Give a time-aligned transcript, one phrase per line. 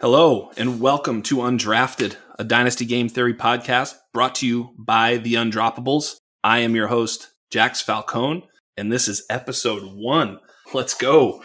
[0.00, 5.34] Hello, and welcome to Undrafted, a Dynasty Game Theory podcast brought to you by the
[5.34, 6.16] Undroppables.
[6.42, 10.38] I am your host, Jax Falcone, and this is episode one.
[10.72, 11.42] Let's go.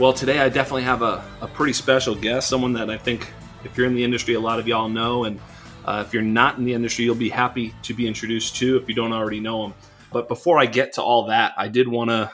[0.00, 3.30] Well, today I definitely have a, a pretty special guest, someone that I think
[3.64, 5.24] if you're in the industry, a lot of y'all know.
[5.24, 5.38] And
[5.84, 8.88] uh, if you're not in the industry, you'll be happy to be introduced to if
[8.88, 9.74] you don't already know him.
[10.10, 12.32] But before I get to all that, I did want to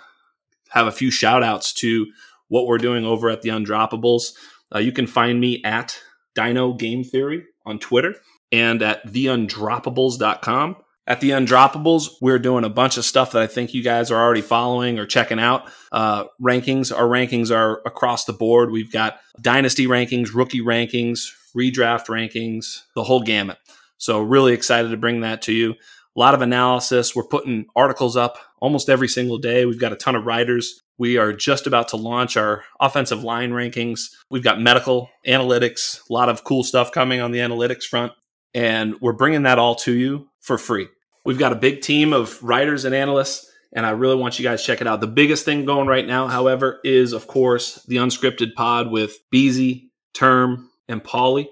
[0.69, 2.07] have a few shout outs to
[2.47, 4.35] what we're doing over at the Undroppables.
[4.73, 5.99] Uh, you can find me at
[6.37, 8.15] Dino Game Theory on Twitter
[8.53, 10.77] and at theundroppables.com.
[11.09, 14.21] At the Undroppables, we're doing a bunch of stuff that I think you guys are
[14.21, 15.71] already following or checking out.
[15.93, 18.73] Uh, rankings, our rankings are across the board.
[18.73, 23.59] We've got dynasty rankings, rookie rankings, redraft rankings, the whole gamut.
[23.99, 25.73] So, really excited to bring that to you.
[25.73, 27.15] A lot of analysis.
[27.15, 29.65] We're putting articles up almost every single day.
[29.65, 30.83] We've got a ton of writers.
[30.99, 34.11] We are just about to launch our offensive line rankings.
[34.29, 38.13] We've got medical analytics, a lot of cool stuff coming on the analytics front.
[38.55, 40.89] And we're bringing that all to you for free.
[41.27, 44.61] We've got a big team of writers and analysts, and I really want you guys
[44.61, 45.01] to check it out.
[45.01, 49.91] The biggest thing going right now, however, is of course the unscripted pod with Beezy,
[50.15, 51.51] Term, and Polly.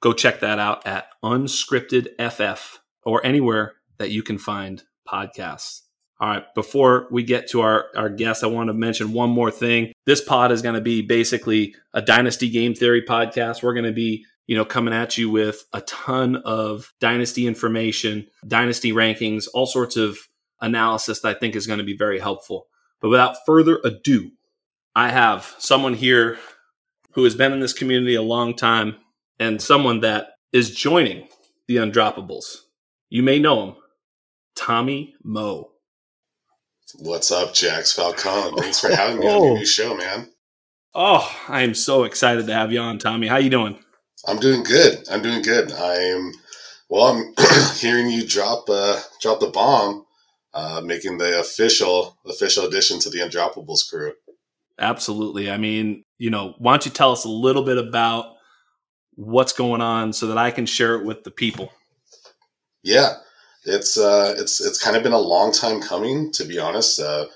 [0.00, 5.82] Go check that out at Unscripted FF or anywhere that you can find podcasts.
[6.18, 9.52] All right, before we get to our, our guests, I want to mention one more
[9.52, 9.92] thing.
[10.06, 13.62] This pod is going to be basically a dynasty game theory podcast.
[13.62, 18.26] We're going to be you know, coming at you with a ton of dynasty information,
[18.46, 20.18] dynasty rankings, all sorts of
[20.60, 22.66] analysis that I think is going to be very helpful.
[23.00, 24.30] But without further ado,
[24.96, 26.38] I have someone here
[27.12, 28.96] who has been in this community a long time
[29.38, 31.28] and someone that is joining
[31.68, 32.62] the Undroppables.
[33.10, 33.76] You may know him,
[34.56, 35.72] Tommy Mo.
[36.94, 38.62] What's up, Jax Falcone?
[38.62, 39.54] Thanks for having me on your oh.
[39.56, 40.30] new show, man.
[40.94, 43.26] Oh, I am so excited to have you on, Tommy.
[43.26, 43.78] How you doing?
[44.28, 45.08] I'm doing good.
[45.10, 45.72] I'm doing good.
[45.72, 46.32] I'm
[46.90, 47.04] well.
[47.04, 47.34] I'm
[47.76, 50.04] hearing you drop uh, drop the bomb,
[50.52, 54.12] uh, making the official official addition to the Undroppables crew.
[54.78, 55.50] Absolutely.
[55.50, 58.36] I mean, you know, why don't you tell us a little bit about
[59.14, 61.72] what's going on so that I can share it with the people?
[62.82, 63.14] Yeah,
[63.64, 67.00] it's uh, it's it's kind of been a long time coming, to be honest.
[67.00, 67.26] Uh,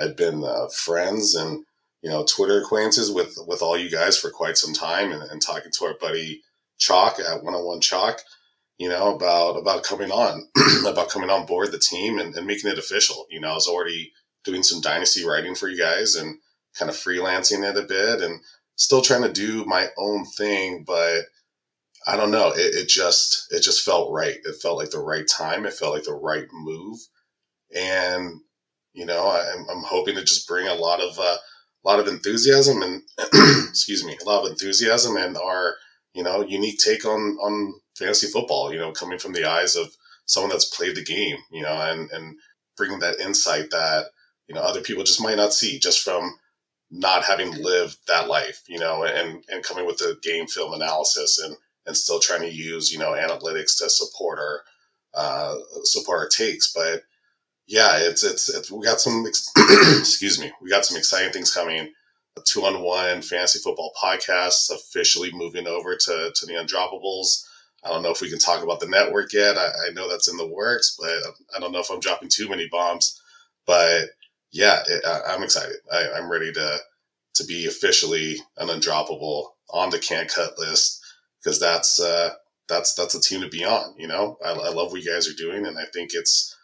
[0.00, 1.64] I've been uh, friends and
[2.02, 5.42] you know, Twitter acquaintances with with all you guys for quite some time, and, and
[5.42, 6.42] talking to our buddy
[6.78, 8.20] Chalk at 101 Chalk,
[8.78, 10.48] you know, about about coming on,
[10.86, 13.26] about coming on board the team and, and making it official.
[13.30, 14.12] You know, I was already
[14.44, 16.38] doing some dynasty writing for you guys and
[16.78, 18.40] kind of freelancing it a bit, and
[18.76, 21.24] still trying to do my own thing, but
[22.06, 22.50] I don't know.
[22.52, 24.38] It, it just it just felt right.
[24.44, 25.66] It felt like the right time.
[25.66, 26.98] It felt like the right move,
[27.76, 28.40] and
[28.92, 31.36] you know, I'm, I'm hoping to just bring a lot of uh,
[31.84, 33.02] a lot of enthusiasm and
[33.68, 35.76] excuse me, a lot of enthusiasm and our
[36.14, 38.72] you know unique take on on fantasy football.
[38.72, 39.88] You know, coming from the eyes of
[40.26, 41.38] someone that's played the game.
[41.50, 42.36] You know, and and
[42.76, 44.06] bringing that insight that
[44.48, 46.36] you know other people just might not see just from
[46.90, 48.62] not having lived that life.
[48.68, 52.52] You know, and and coming with the game film analysis and and still trying to
[52.52, 54.62] use you know analytics to support our
[55.14, 57.02] uh, support our takes, but
[57.70, 61.92] yeah, it's, it's, it's we got some excuse me, we got some exciting things coming.
[62.36, 67.44] A two on one fantasy football podcast officially moving over to to the Undroppables.
[67.84, 69.56] I don't know if we can talk about the network yet.
[69.56, 71.10] I, I know that's in the works, but
[71.56, 73.20] I don't know if I'm dropping too many bombs.
[73.66, 74.10] But
[74.50, 75.76] yeah, it, I, am excited.
[75.92, 76.78] I, I'm ready to
[77.34, 81.00] to be officially an undroppable on the can't cut list
[81.38, 82.30] because that's uh,
[82.68, 83.94] that's that's a team to be on.
[83.96, 86.56] You know, I, I love what you guys are doing, and I think it's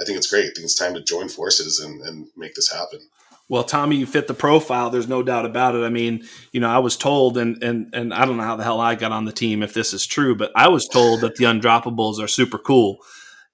[0.00, 0.44] I think it's great.
[0.44, 3.00] I think it's time to join forces and, and make this happen.
[3.50, 4.90] Well, Tommy, you fit the profile.
[4.90, 5.82] There's no doubt about it.
[5.82, 8.64] I mean, you know, I was told, and and and I don't know how the
[8.64, 11.36] hell I got on the team if this is true, but I was told that
[11.36, 12.98] the undroppables are super cool,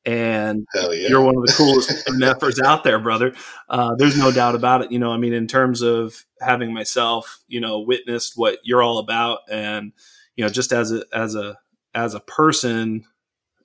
[0.04, 0.90] and yeah.
[0.90, 3.34] you're one of the coolest meffers out there, brother.
[3.68, 4.90] Uh, there's no doubt about it.
[4.90, 8.98] You know, I mean, in terms of having myself, you know, witnessed what you're all
[8.98, 9.92] about, and
[10.34, 11.56] you know, just as a as a
[11.94, 13.04] as a person,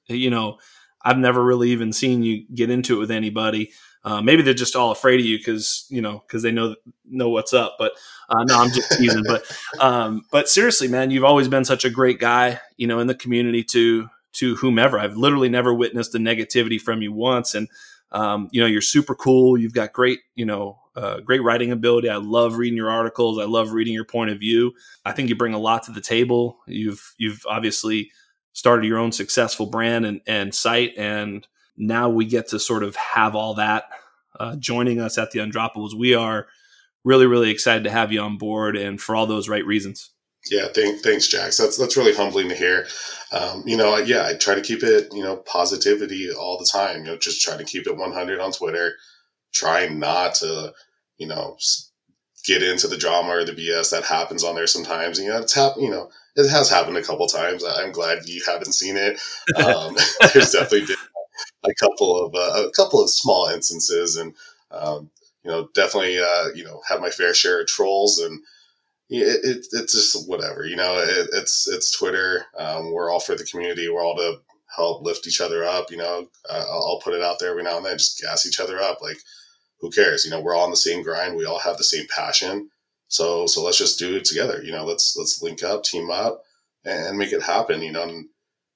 [0.07, 0.59] you know
[1.03, 3.71] I've never really even seen you get into it with anybody.
[4.03, 6.75] Uh, maybe they're just all afraid of you because you know because they know
[7.05, 7.75] know what's up.
[7.77, 7.93] But
[8.29, 9.23] uh, no, I'm just teasing.
[9.25, 9.43] but
[9.79, 13.15] um, but seriously, man, you've always been such a great guy, you know, in the
[13.15, 14.99] community to to whomever.
[14.99, 17.55] I've literally never witnessed a negativity from you once.
[17.55, 17.67] And,
[18.11, 19.57] um, you know, you're super cool.
[19.57, 22.09] You've got great, you know, uh, great writing ability.
[22.09, 23.39] I love reading your articles.
[23.39, 24.73] I love reading your point of view.
[25.05, 26.59] I think you bring a lot to the table.
[26.67, 28.11] You've, you've obviously
[28.53, 30.93] started your own successful brand and, and site.
[30.97, 31.47] And
[31.77, 33.85] now we get to sort of have all that
[34.39, 35.93] uh, joining us at the Undroppables.
[35.93, 36.47] We are
[37.03, 40.11] really, really excited to have you on board and for all those right reasons.
[40.49, 41.57] Yeah, thank, thanks, Jax.
[41.57, 42.87] That's that's really humbling to hear.
[43.31, 46.99] Um, you know, yeah, I try to keep it, you know, positivity all the time.
[46.99, 48.95] You know, just try to keep it 100 on Twitter.
[49.51, 50.73] Trying not to,
[51.17, 51.57] you know,
[52.45, 55.19] get into the drama or the BS that happens on there sometimes.
[55.19, 55.83] And, You know, it's happened.
[55.83, 57.63] You know, it has happened a couple times.
[57.63, 59.19] I'm glad you haven't seen it.
[59.55, 59.95] Um,
[60.33, 60.95] there's definitely been
[61.65, 64.33] a couple of uh, a couple of small instances, and
[64.71, 65.09] um,
[65.43, 68.41] you know, definitely uh, you know have my fair share of trolls and
[69.09, 72.45] it, it, it's just whatever, you know, it, it's, it's Twitter.
[72.57, 73.89] Um, we're all for the community.
[73.89, 74.39] We're all to
[74.75, 75.89] help lift each other up.
[75.89, 78.59] You know, uh, I'll put it out there every now and then, just gas each
[78.59, 79.01] other up.
[79.01, 79.17] Like,
[79.79, 80.25] who cares?
[80.25, 81.35] You know, we're all on the same grind.
[81.35, 82.69] We all have the same passion.
[83.09, 84.61] So, so let's just do it together.
[84.63, 86.43] You know, let's, let's link up, team up
[86.85, 88.29] and make it happen, you know, and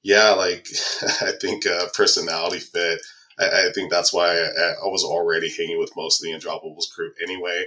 [0.04, 0.68] yeah, like
[1.22, 3.00] I think, uh, personality fit.
[3.40, 6.92] I, I think that's why I, I was already hanging with most of the Undroppables
[6.94, 7.66] crew anyway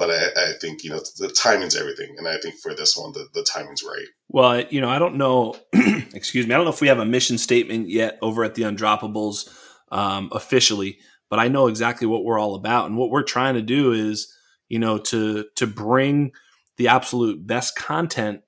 [0.00, 3.12] but I, I, think you know the timing's everything, and I think for this one,
[3.12, 4.06] the, the timing's right.
[4.30, 5.56] Well, you know, I don't know.
[6.14, 8.62] excuse me, I don't know if we have a mission statement yet over at the
[8.62, 9.54] Undroppables
[9.92, 10.98] um, officially,
[11.28, 14.34] but I know exactly what we're all about, and what we're trying to do is,
[14.70, 16.32] you know, to to bring
[16.78, 18.40] the absolute best content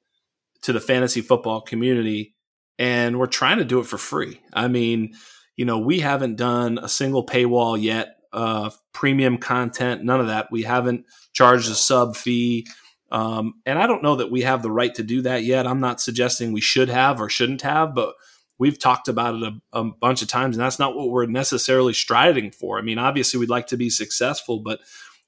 [0.62, 2.34] to the fantasy football community,
[2.78, 4.40] and we're trying to do it for free.
[4.54, 5.12] I mean,
[5.56, 10.50] you know, we haven't done a single paywall yet uh, premium content, none of that.
[10.50, 12.66] We haven't charged a sub fee.
[13.10, 15.66] Um, and I don't know that we have the right to do that yet.
[15.66, 18.14] I'm not suggesting we should have or shouldn't have, but
[18.58, 21.92] we've talked about it a, a, bunch of times, and that's not what we're necessarily
[21.92, 22.78] striving for.
[22.78, 24.80] I mean, obviously, we'd like to be successful, but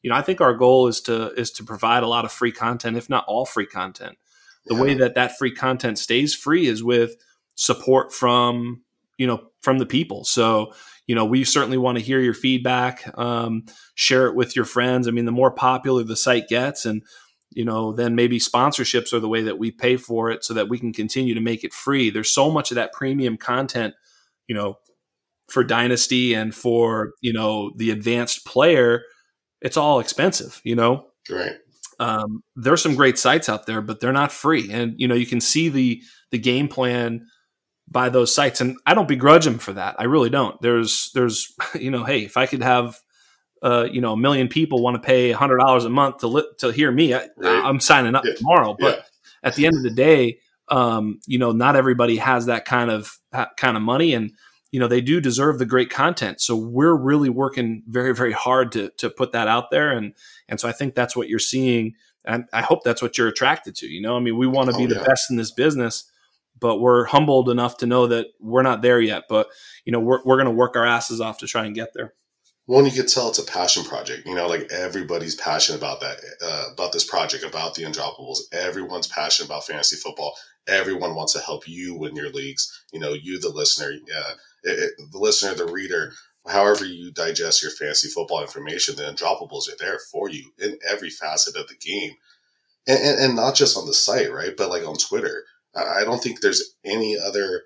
[0.05, 2.53] you know, I think our goal is to is to provide a lot of free
[2.53, 4.19] content, if not all free content.
[4.67, 4.83] The yeah.
[4.83, 7.17] way that that free content stays free is with
[7.55, 8.83] support from
[9.17, 10.25] you know from the people.
[10.25, 10.75] So
[11.07, 13.11] you know, we certainly want to hear your feedback.
[13.19, 13.65] Um,
[13.95, 15.09] share it with your friends.
[15.09, 17.03] I mean, the more popular the site gets, and
[17.51, 20.69] you know, then maybe sponsorships are the way that we pay for it, so that
[20.69, 22.11] we can continue to make it free.
[22.11, 23.95] There's so much of that premium content,
[24.49, 24.77] you know,
[25.49, 29.03] for Dynasty and for you know the advanced player.
[29.65, 31.09] It's all expensive, you know.
[31.29, 31.57] Right.
[31.99, 35.27] Um, there's some great sites out there, but they're not free, and you know you
[35.27, 37.27] can see the the game plan
[37.89, 41.53] by those sites and i don't begrudge them for that i really don't there's there's
[41.79, 42.99] you know hey if i could have
[43.63, 46.27] uh, you know a million people want to pay a hundred dollars a month to
[46.27, 48.35] li- to hear me I, am signing up yeah.
[48.35, 49.03] tomorrow but yeah.
[49.43, 50.39] at the end of the day
[50.69, 53.19] um, you know not everybody has that kind of
[53.57, 54.33] kind of money and
[54.75, 58.73] you know they do deserve the great content so we're really working very very hard
[58.73, 60.15] to to put that out there and
[60.49, 61.95] and so i think that's what you're seeing
[62.25, 64.77] and i hope that's what you're attracted to you know i mean we want to
[64.77, 65.07] be oh, the yeah.
[65.07, 66.11] best in this business
[66.61, 69.25] but we're humbled enough to know that we're not there yet.
[69.29, 69.49] But
[69.85, 72.15] you know, we're we're going to work our asses off to try and get there.
[72.67, 74.27] Well, you could tell it's a passion project.
[74.27, 78.39] You know, like everybody's passionate about that, uh, about this project, about the Undroppables.
[78.53, 80.35] Everyone's passionate about fantasy football.
[80.67, 82.85] Everyone wants to help you win your leagues.
[82.91, 84.33] You know, you, the listener, uh,
[84.65, 86.13] it, it, the listener, the reader,
[86.47, 91.11] however you digest your fantasy football information, the Undroppables are there for you in every
[91.11, 92.13] facet of the game.
[92.87, 94.55] And, and, and not just on the site, right?
[94.57, 95.45] But like on Twitter
[95.77, 97.65] I don't think there's any other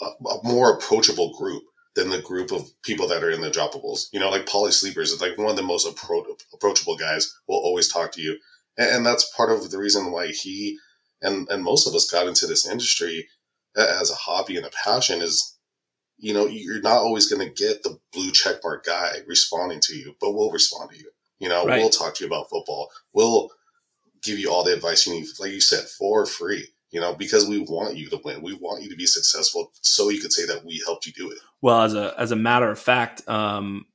[0.00, 1.62] uh, more approachable group
[1.94, 4.06] than the group of people that are in the droppables.
[4.12, 7.34] You know, like Polly Sleepers is like one of the most appro- approachable guys.
[7.48, 8.38] Will always talk to you,
[8.76, 10.78] and, and, that's part of the reason why he
[11.22, 13.28] and and most of us got into this industry
[13.76, 15.22] as a hobby and a passion.
[15.22, 15.55] Is
[16.18, 20.14] you know you're not always going to get the blue checkmark guy responding to you,
[20.20, 21.10] but we'll respond to you.
[21.38, 21.78] You know, right.
[21.78, 22.90] we'll talk to you about football.
[23.12, 23.50] We'll
[24.22, 27.46] give you all the advice you need, like you said, for free you know, because
[27.46, 28.42] we want you to win.
[28.42, 31.30] We want you to be successful so you could say that we helped you do
[31.30, 31.38] it.
[31.60, 33.86] Well, as a as a matter of fact, um,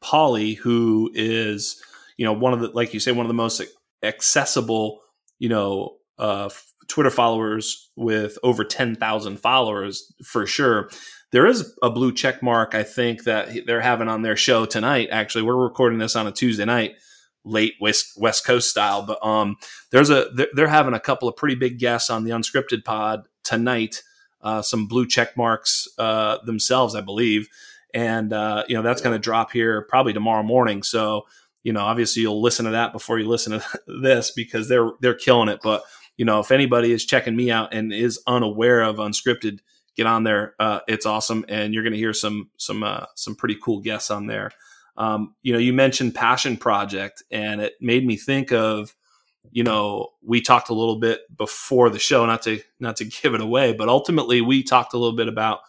[0.00, 1.82] Polly, who is,
[2.16, 3.62] you know, one of the like you say, one of the most
[4.02, 5.02] accessible,
[5.38, 6.48] you know, uh,
[6.88, 10.88] Twitter followers with over 10,000 followers for sure.
[11.36, 15.08] There is a blue check mark, I think, that they're having on their show tonight.
[15.10, 16.94] Actually, we're recording this on a Tuesday night
[17.44, 19.02] late West West Coast style.
[19.02, 19.58] But um,
[19.90, 24.02] there's a they're, having a couple of pretty big guests on the unscripted pod tonight.
[24.40, 27.50] Uh, some blue check marks uh, themselves, I believe,
[27.92, 30.82] and uh, you know that's going to drop here probably tomorrow morning.
[30.82, 31.26] So
[31.62, 35.12] you know, obviously you'll listen to that before you listen to this because they're they're
[35.12, 35.60] killing it.
[35.62, 35.82] But
[36.16, 39.58] you know, if anybody is checking me out and is unaware of unscripted,
[39.96, 40.54] get on there.
[40.60, 44.10] Uh, it's awesome, and you're going to hear some some uh, some pretty cool guests
[44.10, 44.50] on there.
[44.96, 48.94] Um, you know, you mentioned Passion Project, and it made me think of,
[49.50, 53.34] you know, we talked a little bit before the show, not to not to give
[53.34, 55.60] it away, but ultimately we talked a little bit about,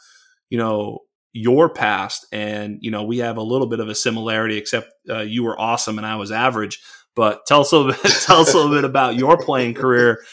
[0.50, 1.00] you know,
[1.34, 5.19] your past, and you know, we have a little bit of a similarity, except uh,
[5.22, 6.81] you were awesome and I was average.
[7.15, 10.24] But tell us a little bit, tell us a little bit about your playing career.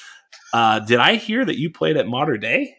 [0.53, 2.77] Uh, did I hear that you played at Mater Dei?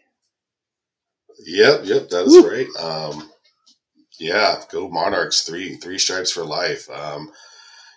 [1.46, 2.50] Yep, yep, that is Woo.
[2.50, 2.68] right.
[2.78, 3.30] Um,
[4.18, 5.42] yeah, go Monarchs!
[5.42, 6.90] Three three stripes for life.
[6.90, 7.30] Um,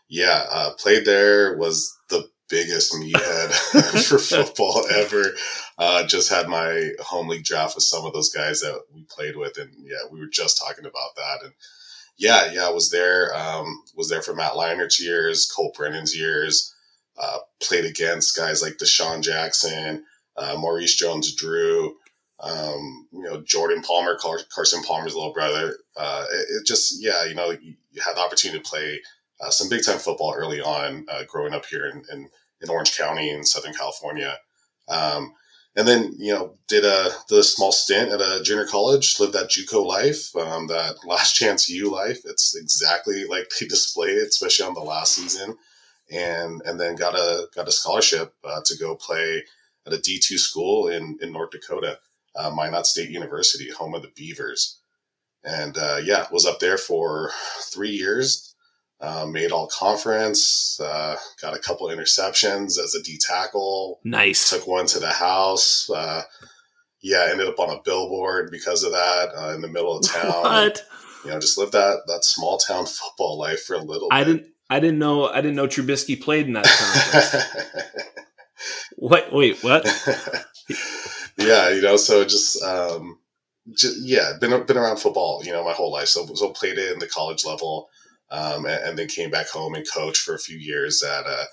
[0.10, 5.24] yeah, uh, played there was the biggest meathead for football ever.
[5.77, 9.36] Uh, just had my home league draft with some of those guys that we played
[9.38, 11.39] with, and yeah, we were just talking about that.
[11.44, 11.53] And
[12.18, 13.36] yeah, yeah, I was there.
[13.36, 16.75] Um, was there for Matt Leinart's years, Colt Brennan's years.
[17.22, 20.06] Uh, played against guys like DeSean Jackson,
[20.38, 21.96] uh, Maurice Jones-Drew,
[22.41, 25.75] um, you know, Jordan Palmer, Carson Palmer's little brother.
[25.98, 29.01] Uh, it, it, just, yeah, you know, you, you, had the opportunity to play
[29.41, 32.29] uh, some big time football early on, uh, growing up here in, in,
[32.62, 34.38] in, Orange County in Southern California.
[34.88, 35.34] Um,
[35.75, 39.34] and then, you know, did a, did a small stint at a junior college, lived
[39.34, 42.19] that JUCO life, um, that last chance U life.
[42.25, 45.58] It's exactly like they displayed it, especially on the last season.
[46.12, 49.43] And, and then got a, got a scholarship, uh, to go play
[49.86, 52.00] at a D2 school in, in North Dakota
[52.36, 54.79] uh, Minot State University, home of the Beavers.
[55.43, 57.31] And uh, yeah, was up there for
[57.71, 58.55] three years.
[59.01, 60.77] Uh, made all conference.
[60.83, 64.00] Uh, got a couple interceptions as a D tackle.
[64.03, 64.50] Nice.
[64.50, 65.89] Took one to the house.
[65.89, 66.24] Uh,
[67.01, 70.33] yeah, ended up on a billboard because of that uh, in the middle of town.
[70.43, 70.83] What?
[71.24, 74.07] You know, just lived that that small town football life for a little.
[74.12, 74.33] I bit.
[74.33, 74.53] didn't.
[74.69, 75.27] I didn't know.
[75.27, 77.45] I didn't know Trubisky played in that conference.
[78.98, 79.31] what?
[79.33, 79.86] Wait, what?
[81.39, 83.19] yeah, you know, so just, um,
[83.74, 86.08] just, yeah, been been around football, you know, my whole life.
[86.08, 87.89] So so played it in the college level,
[88.31, 91.46] um, and, and, then came back home and coached for a few years at uh,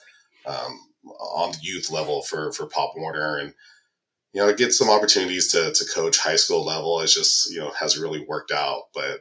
[0.47, 0.79] um,
[1.21, 3.55] on the youth level for for Pop Warner, and
[4.33, 7.01] you know, I get some opportunities to to coach high school level.
[7.01, 9.21] It's just you know hasn't really worked out, but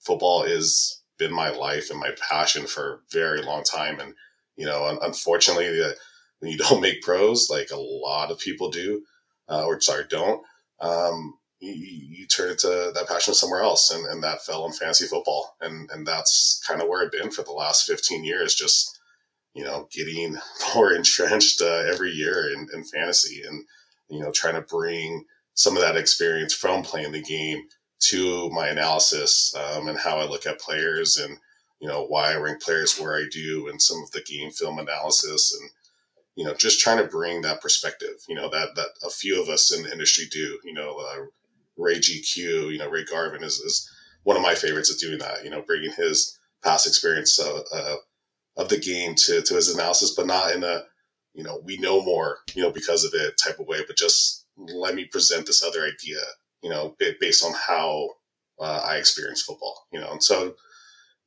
[0.00, 4.14] football is been my life and my passion for a very long time, and
[4.56, 5.68] you know, unfortunately,
[6.40, 9.02] when you don't make pros, like a lot of people do,
[9.48, 10.42] uh, or sorry, don't,
[10.80, 13.90] um, you, you, turn it to that passion somewhere else.
[13.90, 15.56] And, and that fell in fantasy football.
[15.60, 18.98] And, and that's kind of where I've been for the last 15 years, just,
[19.54, 20.36] you know, getting
[20.74, 23.64] more entrenched uh, every year in, in fantasy and,
[24.08, 25.24] you know, trying to bring
[25.54, 27.62] some of that experience from playing the game
[27.98, 31.38] to my analysis um, and how I look at players and,
[31.80, 34.78] you know, why I rank players where I do and some of the game film
[34.78, 35.70] analysis and,
[36.36, 39.48] you know, just trying to bring that perspective, you know, that, that a few of
[39.48, 41.24] us in the industry do, you know, uh,
[41.76, 43.90] Ray GQ, you know, Ray Garvin is, is
[44.22, 47.96] one of my favorites at doing that, you know, bringing his past experience uh, uh,
[48.58, 50.82] of the game to, to his analysis, but not in a,
[51.32, 54.46] you know, we know more, you know, because of it type of way, but just
[54.56, 56.20] let me present this other idea,
[56.62, 58.10] you know, based on how
[58.58, 60.54] uh, I experience football, you know, and so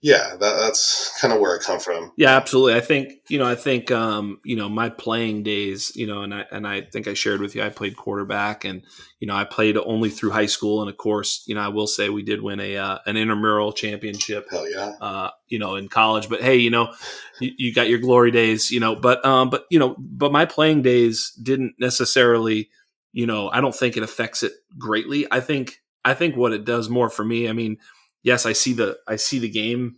[0.01, 2.13] yeah, that, that's kind of where I come from.
[2.15, 2.75] Yeah, absolutely.
[2.75, 6.33] I think you know, I think um, you know, my playing days, you know, and
[6.33, 8.83] I and I think I shared with you, I played quarterback, and
[9.19, 11.87] you know, I played only through high school, and of course, you know, I will
[11.87, 14.47] say we did win a uh, an intramural championship.
[14.49, 14.93] Hell yeah.
[15.01, 16.93] Uh, you know, in college, but hey, you know,
[17.41, 20.45] you, you got your glory days, you know, but um, but you know, but my
[20.45, 22.69] playing days didn't necessarily,
[23.11, 25.27] you know, I don't think it affects it greatly.
[25.29, 27.79] I think I think what it does more for me, I mean
[28.23, 29.97] yes, I see the I see the game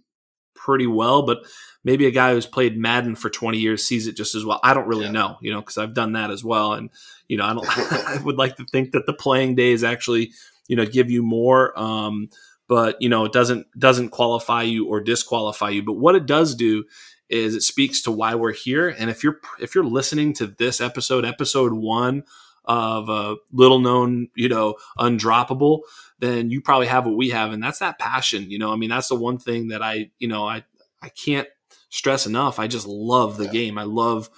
[0.56, 1.40] pretty well, but
[1.84, 4.60] maybe a guy who's played Madden for 20 years sees it just as well.
[4.64, 5.12] I don't really yeah.
[5.12, 6.74] know, you know, because I've done that as well.
[6.74, 6.90] And,
[7.28, 7.68] you know, I don't,
[8.08, 10.32] I would like to think that the playing days actually,
[10.68, 11.78] you know, give you more.
[11.80, 12.30] Um,
[12.68, 15.84] but, you know, it doesn't, doesn't qualify you or disqualify you.
[15.84, 16.86] But what it does do
[17.30, 18.90] is it speaks to why we're here.
[18.90, 22.24] And if you're, if you're listening to this episode, episode one
[22.66, 25.80] of a little known, you know, undroppable,
[26.22, 27.52] then you probably have what we have.
[27.52, 28.50] And that's that passion.
[28.50, 30.64] You know, I mean, that's the one thing that I, you know, I,
[31.02, 31.48] I can't
[31.90, 32.60] stress enough.
[32.60, 33.52] I just love the yeah.
[33.52, 33.78] game.
[33.78, 34.30] I love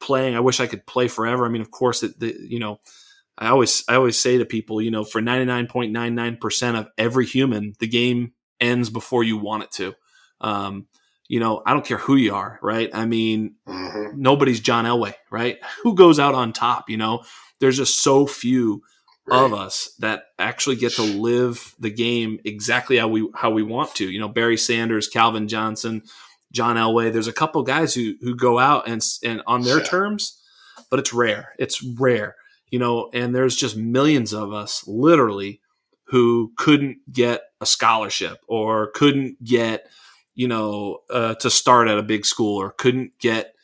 [0.00, 0.36] playing.
[0.36, 1.46] I wish I could play forever.
[1.46, 2.78] I mean, of course, it, the, you know,
[3.38, 7.88] I always, I always say to people, you know, for 99.99% of every human, the
[7.88, 9.94] game ends before you want it to.
[10.42, 10.86] Um,
[11.26, 12.90] you know, I don't care who you are, right?
[12.92, 14.20] I mean, mm-hmm.
[14.20, 15.58] nobody's John Elway, right?
[15.84, 16.90] Who goes out on top?
[16.90, 17.22] You know,
[17.60, 18.82] there's just so few
[19.26, 19.44] right.
[19.44, 23.94] of us that actually get to live the game exactly how we how we want
[23.96, 24.10] to.
[24.10, 26.02] You know, Barry Sanders, Calvin Johnson,
[26.52, 27.12] John Elway.
[27.12, 29.84] There's a couple guys who who go out and and on their yeah.
[29.84, 30.40] terms,
[30.90, 31.54] but it's rare.
[31.58, 32.36] It's rare.
[32.70, 35.60] You know, and there's just millions of us literally
[36.04, 39.86] who couldn't get a scholarship or couldn't get,
[40.34, 43.54] you know, uh, to start at a big school or couldn't get,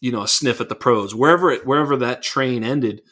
[0.00, 1.14] you know, a sniff at the pros.
[1.14, 3.02] Wherever it, wherever that train ended,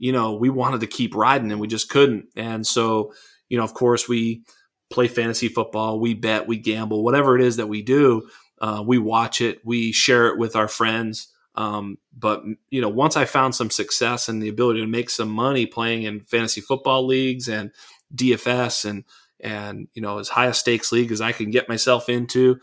[0.00, 2.24] you know, we wanted to keep riding and we just couldn't.
[2.34, 3.12] And so,
[3.50, 4.42] you know, of course, we
[4.88, 8.28] play fantasy football, we bet, we gamble, whatever it is that we do,
[8.60, 11.28] uh, we watch it, we share it with our friends.
[11.54, 15.28] Um, but you know, once I found some success and the ability to make some
[15.28, 17.70] money playing in fantasy football leagues and
[18.14, 19.04] DFS and
[19.40, 22.58] and you know as high a stakes league as I can get myself into,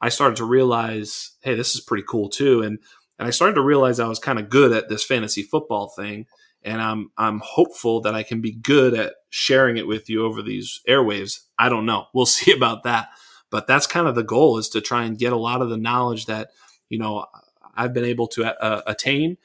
[0.00, 2.62] I started to realize, hey, this is pretty cool too.
[2.62, 2.78] And
[3.18, 6.26] and I started to realize I was kind of good at this fantasy football thing.
[6.64, 10.42] And I'm I'm hopeful that I can be good at sharing it with you over
[10.42, 11.40] these airwaves.
[11.58, 12.06] I don't know.
[12.14, 13.08] We'll see about that.
[13.50, 15.76] But that's kind of the goal is to try and get a lot of the
[15.76, 16.50] knowledge that,
[16.88, 17.26] you know,
[17.74, 19.36] I've been able to uh, attain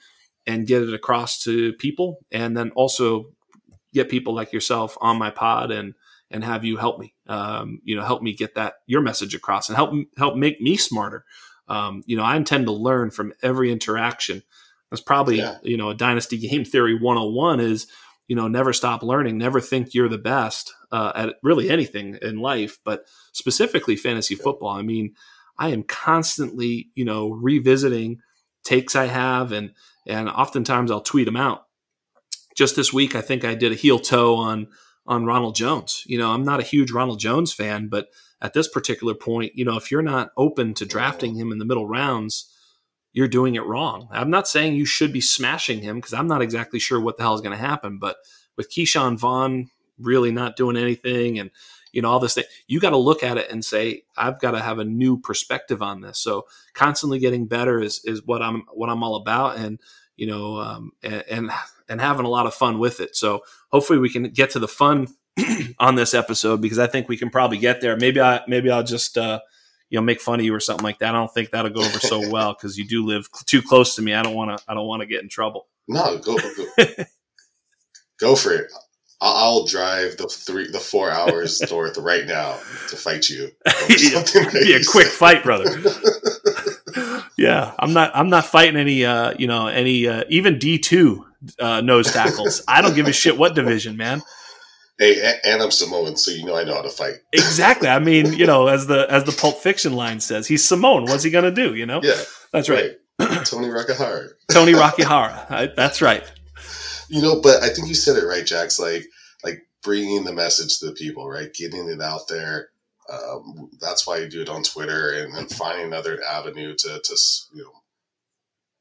[0.45, 3.33] and get it across to people and then also
[3.93, 5.93] get people like yourself on my pod and
[6.31, 9.69] and have you help me um, you know help me get that your message across
[9.69, 11.25] and help help make me smarter
[11.67, 14.43] um, you know i intend to learn from every interaction
[14.89, 15.57] that's probably yeah.
[15.63, 17.87] you know a dynasty game theory 101 is
[18.27, 22.37] you know never stop learning never think you're the best uh, at really anything in
[22.37, 25.13] life but specifically fantasy football i mean
[25.57, 28.19] i am constantly you know revisiting
[28.63, 29.71] takes i have and
[30.05, 31.67] and oftentimes i'll tweet them out
[32.57, 34.67] just this week, I think I did a heel toe on
[35.05, 36.03] on Ronald Jones.
[36.07, 38.07] You know, I'm not a huge Ronald Jones fan, but
[38.41, 41.65] at this particular point, you know, if you're not open to drafting him in the
[41.65, 42.51] middle rounds,
[43.17, 44.07] you're doing it wrong.
[44.11, 47.23] I'm not saying you should be smashing him because I'm not exactly sure what the
[47.23, 47.97] hell is going to happen.
[47.97, 48.17] But
[48.55, 51.49] with Ke'Shawn Vaughn really not doing anything and
[51.91, 54.51] you know all this thing, you got to look at it and say I've got
[54.51, 56.19] to have a new perspective on this.
[56.19, 56.45] So
[56.75, 59.57] constantly getting better is is what I'm what I'm all about.
[59.57, 59.79] And
[60.15, 61.51] you know, um, and, and
[61.89, 63.15] and having a lot of fun with it.
[63.15, 65.07] So hopefully we can get to the fun
[65.79, 67.97] on this episode because I think we can probably get there.
[67.97, 69.39] Maybe I maybe I'll just uh,
[69.89, 71.15] you know make fun of you or something like that.
[71.15, 74.01] I don't think that'll go over so well because you do live too close to
[74.01, 74.13] me.
[74.13, 75.67] I don't want to I don't want to get in trouble.
[75.87, 76.65] No, go go,
[78.19, 78.71] go for it.
[79.19, 82.53] I'll drive the three, the four hours north right now
[82.89, 83.49] to fight you.
[83.89, 85.65] yeah, be a quick fight, brother.
[87.37, 88.11] yeah, I'm not.
[88.13, 89.05] I'm not fighting any.
[89.05, 91.25] Uh, you know, any uh, even D two
[91.59, 92.63] uh, nose tackles.
[92.67, 94.21] I don't give a shit what division, man.
[94.99, 97.15] Hey, and I'm Samoan, so you know I know how to fight.
[97.33, 97.87] Exactly.
[97.87, 101.03] I mean, you know, as the as the Pulp Fiction line says, he's Samoan.
[101.03, 101.75] What's he gonna do?
[101.75, 102.01] You know.
[102.03, 102.97] Yeah, that's right.
[103.19, 103.45] right.
[103.45, 104.37] Tony Rocky Horror.
[104.51, 105.71] Tony Rocky Horror.
[105.75, 106.23] that's right.
[107.09, 108.79] You know, but I think you said it right, Jax.
[108.79, 109.05] Like,
[109.43, 111.53] like bringing the message to the people, right?
[111.53, 112.69] Getting it out there.
[113.11, 117.17] Um, that's why you do it on Twitter and, and finding another avenue to, to
[117.53, 117.71] you know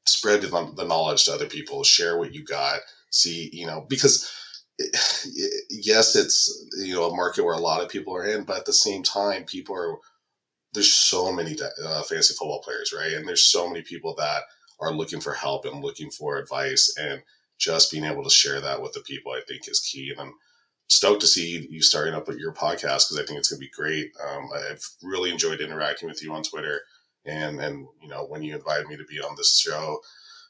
[0.05, 1.83] spread the, the knowledge to other people.
[1.83, 2.79] Share what you got.
[3.09, 4.29] See, you know, because
[5.69, 8.65] yes, it's you know a market where a lot of people are in, but at
[8.65, 9.97] the same time, people are
[10.73, 13.13] there's so many uh, fantasy football players, right?
[13.13, 14.43] And there's so many people that
[14.79, 17.21] are looking for help and looking for advice and
[17.57, 20.11] just being able to share that with the people, I think, is key.
[20.11, 20.33] And I'm
[20.87, 23.65] stoked to see you starting up with your podcast because I think it's going to
[23.65, 24.11] be great.
[24.23, 26.81] Um, I've really enjoyed interacting with you on Twitter,
[27.25, 29.99] and and you know when you invited me to be on this show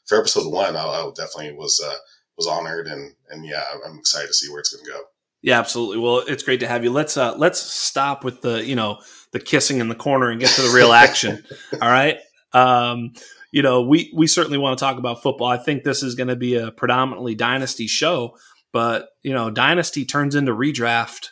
[0.06, 1.96] for episode one, I, I definitely was uh,
[2.38, 5.00] was honored, and and yeah, I'm excited to see where it's going to go.
[5.42, 5.98] Yeah, absolutely.
[5.98, 6.90] Well, it's great to have you.
[6.90, 9.00] Let's uh, let's stop with the you know
[9.32, 11.44] the kissing in the corner and get to the real action.
[11.82, 12.18] All right.
[12.52, 13.12] Um,
[13.52, 15.48] you know, we we certainly want to talk about football.
[15.48, 18.36] I think this is going to be a predominantly dynasty show,
[18.72, 21.28] but you know, dynasty turns into redraft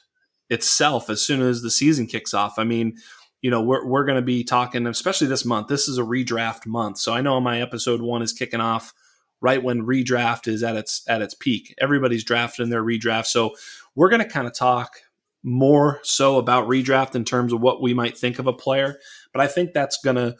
[0.50, 2.58] itself as soon as the season kicks off.
[2.58, 2.96] I mean,
[3.42, 5.68] you know, we're we're going to be talking, especially this month.
[5.68, 8.92] This is a redraft month, so I know my episode one is kicking off
[9.40, 11.74] right when redraft is at its at its peak.
[11.78, 13.54] Everybody's drafting their redraft, so
[13.94, 15.00] we're going to kind of talk
[15.42, 18.98] more so about redraft in terms of what we might think of a player.
[19.32, 20.36] But I think that's going to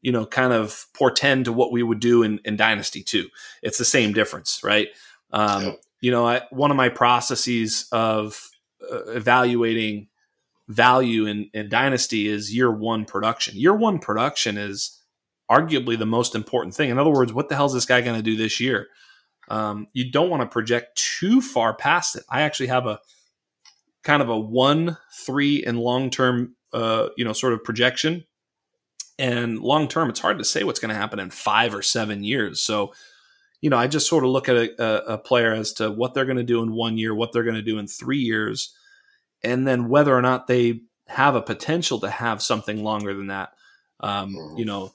[0.00, 3.28] you know, kind of portend to what we would do in, in Dynasty too.
[3.62, 4.88] It's the same difference, right?
[5.32, 5.76] Um.
[6.04, 8.50] You know, I, one of my processes of
[8.90, 10.08] uh, evaluating
[10.66, 13.56] value in, in Dynasty is year one production.
[13.56, 15.00] Year one production is
[15.52, 16.90] arguably the most important thing.
[16.90, 18.88] In other words, what the hell is this guy going to do this year?
[19.48, 22.24] Um, you don't want to project too far past it.
[22.30, 23.00] I actually have a
[24.02, 28.24] kind of a one, three, and long term, uh, you know, sort of projection
[29.18, 32.24] and long term, it's hard to say what's going to happen in five or seven
[32.24, 32.60] years.
[32.60, 32.92] So,
[33.60, 36.24] you know, I just sort of look at a, a player as to what they're
[36.24, 38.74] going to do in one year, what they're going to do in three years,
[39.44, 43.50] and then whether or not they have a potential to have something longer than that.
[44.00, 44.34] Um.
[44.56, 44.92] You know,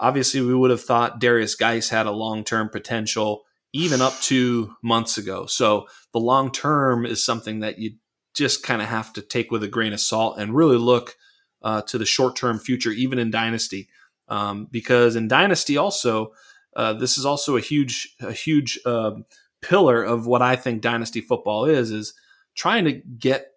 [0.00, 4.74] obviously, we would have thought Darius Guice had a long term potential even up to
[4.82, 5.46] months ago.
[5.46, 7.92] So the long term is something that you
[8.34, 11.16] just kind of have to take with a grain of salt and really look
[11.62, 13.88] uh, to the short term future, even in Dynasty.
[14.28, 16.32] Um, because in Dynasty, also,
[16.74, 19.12] uh, this is also a huge, a huge uh,
[19.60, 22.14] pillar of what I think Dynasty football is, is
[22.54, 23.48] trying to get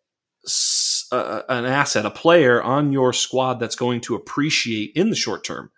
[1.12, 5.44] a, an asset, a player on your squad that's going to appreciate in the short
[5.44, 5.72] term.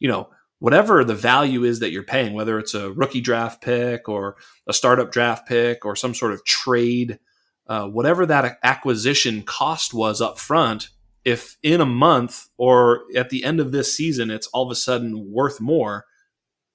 [0.00, 4.08] You know, whatever the value is that you're paying, whether it's a rookie draft pick
[4.08, 4.36] or
[4.66, 7.18] a startup draft pick or some sort of trade,
[7.66, 10.88] uh, whatever that acquisition cost was up front,
[11.24, 14.74] if in a month or at the end of this season it's all of a
[14.76, 16.06] sudden worth more,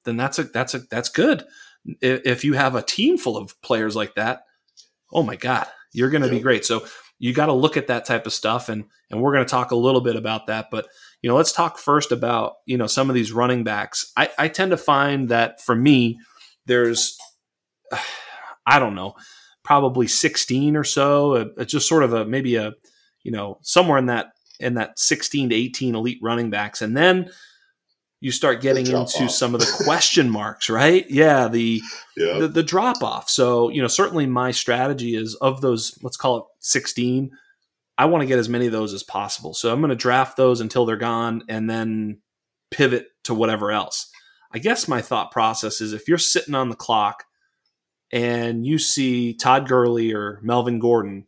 [0.03, 1.45] then that's a that's a that's good.
[2.01, 4.45] If you have a team full of players like that,
[5.11, 6.65] oh my god, you're going to be great.
[6.65, 6.85] So
[7.19, 9.71] you got to look at that type of stuff and and we're going to talk
[9.71, 10.87] a little bit about that but
[11.21, 14.47] you know let's talk first about you know some of these running backs i, I
[14.47, 16.19] tend to find that for me
[16.65, 17.17] there's
[18.67, 19.15] i don't know
[19.63, 22.73] probably 16 or so it's just sort of a maybe a
[23.23, 24.27] you know somewhere in that
[24.59, 27.29] in that 16 to 18 elite running backs and then
[28.25, 29.29] you start getting into off.
[29.29, 31.05] some of the question marks, right?
[31.11, 31.79] Yeah, the
[32.17, 32.39] yeah.
[32.39, 33.29] the, the drop off.
[33.29, 37.29] So, you know, certainly my strategy is of those, let's call it 16,
[37.97, 39.53] I want to get as many of those as possible.
[39.53, 42.19] So I'm going to draft those until they're gone and then
[42.71, 44.11] pivot to whatever else.
[44.51, 47.25] I guess my thought process is if you're sitting on the clock
[48.11, 51.27] and you see Todd Gurley or Melvin Gordon,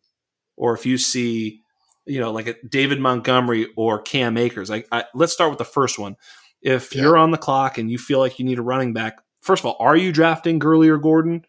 [0.56, 1.62] or if you see,
[2.06, 5.66] you know, like a David Montgomery or Cam Akers, like I, let's start with the
[5.66, 6.16] first one.
[6.62, 7.04] If yeah.
[7.04, 9.66] you're on the clock and you feel like you need a running back, first of
[9.68, 11.46] all, are you drafting Gurley or Gordon,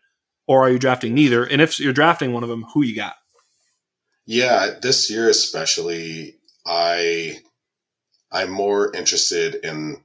[0.46, 1.44] or are you drafting neither?
[1.44, 3.14] And if you're drafting one of them, who you got?
[4.28, 6.34] Yeah, this year especially,
[6.66, 7.38] I
[8.30, 10.04] I'm more interested in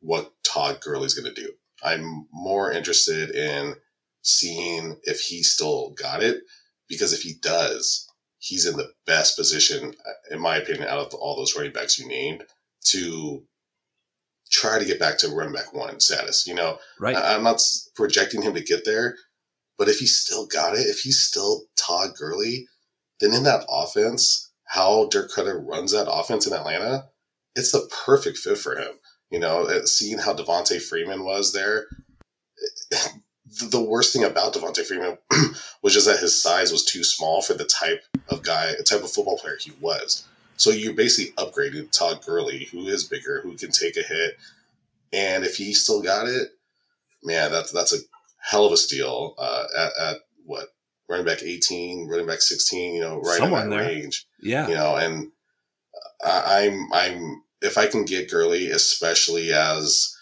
[0.00, 1.52] what Todd Gurley's going to do.
[1.84, 3.74] I'm more interested in
[4.22, 6.38] seeing if he still got it
[6.88, 9.92] because if he does, he's in the best position,
[10.30, 12.44] in my opinion, out of all those running backs you named
[12.86, 13.44] to
[14.50, 16.46] try to get back to running back one status.
[16.46, 17.14] You know, right?
[17.14, 17.60] I, am not
[17.94, 19.16] projecting him to get there,
[19.76, 22.66] but if he still got it, if he's still Todd Gurley,
[23.20, 27.06] then in that offense, how Dirk Koetter runs that offense in Atlanta,
[27.54, 28.92] it's the perfect fit for him.
[29.30, 31.86] You know, seeing how Devonta Freeman was there.
[33.68, 35.18] The worst thing about Devonta Freeman
[35.82, 39.10] was just that his size was too small for the type of guy, type of
[39.10, 40.24] football player he was.
[40.56, 44.38] So you're basically upgrading Todd Gurley, who is bigger, who can take a hit,
[45.12, 46.50] and if he still got it,
[47.24, 47.98] man, that's that's a
[48.38, 50.68] hell of a steal uh, at, at what
[51.10, 54.26] running back 18, running back 16, you know, right Somewhere in that range.
[54.40, 54.68] Yeah.
[54.68, 55.32] You know, and
[56.24, 60.16] uh, I, I'm, I'm, if I can get Gurley, especially as,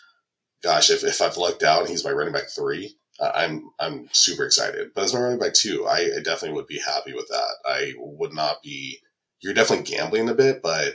[0.62, 4.44] gosh, if, if I've lucked out and he's my running back three, I'm, I'm super
[4.44, 4.92] excited.
[4.94, 7.55] But as my running back two, I, I definitely would be happy with that.
[7.66, 8.98] I would not be
[9.40, 10.94] you're definitely gambling a bit, but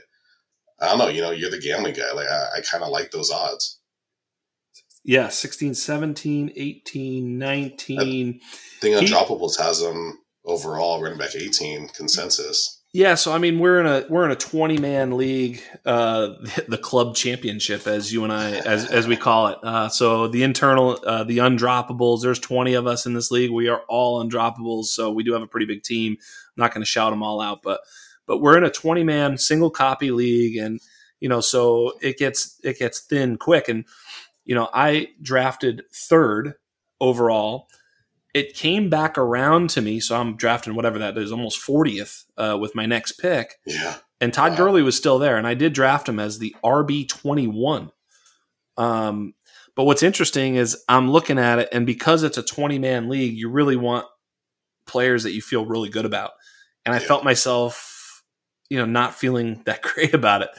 [0.80, 2.12] I don't know, you know, you're the gambling guy.
[2.14, 3.80] Like I, I kind of like those odds.
[5.04, 8.00] Yeah, 16, 17, 18, 19.
[8.00, 12.82] I think Undroppables has them overall running back 18 consensus.
[12.94, 16.30] Yeah, so I mean we're in a we're in a 20 man league, uh,
[16.68, 19.58] the club championship as you and I as as we call it.
[19.64, 23.50] Uh, so the internal uh, the undroppables, there's 20 of us in this league.
[23.50, 26.14] We are all undroppables, so we do have a pretty big team.
[26.14, 27.82] I'm not going to shout them all out, but
[28.28, 30.80] but we're in a 20 man single copy league and
[31.20, 33.86] you know so it gets it gets thin quick and
[34.46, 36.56] you know i drafted third
[37.00, 37.68] overall.
[38.34, 42.58] It came back around to me so i'm drafting whatever that is almost 40th uh,
[42.60, 43.56] with my next pick.
[43.66, 43.98] Yeah.
[44.20, 44.58] And todd wow.
[44.58, 47.92] gurley was still there and i did draft him as the rb21
[48.78, 49.36] um,
[49.76, 53.38] but what's interesting is i'm looking at it and because it's a 20 man league
[53.38, 54.06] you really want
[54.88, 56.32] players that you feel really good about.
[56.86, 57.08] And i yeah.
[57.08, 58.24] felt myself
[58.70, 60.50] you know not feeling that great about it.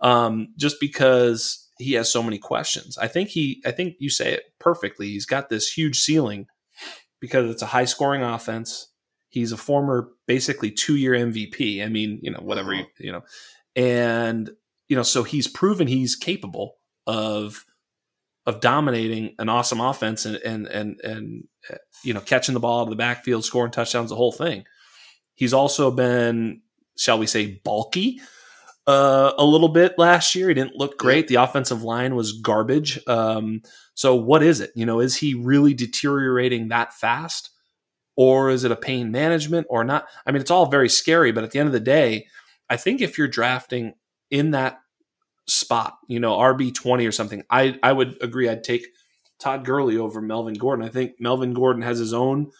[0.00, 2.96] Um, just because he has so many questions.
[2.98, 5.08] I think he I think you say it perfectly.
[5.08, 6.46] He's got this huge ceiling
[7.20, 8.90] because it's a high scoring offense.
[9.28, 11.84] He's a former basically 2-year MVP.
[11.84, 12.90] I mean, you know, whatever you, uh-huh.
[12.98, 13.22] you know.
[13.74, 14.50] And
[14.88, 17.64] you know, so he's proven he's capable of
[18.46, 21.44] of dominating an awesome offense and and and and
[22.04, 24.64] you know, catching the ball out of the backfield, scoring touchdowns, the whole thing.
[25.34, 26.60] He's also been
[26.96, 28.20] shall we say, bulky
[28.86, 30.48] uh, a little bit last year.
[30.48, 31.28] He didn't look great.
[31.28, 33.00] The offensive line was garbage.
[33.06, 33.62] Um,
[33.94, 34.72] so, what is it?
[34.74, 37.50] You know, is he really deteriorating that fast?
[38.16, 40.06] Or is it a pain management or not?
[40.24, 42.26] I mean, it's all very scary, but at the end of the day,
[42.70, 43.94] I think if you're drafting
[44.30, 44.78] in that
[45.48, 48.48] spot, you know, RB20 or something, I, I would agree.
[48.48, 48.86] I'd take
[49.40, 50.84] Todd Gurley over Melvin Gordon.
[50.84, 52.52] I think Melvin Gordon has his own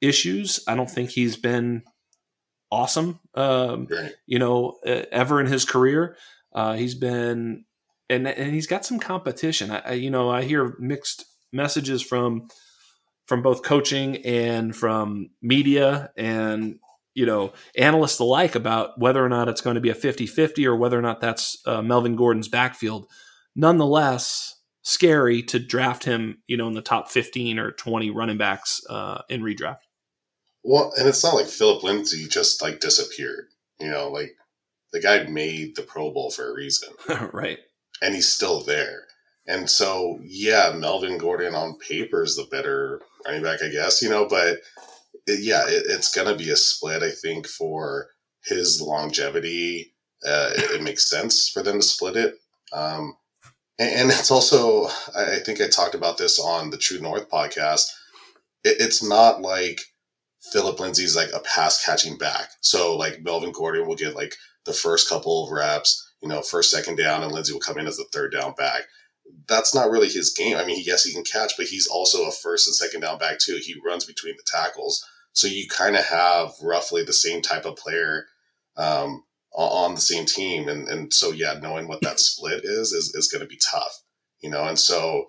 [0.00, 0.60] issues.
[0.66, 1.82] I don't think he's been
[2.70, 3.20] awesome.
[3.34, 4.12] Um, Right.
[4.26, 6.16] you know, ever in his career,
[6.52, 7.64] uh, he's been
[8.10, 9.70] and and he's got some competition.
[9.70, 12.48] I, I you know I hear mixed messages from
[13.26, 16.78] from both coaching and from media and
[17.14, 20.76] you know analysts alike about whether or not it's going to be a 50-50 or
[20.76, 23.06] whether or not that's uh, Melvin Gordon's backfield.
[23.54, 28.80] Nonetheless, scary to draft him, you know, in the top 15 or 20 running backs
[28.88, 29.78] uh, in redraft.
[30.64, 33.46] Well, and it's not like Phillip Lindsay just like disappeared.
[33.80, 34.36] You know, like
[34.92, 36.90] the guy made the Pro Bowl for a reason,
[37.32, 37.58] right.
[38.02, 39.04] and he's still there.
[39.46, 44.02] And so, yeah, Melvin Gordon on paper is the better running back, I guess.
[44.02, 44.58] You know, but
[45.26, 47.02] it, yeah, it, it's gonna be a split.
[47.02, 48.08] I think for
[48.44, 49.94] his longevity,
[50.26, 52.34] uh, it, it makes sense for them to split it.
[52.72, 53.16] Um,
[53.78, 57.30] and, and it's also, I, I think I talked about this on the True North
[57.30, 57.90] podcast.
[58.64, 59.80] It, it's not like
[60.52, 62.50] Phillip Lindsay's like a pass catching back.
[62.60, 66.70] So like Melvin Gordon will get like the first couple of reps, you know, first,
[66.70, 68.82] second down, and Lindsay will come in as the third down back.
[69.46, 70.56] That's not really his game.
[70.56, 73.38] I mean, yes, he can catch, but he's also a first and second down back
[73.38, 73.58] too.
[73.62, 75.04] He runs between the tackles.
[75.32, 78.26] So you kind of have roughly the same type of player
[78.76, 80.68] um, on the same team.
[80.68, 84.02] And, and so, yeah, knowing what that split is, is, is going to be tough,
[84.40, 84.64] you know?
[84.64, 85.26] And so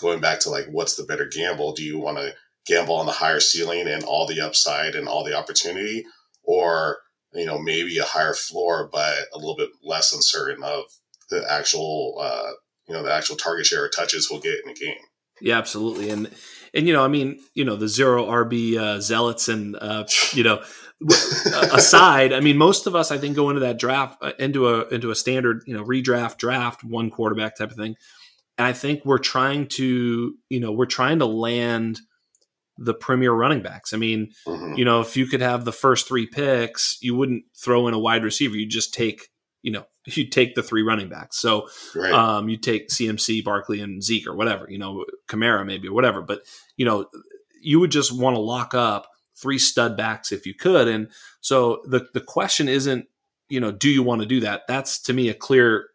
[0.00, 1.74] going back to like, what's the better gamble?
[1.74, 2.34] Do you want to
[2.66, 6.04] gamble on the higher ceiling and all the upside and all the opportunity
[6.44, 6.98] or,
[7.32, 10.84] you know, maybe a higher floor, but a little bit less uncertain of
[11.30, 12.50] the actual, uh,
[12.86, 14.96] you know, the actual target share or touches we'll get in a game.
[15.40, 16.10] Yeah, absolutely.
[16.10, 16.30] And,
[16.74, 20.44] and, you know, I mean, you know, the zero RB uh, zealots and, uh, you
[20.44, 20.62] know,
[21.72, 24.86] aside, I mean, most of us, I think, go into that draft uh, into a
[24.88, 27.96] into a standard, you know, redraft draft one quarterback type of thing,
[28.58, 32.00] and I think we're trying to, you know, we're trying to land
[32.84, 33.92] the premier running backs.
[33.92, 34.76] I mean, Mhm.
[34.78, 37.98] you know, if you could have the first three picks, you wouldn't throw in a
[37.98, 38.56] wide receiver.
[38.56, 39.28] You just take,
[39.62, 41.38] you know, you take the three running backs.
[41.38, 42.12] So Right.
[42.12, 46.22] um, you take CMC, Barkley, and Zeke or whatever, you know, Kamara maybe or whatever.
[46.22, 46.42] But
[46.76, 47.06] you know,
[47.60, 50.88] you would just want to lock up three stud backs if you could.
[50.88, 51.08] And
[51.40, 53.06] so the the question isn't,
[53.48, 54.62] you know, do you want to do that?
[54.66, 55.88] That's to me a clear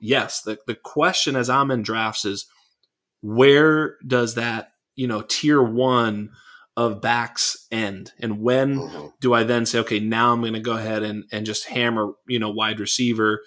[0.00, 0.40] yes.
[0.42, 2.46] The the question as I'm in drafts is
[3.20, 6.30] where does that you know tier one
[6.76, 9.12] of backs end, and when Mhm.
[9.20, 12.12] do I then say, okay, now I'm going to go ahead and, and just hammer,
[12.28, 13.42] you know, wide receiver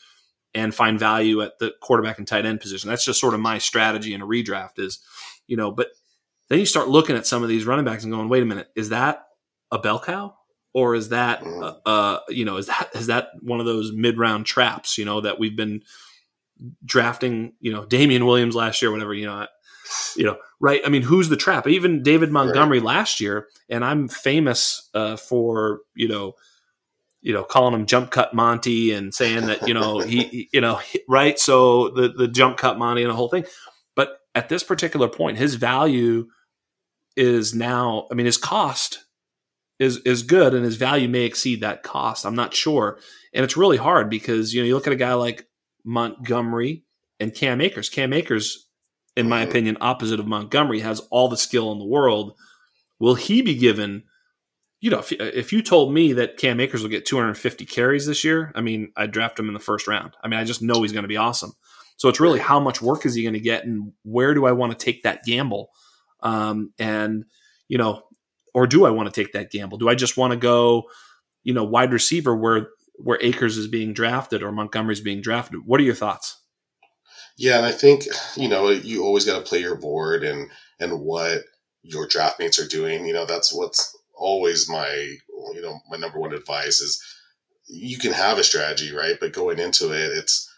[0.54, 2.90] and find value at the quarterback and tight end position?
[2.90, 5.00] That's just sort of my strategy in a redraft is,
[5.48, 5.88] you know, but
[6.50, 8.68] then you start looking at some of these running backs and going, wait a minute,
[8.76, 9.24] is that
[9.72, 10.36] a bell cow?
[10.74, 11.80] Or is that, uh, Mhm.
[11.86, 14.98] uh, you know, is that is that one of those mid round traps?
[14.98, 15.82] You know that we've been
[16.86, 19.14] drafting, you know, Damien Williams last year, whatever.
[19.14, 19.48] You know,
[20.18, 20.82] you know, right?
[20.86, 21.68] I mean, who's the trap?
[21.68, 26.34] Even David Montgomery last year, and I'm famous uh, for you know,
[27.22, 30.62] you know, calling him jump cut Monty and saying that you know he, he- you
[30.62, 31.40] know, right?
[31.40, 33.46] So the the jump cut Monty and the whole thing.
[33.96, 36.28] But at this particular point, his value
[37.16, 38.08] is now.
[38.12, 39.06] I mean, his cost
[39.80, 42.26] is is good, and his value may exceed that cost.
[42.26, 43.00] I'm not sure,
[43.34, 45.46] and it's really hard because you know you look at a guy like
[45.86, 46.84] Montgomery
[47.20, 47.90] and Cam Akers.
[47.90, 48.63] Cam Akers
[49.16, 52.34] in my opinion, opposite of Montgomery, has all the skill in the world.
[53.00, 54.04] Will he be given?
[54.82, 58.24] You know, if, if you told me that Cam Akers will get 250 carries this
[58.24, 60.16] year, I mean, I'd draft him in the first round.
[60.24, 61.54] I mean, I just know he's going to be awesome.
[61.98, 64.52] So it's really how much work is he going to get, and where do I
[64.52, 65.70] want to take that gamble?
[66.22, 67.26] Um, and
[67.68, 68.04] you know,
[68.54, 69.78] or do I want to take that gamble?
[69.78, 70.84] Do I just want to go,
[71.44, 75.62] you know, wide receiver where where Akers is being drafted or Montgomery's being drafted?
[75.66, 76.43] What are your thoughts?
[77.38, 78.04] Yeah, and I think
[78.36, 81.44] you know you always got to play your board and and what
[81.82, 83.06] your draft mates are doing.
[83.06, 84.88] You know, that's what's always my
[85.54, 87.02] you know my number one advice is
[87.68, 89.18] you can have a strategy, right?
[89.20, 90.50] But going into it, it's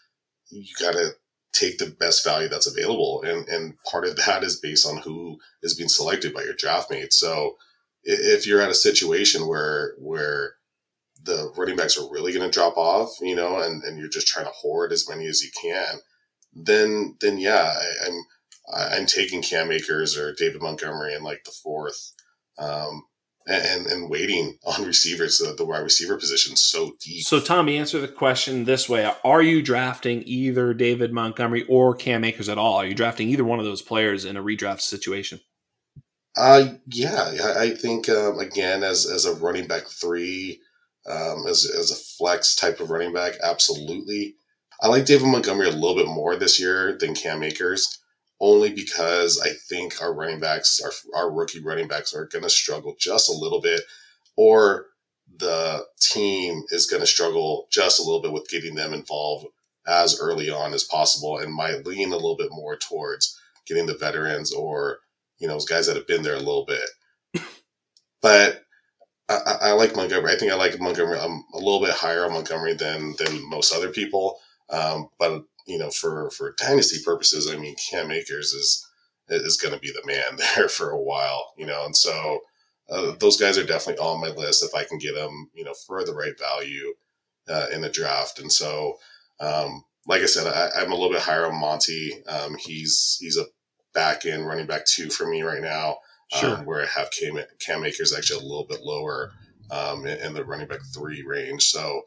[0.50, 1.10] you got to
[1.52, 5.38] take the best value that's available, and and part of that is based on who
[5.62, 7.18] is being selected by your draft mates.
[7.18, 7.56] So
[8.04, 10.54] if you're at a situation where where
[11.24, 14.28] the running backs are really going to drop off, you know, and, and you're just
[14.28, 15.96] trying to hoard as many as you can,
[16.64, 18.14] then then yeah, I, I'm
[18.72, 22.12] I- I'm taking Cam Akers or David Montgomery in like the fourth,
[22.58, 23.04] um,
[23.46, 25.38] and and waiting on receivers.
[25.38, 27.24] The, the wide receiver position is so deep.
[27.24, 32.24] So, Tommy, answer the question this way: Are you drafting either David Montgomery or Cam
[32.24, 32.76] Akers at all?
[32.78, 35.40] Are you drafting either one of those players in a redraft situation?
[36.36, 40.60] Uh, yeah, I- I think um, again as as a running back three,
[41.08, 44.34] um, as as a flex type of running back, absolutely.
[44.80, 47.98] I like David Montgomery a little bit more this year than Cam Akers,
[48.40, 52.50] only because I think our running backs, our our rookie running backs, are going to
[52.50, 53.82] struggle just a little bit,
[54.36, 54.86] or
[55.38, 59.46] the team is going to struggle just a little bit with getting them involved
[59.86, 63.96] as early on as possible and might lean a little bit more towards getting the
[63.96, 64.98] veterans or,
[65.38, 66.88] you know, those guys that have been there a little bit.
[68.22, 68.64] But
[69.28, 70.32] I, I, like Montgomery.
[70.32, 71.18] I think I like Montgomery.
[71.18, 74.38] I'm a little bit higher on Montgomery than than most other people.
[74.70, 78.86] Um, but you know, for for dynasty purposes, I mean, Cam Akers is
[79.28, 81.52] is going to be the man there for a while.
[81.56, 82.40] You know, and so
[82.88, 85.74] uh, those guys are definitely on my list if I can get them, you know,
[85.86, 86.94] for the right value
[87.48, 88.38] uh, in the draft.
[88.38, 88.98] And so,
[89.40, 92.24] um, like I said, I, am a little bit higher on Monty.
[92.26, 93.44] Um, he's he's a
[93.92, 95.98] back end running back two for me right now.
[96.32, 96.58] Sure.
[96.58, 99.32] Um, where I have Cam, Cam Akers actually a little bit lower
[99.70, 101.64] um, in, in, the running back three range.
[101.64, 102.02] So,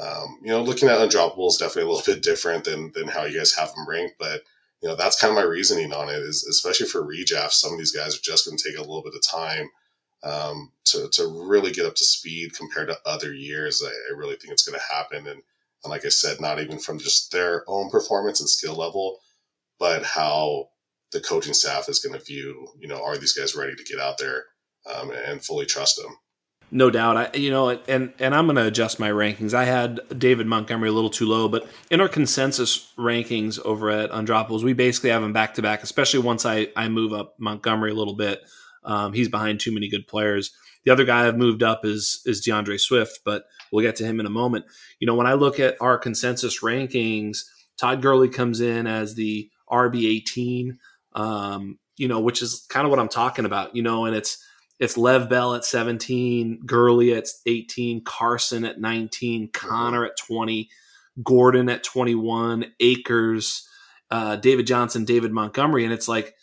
[0.00, 3.24] um, you know, looking at undroppable is definitely a little bit different than than how
[3.24, 4.42] you guys have them ranked, but
[4.82, 6.18] you know that's kind of my reasoning on it.
[6.18, 9.02] Is especially for redraft, some of these guys are just going to take a little
[9.02, 9.68] bit of time
[10.22, 13.82] um, to, to really get up to speed compared to other years.
[13.84, 15.26] I, I really think it's going to happen.
[15.26, 15.42] And,
[15.84, 19.18] and like I said, not even from just their own performance and skill level,
[19.78, 20.68] but how
[21.12, 24.00] the coaching staff is going to view, you know, are these guys ready to get
[24.00, 24.44] out there
[24.94, 26.16] um, and fully trust them?
[26.72, 27.16] No doubt.
[27.16, 29.54] I, you know, and and I'm going to adjust my rankings.
[29.54, 34.10] I had David Montgomery a little too low, but in our consensus rankings over at
[34.10, 35.82] Undroppables, we basically have him back to back.
[35.82, 38.42] Especially once I I move up Montgomery a little bit,
[38.84, 40.52] um, he's behind too many good players.
[40.84, 44.20] The other guy I've moved up is is D'Andre Swift, but we'll get to him
[44.20, 44.64] in a moment.
[45.00, 47.38] You know, when I look at our consensus rankings,
[47.78, 50.78] Todd Gurley comes in as the RB eighteen.
[51.14, 53.74] Um, you know, which is kind of what I'm talking about.
[53.74, 54.38] You know, and it's
[54.80, 60.70] it's Lev Bell at 17, Gurley at 18, Carson at 19, Connor at 20,
[61.22, 63.68] Gordon at 21, Akers,
[64.10, 66.34] uh, David Johnson, David Montgomery, and it's like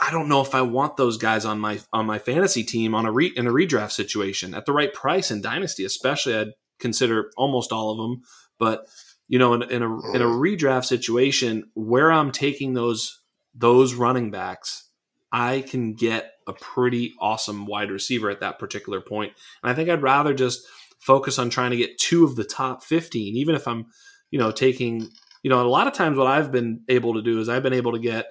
[0.00, 3.06] I don't know if I want those guys on my on my fantasy team on
[3.06, 6.36] a re, in a redraft situation at the right price in dynasty, especially.
[6.36, 8.22] I'd consider almost all of them,
[8.58, 8.86] but
[9.28, 13.20] you know, in, in a in a redraft situation where I'm taking those
[13.54, 14.88] those running backs,
[15.32, 19.32] I can get a pretty awesome wide receiver at that particular point.
[19.62, 20.66] And I think I'd rather just
[20.98, 23.86] focus on trying to get two of the top 15, even if I'm,
[24.30, 25.08] you know, taking,
[25.42, 27.72] you know, a lot of times what I've been able to do is I've been
[27.72, 28.26] able to get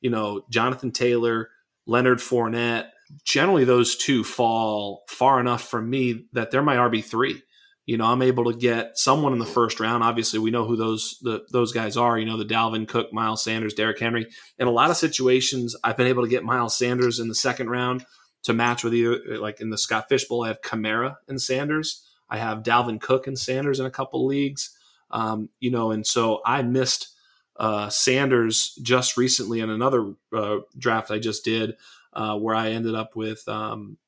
[0.00, 1.50] you know, Jonathan Taylor,
[1.86, 2.90] Leonard Fournette.
[3.24, 7.42] Generally, those two fall far enough from me that they're my RB three.
[7.86, 10.02] You know, I'm able to get someone in the first round.
[10.02, 12.18] Obviously, we know who those the, those guys are.
[12.18, 14.26] You know, the Dalvin Cook, Miles Sanders, Derrick Henry.
[14.58, 17.70] In a lot of situations, I've been able to get Miles Sanders in the second
[17.70, 18.04] round
[18.42, 20.44] to match with either like in the Scott Fish Bowl.
[20.44, 22.04] I have Kamara and Sanders.
[22.28, 24.76] I have Dalvin Cook and Sanders in a couple leagues.
[25.10, 27.08] Um, you know, and so I missed
[27.56, 31.74] uh, Sanders just recently in another uh, draft I just did,
[32.12, 33.98] uh, where I ended up with um,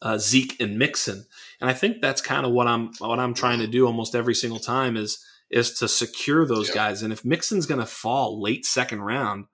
[0.00, 1.26] uh, Zeke and Mixon,
[1.62, 4.34] and I think that's kind of what I'm what I'm trying to do almost every
[4.34, 6.74] single time is is to secure those yeah.
[6.74, 7.02] guys.
[7.02, 9.44] And if Mixon's going to fall late second round,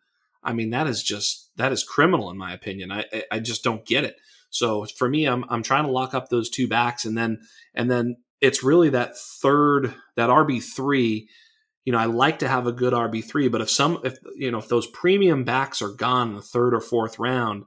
[0.42, 2.90] I mean that is just that is criminal in my opinion.
[2.90, 4.16] I I just don't get it.
[4.48, 7.40] So for me, I'm I'm trying to lock up those two backs, and then
[7.74, 11.28] and then it's really that third that RB three
[11.84, 14.58] you know, I like to have a good RB3, but if some, if, you know,
[14.58, 17.64] if those premium backs are gone in the third or fourth round,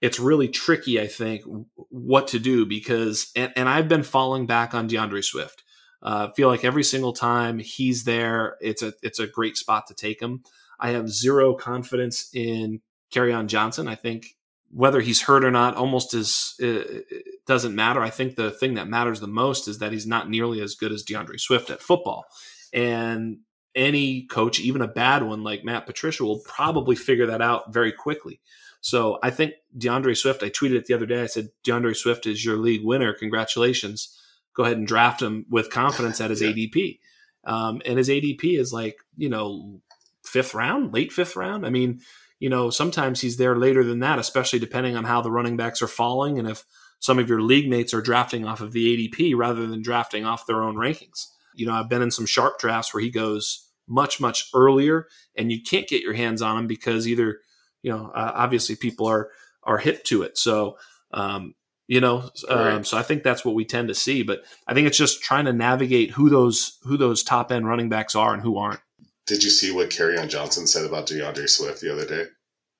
[0.00, 1.42] it's really tricky, I think,
[1.74, 5.62] what to do because, and, and I've been falling back on D'Andre Swift.
[6.02, 9.94] Uh, feel like every single time he's there, it's a, it's a great spot to
[9.94, 10.42] take him.
[10.78, 12.80] I have zero confidence in
[13.12, 13.86] Kerryon Johnson.
[13.86, 14.36] I think
[14.72, 17.00] whether he's hurt or not almost is uh,
[17.46, 18.00] doesn't matter.
[18.00, 20.92] I think the thing that matters the most is that he's not nearly as good
[20.92, 22.24] as D'Andre Swift at football.
[22.72, 23.38] And
[23.74, 27.92] any coach, even a bad one like Matt Patricia, will probably figure that out very
[27.92, 28.40] quickly.
[28.80, 31.22] So I think D'Andre Swift, I tweeted it the other day.
[31.22, 33.12] I said, D'Andre Swift is your league winner.
[33.12, 34.16] Congratulations.
[34.54, 36.50] Go ahead and draft him with confidence at his yeah.
[36.50, 36.98] ADP.
[37.44, 39.80] Um, and his ADP is like, you know,
[40.24, 41.66] fifth round, late fifth round.
[41.66, 42.00] I mean,
[42.38, 45.82] you know, sometimes he's there later than that, especially depending on how the running backs
[45.82, 46.64] are falling and if
[46.98, 50.46] some of your league mates are drafting off of the ADP rather than drafting off
[50.46, 51.26] their own rankings.
[51.54, 55.50] You know, I've been in some sharp drafts where he goes much, much earlier, and
[55.50, 57.40] you can't get your hands on him because either,
[57.82, 59.30] you know, uh, obviously people are
[59.62, 60.38] are hip to it.
[60.38, 60.78] So,
[61.12, 61.54] um,
[61.86, 64.22] you know, um, so I think that's what we tend to see.
[64.22, 67.88] But I think it's just trying to navigate who those who those top end running
[67.88, 68.80] backs are and who aren't.
[69.26, 72.26] Did you see what Kerryon Johnson said about D'Andre Swift the other day?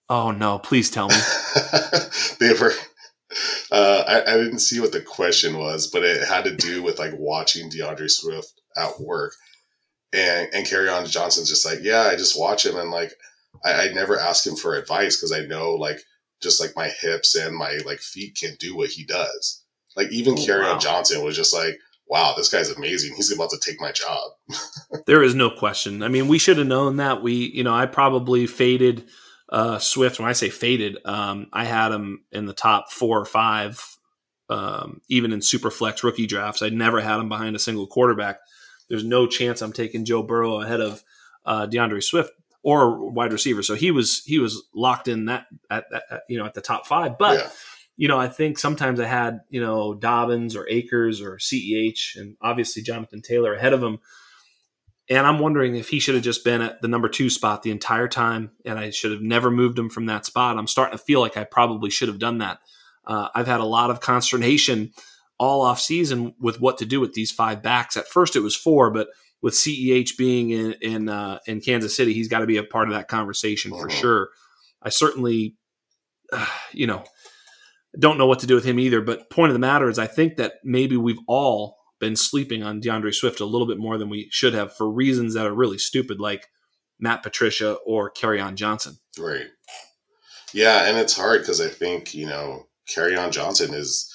[0.08, 0.58] Oh no!
[0.58, 1.16] Please tell me.
[2.40, 2.72] they were
[3.70, 6.98] uh, I, I, didn't see what the question was, but it had to do with
[6.98, 9.34] like watching D'Andre Swift at work.
[10.12, 13.12] And and Kerryon Johnson's just like, yeah, I just watch him and like
[13.64, 16.00] I, I never ask him for advice because I know like
[16.42, 19.62] just like my hips and my like feet can't do what he does.
[19.96, 20.78] Like even Oh, Kerryon wow.
[20.78, 21.78] Johnson was just like,
[22.08, 23.14] wow, this guy's amazing.
[23.14, 24.30] He's about to take my job.
[25.06, 26.02] There is no question.
[26.02, 27.22] I mean, we should have known that.
[27.22, 29.08] We, you know, I probably faded
[29.48, 30.20] uh, Swift.
[30.20, 33.82] When I say faded, um, I had him in the top four or five,
[34.48, 36.62] um, even in super flex rookie drafts.
[36.62, 38.38] I never had him behind a single quarterback.
[38.88, 41.02] There's no chance I'm taking Joe Burrow ahead of
[41.44, 42.30] uh, D'Andre Swift
[42.62, 43.62] or wide receiver.
[43.62, 46.86] So he was he was locked in that at, at, you know at the top
[46.86, 47.18] five.
[47.18, 47.50] But yeah.
[47.96, 52.36] you know, I think sometimes I had, you know, Dobbins or Akers or CEH and
[52.40, 53.98] obviously Jonathan Taylor ahead of him.
[55.08, 57.72] And I'm wondering if he should have just been at the number two spot the
[57.72, 60.56] entire time and I should have never moved him from that spot.
[60.56, 62.60] I'm starting to feel like I probably should have done that.
[63.04, 64.92] Uh, I've had a lot of consternation
[65.36, 67.96] all off season with what to do with these five backs.
[67.96, 69.08] At first it was four, but
[69.42, 72.88] with CEH being in in, uh, in Kansas City, he's got to be a part
[72.88, 73.92] of that conversation for Mhm.
[74.00, 74.30] sure.
[74.82, 75.56] I certainly,
[76.32, 77.04] uh, you know,
[77.98, 79.00] don't know what to do with him either.
[79.00, 82.80] But point of the matter is, I think that maybe we've all been sleeping on
[82.80, 85.78] D'Andre Swift a little bit more than we should have for reasons that are really
[85.78, 86.46] stupid, like
[86.98, 88.98] Matt Patricia or Kerryon Johnson.
[89.18, 89.48] Right.
[90.52, 94.12] Yeah, and it's hard because I think, you know, Kerryon Johnson is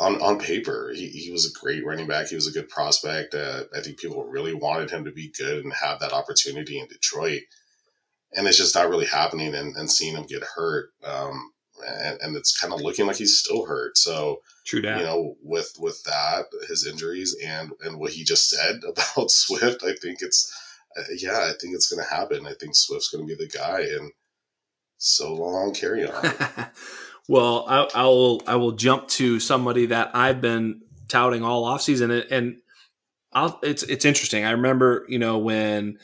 [0.00, 2.28] on on paper, he, he was a great running back.
[2.28, 3.34] He was a good prospect.
[3.34, 6.86] Uh, I think people really wanted him to be good and have that opportunity in
[6.86, 7.42] Detroit.
[8.34, 10.90] And it's just not really happening and, and seeing him get hurt.
[11.04, 11.52] Um,
[11.86, 13.98] and, and it's kind of looking like he's still hurt.
[13.98, 14.98] So, True that.
[14.98, 19.82] you know, with with that, his injuries and and what he just said about Swift,
[19.84, 20.52] I think it's
[20.96, 22.46] uh, yeah, I think it's going to happen.
[22.46, 24.12] I think Swift's going to be the guy, and
[24.98, 26.70] so long, Kerryon.
[27.28, 32.22] well, I, I will I will jump to somebody that I've been touting all offseason
[32.22, 32.56] and, and
[33.32, 34.44] I'll, it's it's interesting.
[34.44, 35.98] I remember you know when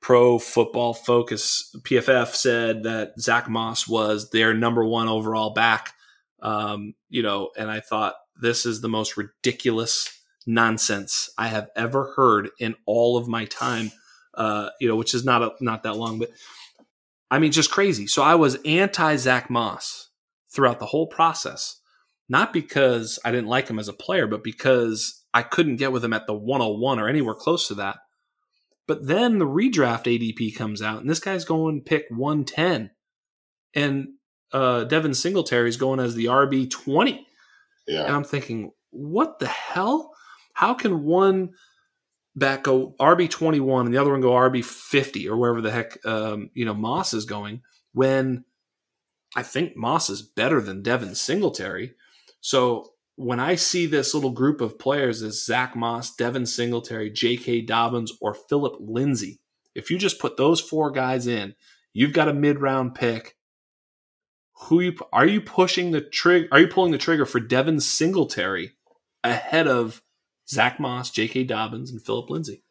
[0.00, 5.94] Pro Football Focus PFF said that Zach Moss was their number one overall back.
[6.42, 10.10] Um, you know, and I thought this is the most ridiculous
[10.46, 13.92] nonsense I have ever heard in all of my time.
[14.34, 16.30] Uh, you know, which is not a, not that long, but
[17.30, 18.06] I mean, just crazy.
[18.06, 20.10] So I was anti Zach Moss
[20.54, 21.80] throughout the whole process,
[22.28, 26.04] not because I didn't like him as a player, but because I couldn't get with
[26.04, 27.98] him at the 101 or anywhere close to that.
[28.86, 32.90] But then the redraft ADP comes out, and this guy's going pick 110.
[33.74, 34.08] And
[34.52, 37.26] uh, Devin Singletary is going as the RB 20.
[37.86, 38.04] Yeah.
[38.04, 40.12] And I'm thinking, what the hell?
[40.52, 41.50] How can one
[42.36, 46.04] back go RB 21 and the other one go RB 50 or wherever the heck
[46.04, 48.44] um, you know Moss is going when
[49.36, 51.94] I think Moss is better than Devin Singletary.
[52.40, 57.62] So when I see this little group of players as Zach Moss, Devin Singletary, J.K.
[57.62, 59.40] Dobbins, or Phillip Lindsay,
[59.74, 61.54] if you just put those four guys in,
[61.92, 63.36] you've got a mid round pick.
[64.66, 66.48] Who you are you pushing the trigger?
[66.52, 68.72] Are you pulling the trigger for Devin Singletary
[69.22, 70.02] ahead of
[70.48, 71.44] Zach Moss, J.K.
[71.44, 72.62] Dobbins, and Phillip Lindsay?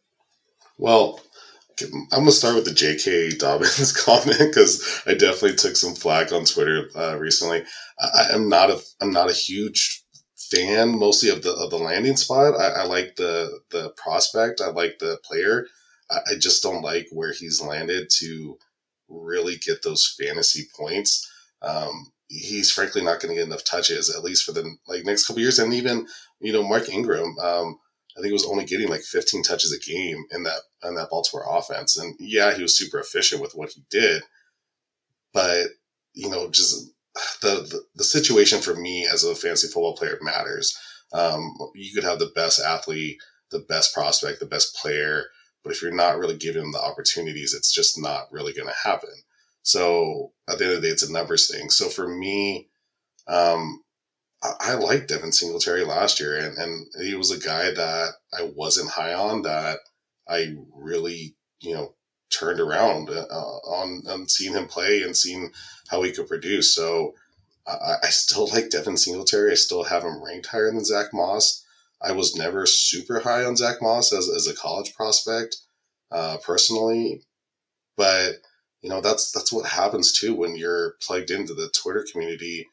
[0.77, 1.21] Well,
[1.81, 3.37] I'm gonna start with the J.K.
[3.37, 7.63] Dobbins comment because I definitely took some flack on Twitter uh, recently.
[7.99, 10.03] I, I'm not a I'm not a huge
[10.35, 12.59] fan, mostly of the of the landing spot.
[12.59, 14.61] I, I like the the prospect.
[14.61, 15.67] I like the player.
[16.11, 18.57] I, I just don't like where he's landed to
[19.09, 21.29] really get those fantasy points.
[21.61, 25.27] Um, he's frankly not going to get enough touches, at least for the like next
[25.27, 25.59] couple years.
[25.59, 26.07] And even
[26.39, 27.79] you know Mark Ingram, um,
[28.15, 31.09] I think he was only getting like 15 touches a game in that in that
[31.09, 31.97] Baltimore offense.
[31.97, 34.23] And yeah, he was super efficient with what he did,
[35.33, 35.67] but
[36.13, 36.91] you know, just
[37.41, 40.77] the the, the situation for me as a fantasy football player matters.
[41.11, 43.17] Um, you could have the best athlete,
[43.51, 45.25] the best prospect, the best player,
[45.63, 48.89] but if you're not really giving them the opportunities, it's just not really going to
[48.89, 49.13] happen.
[49.61, 51.69] So at the end of the day, it's a numbers thing.
[51.69, 52.67] So for me,
[53.27, 53.82] um,
[54.43, 58.91] I, liked Devin Singletary last year, and, and he was a guy that I wasn't
[58.91, 59.79] high on that
[60.27, 61.95] I really, you know,
[62.29, 65.51] turned around uh, on, on seeing him play and seeing
[65.87, 66.75] how he could produce.
[66.75, 67.13] So
[67.67, 69.51] I, I still like Devin Singletary.
[69.51, 71.63] I still have him ranked higher than Zach Moss.
[72.01, 75.57] I was never super high on Zach Moss as, as a college prospect,
[76.11, 77.21] uh, personally,
[77.95, 78.35] but
[78.81, 82.67] you know that's that's what happens too when you're plugged into the Twitter community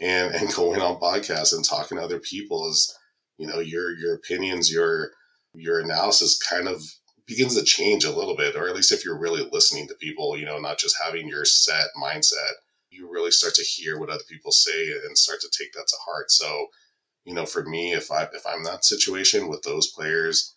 [0.00, 2.68] and and going on podcasts and talking to other people.
[2.68, 2.96] Is
[3.38, 5.10] you know your your opinions, your
[5.54, 6.82] your analysis kind of
[7.26, 10.36] begins to change a little bit, or at least if you're really listening to people,
[10.38, 12.52] you know, not just having your set mindset,
[12.90, 15.96] you really start to hear what other people say and start to take that to
[16.06, 16.30] heart.
[16.30, 16.68] So,
[17.24, 20.54] you know, for me, if I if I'm that situation with those players,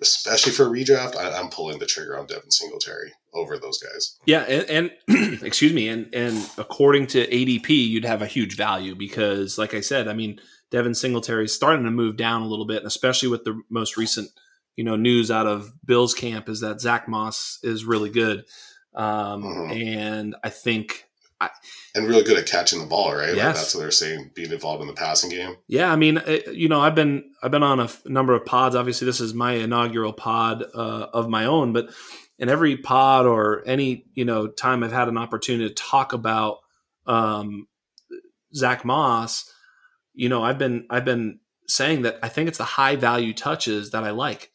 [0.00, 4.18] especially for redraft, I, am pulling the trigger on Devin Singletary over those guys.
[4.24, 8.94] Yeah, and, and excuse me, and and according to ADP, you'd have a huge value
[8.94, 12.66] because, like I said, I mean, Devin Singletary is starting to move down a little
[12.66, 14.30] bit, and especially with the most recent,
[14.76, 18.44] you know, news out of Bill's camp is that Zach Moss is really good,
[18.94, 19.72] um, mm-hmm.
[19.72, 21.06] and I think
[21.40, 21.50] I,
[21.94, 23.34] and really good at catching the ball, right?
[23.34, 23.36] Yes.
[23.36, 25.56] Like that's what they're saying, being involved in the passing game.
[25.66, 28.44] Yeah, I mean, it, you know, I've been I've been on a f- number of
[28.44, 28.74] pods.
[28.74, 31.90] Obviously, this is my inaugural pod uh, of my own, but
[32.38, 36.58] in every pod or any you know time I've had an opportunity to talk about
[37.06, 37.66] um,
[38.54, 39.50] Zach Moss,
[40.14, 43.90] you know, I've been I've been saying that I think it's the high value touches
[43.90, 44.50] that I like.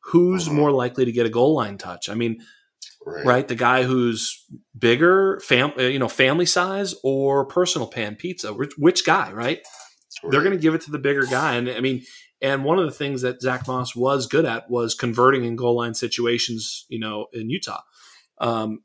[0.00, 0.56] Who's mm-hmm.
[0.56, 2.08] more likely to get a goal line touch?
[2.08, 2.40] I mean,
[3.04, 3.24] right.
[3.24, 3.48] right?
[3.48, 4.44] The guy who's
[4.78, 8.52] bigger, fam, uh, you know, family size or personal pan pizza.
[8.52, 9.58] Which, which guy, right?
[10.22, 10.30] right.
[10.30, 12.04] They're going to give it to the bigger guy, and I mean,
[12.40, 15.76] and one of the things that Zach Moss was good at was converting in goal
[15.76, 17.80] line situations, you know, in Utah.
[18.40, 18.82] Um,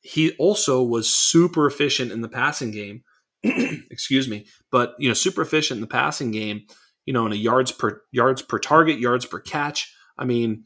[0.00, 3.02] he also was super efficient in the passing game.
[3.90, 6.62] excuse me, but you know, super efficient in the passing game.
[7.04, 9.94] You know, in a yards per yards per target, yards per catch.
[10.18, 10.64] I mean,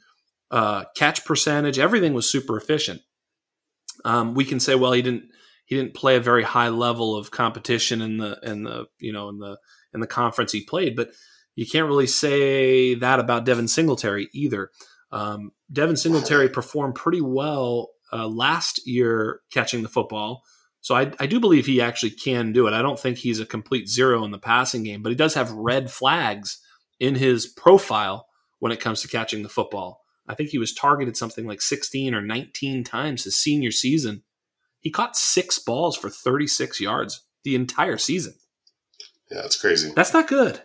[0.51, 3.03] uh, catch percentage, everything was super efficient.
[4.05, 5.25] Um, we can say, well, he didn't
[5.67, 9.29] he didn't play a very high level of competition in the in the you know
[9.29, 9.59] in the
[9.93, 11.11] in the conference he played, but
[11.55, 14.71] you can't really say that about Devin Singletary either.
[15.13, 20.43] Um, Devin Singletary performed pretty well uh, last year catching the football.
[20.81, 22.73] So I, I, do believe he actually can do it.
[22.73, 25.51] I don't think he's a complete zero in the passing game, but he does have
[25.53, 26.59] red flags
[26.99, 28.27] in his profile
[28.61, 30.01] when it comes to catching the football.
[30.27, 34.23] I think he was targeted something like 16 or 19 times his senior season.
[34.81, 38.35] He caught six balls for 36 yards the entire season.
[39.31, 39.93] Yeah, that's crazy.
[39.95, 40.63] That's not good.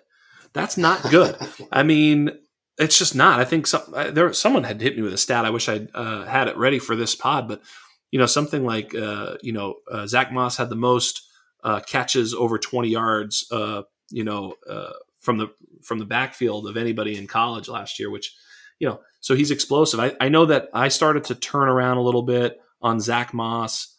[0.56, 1.38] That's not good.
[1.72, 2.32] I mean,
[2.80, 3.40] it's just not.
[3.40, 5.46] I think some, there someone had hit me with a stat.
[5.46, 7.62] I wish I uh, had it ready for this pod, but
[8.10, 11.22] you know, something like uh, you know, uh, Zach Moss had the most
[11.64, 13.46] uh, catches over 20 yards.
[13.52, 15.48] Uh, you know, uh, from the
[15.84, 18.34] from the backfield of anybody in college last year, which
[18.80, 20.00] you know, so he's explosive.
[20.00, 23.98] I, I know that I started to turn around a little bit on Zach Moss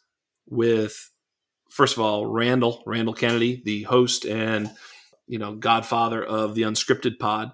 [0.48, 1.10] with,
[1.70, 4.70] first of all, Randall, Randall Kennedy, the host and,
[5.26, 7.52] you know, godfather of the unscripted pod,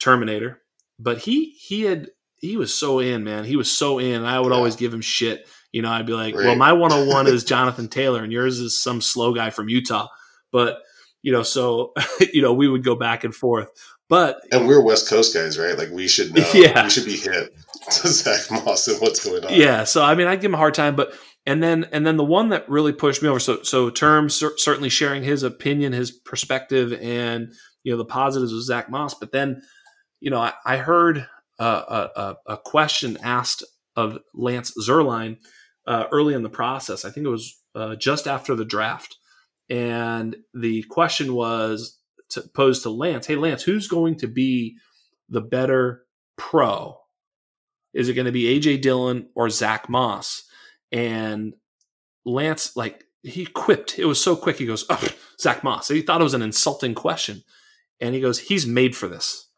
[0.00, 0.60] Terminator.
[0.98, 3.44] But he, he had, he was so in, man.
[3.44, 4.24] He was so in.
[4.24, 4.56] I would yeah.
[4.56, 5.48] always give him shit.
[5.72, 6.46] You know, I'd be like, right.
[6.46, 10.08] well, my 101 is Jonathan Taylor and yours is some slow guy from Utah.
[10.50, 10.78] But,
[11.22, 11.92] you know, so,
[12.32, 13.70] you know, we would go back and forth.
[14.08, 15.76] But and we're West Coast guys, right?
[15.76, 16.44] Like we should know.
[16.54, 17.54] Yeah, we should be hit
[17.90, 19.52] to Zach Moss and what's going on.
[19.52, 19.84] Yeah.
[19.84, 21.12] So I mean, I give him a hard time, but
[21.48, 23.40] and then and then the one that really pushed me over.
[23.40, 27.50] So so terms certainly sharing his opinion, his perspective, and
[27.82, 29.14] you know the positives of Zach Moss.
[29.14, 29.62] But then,
[30.20, 31.26] you know, I, I heard
[31.58, 33.64] a, a, a, question asked
[33.96, 35.38] of Lance Zierlein
[35.86, 37.06] uh, early in the process.
[37.06, 39.16] I think it was uh, just after the draft,
[39.70, 41.98] and the question was
[42.30, 44.76] to pose to Lance, hey Lance, who's going to be
[45.30, 46.02] the better
[46.36, 46.98] pro?
[47.94, 50.44] Is it going to be AJ Dillon or Zach Moss?
[50.92, 51.54] And
[52.24, 53.98] Lance, like he quipped.
[53.98, 54.56] It was so quick.
[54.56, 55.08] He goes, oh,
[55.40, 55.88] Zach Moss.
[55.88, 57.42] He thought it was an insulting question.
[58.00, 59.48] And he goes, he's made for this.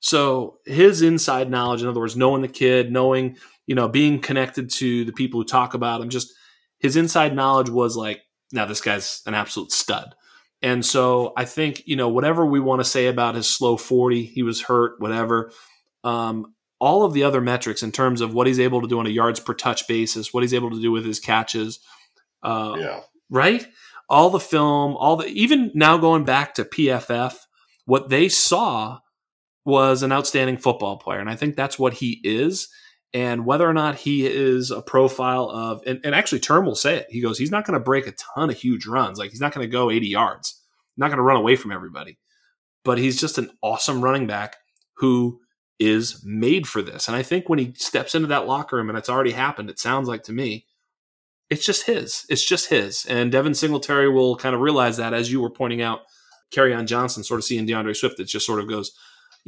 [0.00, 4.70] So his inside knowledge, in other words, knowing the kid, knowing, you know, being connected
[4.70, 6.32] to the people who talk about him, just
[6.78, 8.22] his inside knowledge was like,
[8.52, 10.14] now this guy's an absolute stud.
[10.62, 14.24] And so I think, you know, whatever we want to say about his slow 40,
[14.24, 15.52] he was hurt, whatever.
[16.04, 19.06] Um, all of the other metrics in terms of what he's able to do on
[19.06, 21.80] a yards per touch basis, what he's able to do with his catches.
[22.42, 23.00] Uh, yeah.
[23.30, 23.66] Right?
[24.08, 27.34] All the film, all the, even now going back to PFF,
[27.84, 29.00] what they saw
[29.64, 31.18] was an outstanding football player.
[31.18, 32.68] And I think that's what he is
[33.14, 36.96] and whether or not he is a profile of and, and actually term will say
[36.96, 39.40] it he goes he's not going to break a ton of huge runs like he's
[39.40, 40.60] not going to go 80 yards
[40.96, 42.18] not going to run away from everybody
[42.84, 44.56] but he's just an awesome running back
[44.96, 45.40] who
[45.78, 48.98] is made for this and i think when he steps into that locker room and
[48.98, 50.66] it's already happened it sounds like to me
[51.50, 55.30] it's just his it's just his and devin singletary will kind of realize that as
[55.30, 56.00] you were pointing out
[56.52, 58.92] Kerryon johnson sort of seeing d'andre swift it just sort of goes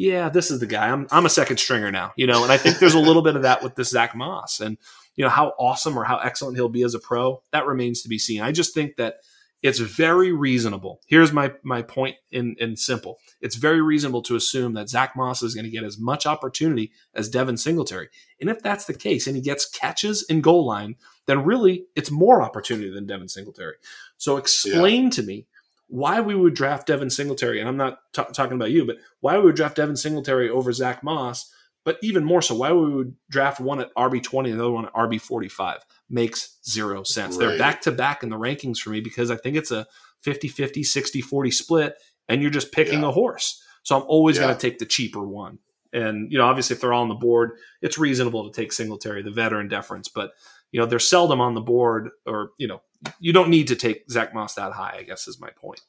[0.00, 0.88] yeah, this is the guy.
[0.88, 2.42] I'm I'm a second stringer now, you know.
[2.42, 4.78] And I think there's a little bit of that with this Zach Moss, and
[5.14, 7.42] you know how awesome or how excellent he'll be as a pro.
[7.52, 8.40] That remains to be seen.
[8.40, 9.16] I just think that
[9.62, 11.00] it's very reasonable.
[11.06, 13.18] Here's my my point in in simple.
[13.40, 16.92] It's very reasonable to assume that Zach Moss is going to get as much opportunity
[17.14, 18.08] as Devin Singletary.
[18.40, 20.96] And if that's the case, and he gets catches in goal line,
[21.26, 23.76] then really it's more opportunity than Devin Singletary.
[24.16, 25.10] So explain yeah.
[25.10, 25.46] to me
[25.88, 29.36] why we would draft Devin Singletary, and I'm not t- talking about you, but why
[29.36, 31.52] we would draft Devin Singletary over Zach Moss,
[31.84, 34.72] but even more so, why we would draft one at RB twenty and the other
[34.72, 37.36] one at RB forty five makes zero sense.
[37.36, 37.46] Right.
[37.46, 39.86] They're back to back in the rankings for me because I think it's a
[40.26, 41.94] 50-50, 60-40 split,
[42.28, 43.08] and you're just picking yeah.
[43.08, 43.62] a horse.
[43.82, 44.44] So I'm always yeah.
[44.44, 45.58] going to take the cheaper one.
[45.92, 47.52] And you know, obviously, if they're all on the board,
[47.82, 50.08] it's reasonable to take Singletary, the veteran deference.
[50.08, 50.32] But
[50.70, 52.80] you know, they're seldom on the board, or you know,
[53.18, 54.96] you don't need to take Zach Moss that high.
[54.98, 55.80] I guess is my point.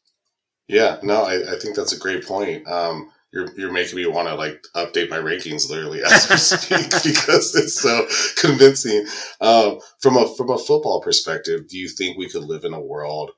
[0.68, 2.68] Yeah, no, I, I think that's a great point.
[2.68, 6.90] Um, you're you're making me want to like update my rankings literally as we speak
[7.04, 8.08] because it's so
[8.38, 9.06] convincing.
[9.40, 12.82] Um, from a from a football perspective, do you think we could live in a
[12.82, 13.32] world,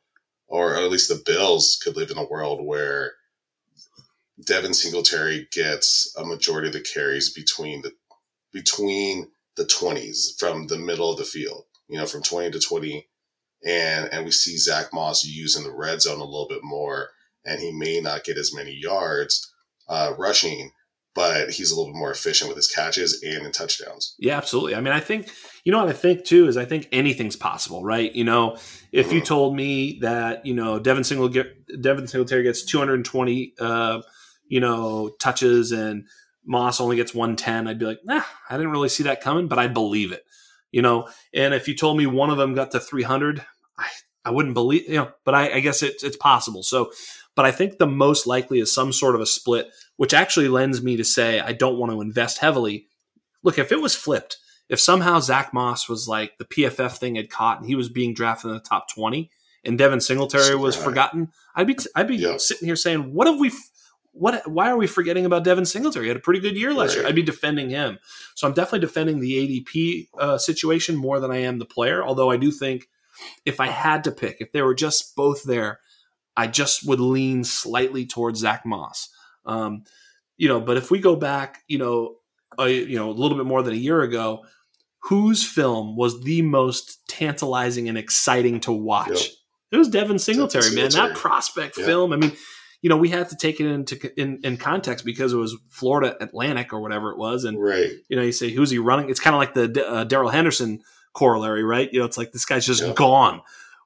[0.47, 3.13] or at least the Bills could live in a world where
[4.43, 7.91] Devin Singletary gets a majority of the carries between the
[8.51, 13.07] between the twenties from the middle of the field, you know, from twenty to twenty,
[13.63, 17.09] and and we see Zach Moss using the red zone a little bit more,
[17.45, 19.52] and he may not get as many yards
[19.87, 20.71] uh, rushing,
[21.15, 24.15] but he's a little bit more efficient with his catches and in touchdowns.
[24.19, 24.75] Yeah, absolutely.
[24.75, 25.29] I mean, I think
[25.63, 28.13] you know what I think too is I think anything's possible, right?
[28.13, 28.57] You know,
[28.91, 29.15] if mm-hmm.
[29.15, 34.01] you told me that you know Devin Single Devin Singletary gets 220, uh,
[34.47, 36.05] you know, touches and
[36.45, 39.59] Moss only gets 110, I'd be like, nah, I didn't really see that coming, but
[39.59, 40.23] I'd believe it.
[40.71, 43.45] You know, and if you told me one of them got to 300,
[43.77, 43.87] I,
[44.25, 46.63] I wouldn't believe, you know, but I, I guess it's, it's possible.
[46.63, 46.91] So
[47.35, 50.81] but I think the most likely is some sort of a split, which actually lends
[50.81, 52.87] me to say I don't want to invest heavily.
[53.43, 54.37] Look, if it was flipped,
[54.69, 58.13] if somehow Zach Moss was like the PFF thing had caught and he was being
[58.13, 59.29] drafted in the top 20
[59.65, 63.51] and Devin Singletary was forgotten, I'd be, I'd be sitting here saying, what have we,
[64.11, 66.05] what, why are we forgetting about Devin Singletary?
[66.05, 67.01] He had a pretty good year last right.
[67.01, 67.07] year.
[67.07, 67.99] I'd be defending him.
[68.35, 72.03] So I'm definitely defending the ADP uh, situation more than I am the player.
[72.03, 72.87] Although I do think
[73.45, 75.79] if I had to pick, if they were just both there,
[76.35, 79.09] I just would lean slightly towards Zach Moss.
[79.45, 79.83] Um,
[80.37, 82.15] you know, but if we go back, you know,
[82.59, 84.43] a, you know, a little bit more than a year ago,
[84.99, 89.09] whose film was the most tantalizing and exciting to watch?
[89.09, 89.31] Yep.
[89.71, 91.03] It was Devin Singletary, Devin Singletary.
[91.03, 91.13] man.
[91.13, 91.85] That prospect yep.
[91.85, 92.13] film.
[92.13, 92.31] I mean,
[92.81, 96.15] you know, we had to take it into in, in, context because it was Florida
[96.21, 97.91] Atlantic or whatever it was, and right.
[98.09, 99.09] you know, you say who's he running?
[99.09, 100.81] It's kind of like the uh, Darrell Henderson
[101.13, 101.91] corollary, right?
[101.91, 102.95] You know, it's like this guy's just yep.
[102.95, 103.41] gone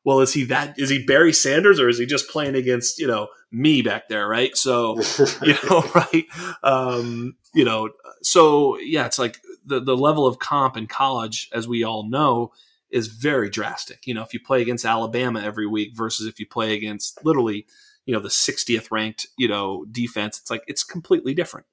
[0.07, 0.79] well, is he that?
[0.79, 4.25] Is he Barry Sanders or is he just playing against you know me back there,
[4.25, 4.55] right?
[4.55, 4.97] So
[5.43, 6.25] you know, right?
[6.63, 7.89] Um, you know,
[8.21, 12.53] so yeah, it's like the the level of comp in college, as we all know,
[12.89, 14.07] is very drastic.
[14.07, 17.67] You know, if you play against Alabama every week versus if you play against literally,
[18.05, 21.65] you know, the 60th ranked, you know, defense, it's like it's completely different.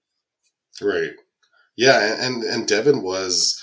[0.82, 1.12] Right.
[1.76, 3.62] Yeah, and and Devin was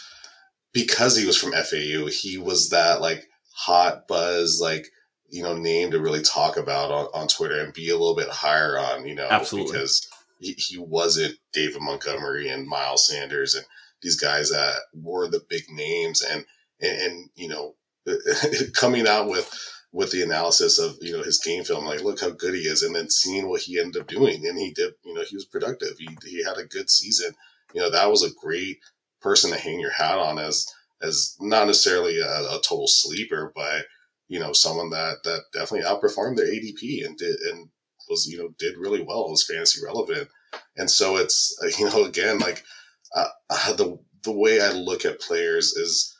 [0.71, 3.27] because he was from FAU, he was that like
[3.61, 4.87] hot buzz like
[5.29, 8.29] you know name to really talk about on, on Twitter and be a little bit
[8.29, 9.71] higher on you know absolutely.
[9.71, 10.07] because
[10.39, 13.65] he, he wasn't David Montgomery and Miles Sanders and
[14.01, 16.43] these guys that were the big names and
[16.81, 17.75] and, and you know
[18.73, 19.47] coming out with
[19.91, 22.81] with the analysis of you know his game film like look how good he is
[22.81, 25.45] and then seeing what he ended up doing and he did you know he was
[25.45, 25.99] productive.
[25.99, 27.35] He, he had a good season.
[27.75, 28.79] You know that was a great
[29.21, 30.65] person to hang your hat on as
[31.01, 33.85] as not necessarily a, a, total sleeper, but
[34.27, 37.69] you know, someone that that definitely outperformed their ADP and did and
[38.09, 40.29] was you know did really well, was fantasy relevant,
[40.77, 42.63] and so it's uh, you know again like
[43.15, 46.15] uh, uh, the the way I look at players is,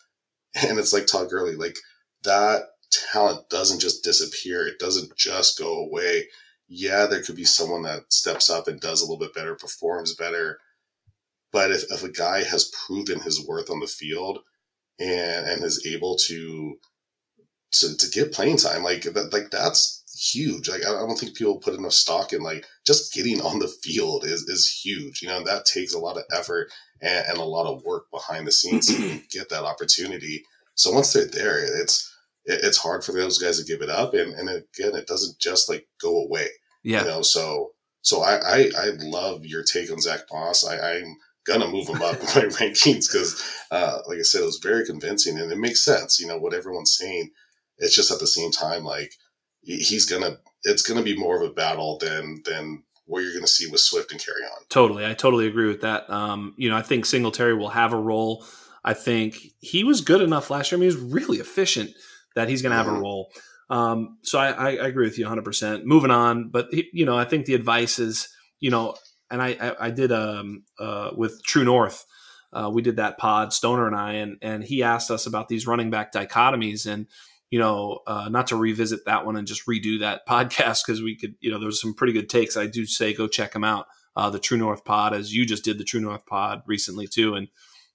[0.67, 1.77] and it's like Todd Gurley, like
[2.23, 2.63] that
[3.11, 6.27] talent doesn't just disappear, it doesn't just go away.
[6.67, 10.15] Yeah, there could be someone that steps up and does a little bit better, performs
[10.15, 10.59] better.
[11.51, 14.39] But if, if a guy has proven his worth on the field,
[15.01, 16.75] and and is able to
[17.71, 20.69] to, to get playing time like that like that's huge.
[20.69, 24.25] Like I don't think people put enough stock in like just getting on the field
[24.25, 26.69] is is huge you know that takes a lot of effort
[27.01, 30.43] and, and a lot of work behind the scenes to get that opportunity.
[30.75, 32.07] So once they're there it's
[32.45, 35.69] it's hard for those guys to give it up and, and again it doesn't just
[35.69, 36.47] like go away
[36.83, 37.01] yeah.
[37.01, 37.69] you know so
[38.01, 40.65] so I, I I love your take on Zach Moss.
[40.65, 41.15] I, I'm
[41.45, 44.85] gonna move him up in my rankings because, uh, like I said, it was very
[44.85, 46.19] convincing and it makes sense.
[46.19, 47.31] You know what everyone's saying.
[47.77, 49.13] It's just at the same time, like
[49.63, 53.67] he's gonna, it's gonna be more of a battle than than what you're gonna see
[53.69, 54.69] with Swift and Kerryon.
[54.69, 56.09] Totally, I totally agree with that.
[56.09, 58.45] Um, you know, I think Singletary will have a role.
[58.83, 60.77] I think he was good enough last year.
[60.77, 61.91] I mean, he was really efficient
[62.35, 62.95] that he's to have mm-hmm.
[62.95, 63.31] a role.
[63.69, 65.85] Um, so I, I, I, agree with you 100%.
[65.85, 68.27] Moving on, but you know, I think the advice is,
[68.59, 68.95] you know,
[69.31, 72.05] and I I, I did um uh, with True North.
[72.53, 75.65] Uh, we did that pod, Stoner and I, and and he asked us about these
[75.65, 77.07] running back dichotomies, and
[77.49, 81.15] you know, uh, not to revisit that one and just redo that podcast because we
[81.15, 82.55] could, you know, there's some pretty good takes.
[82.57, 83.87] I do say go check them out.
[84.15, 87.35] uh, the True North Pod, as you just did the True North Pod recently too.
[87.35, 87.47] And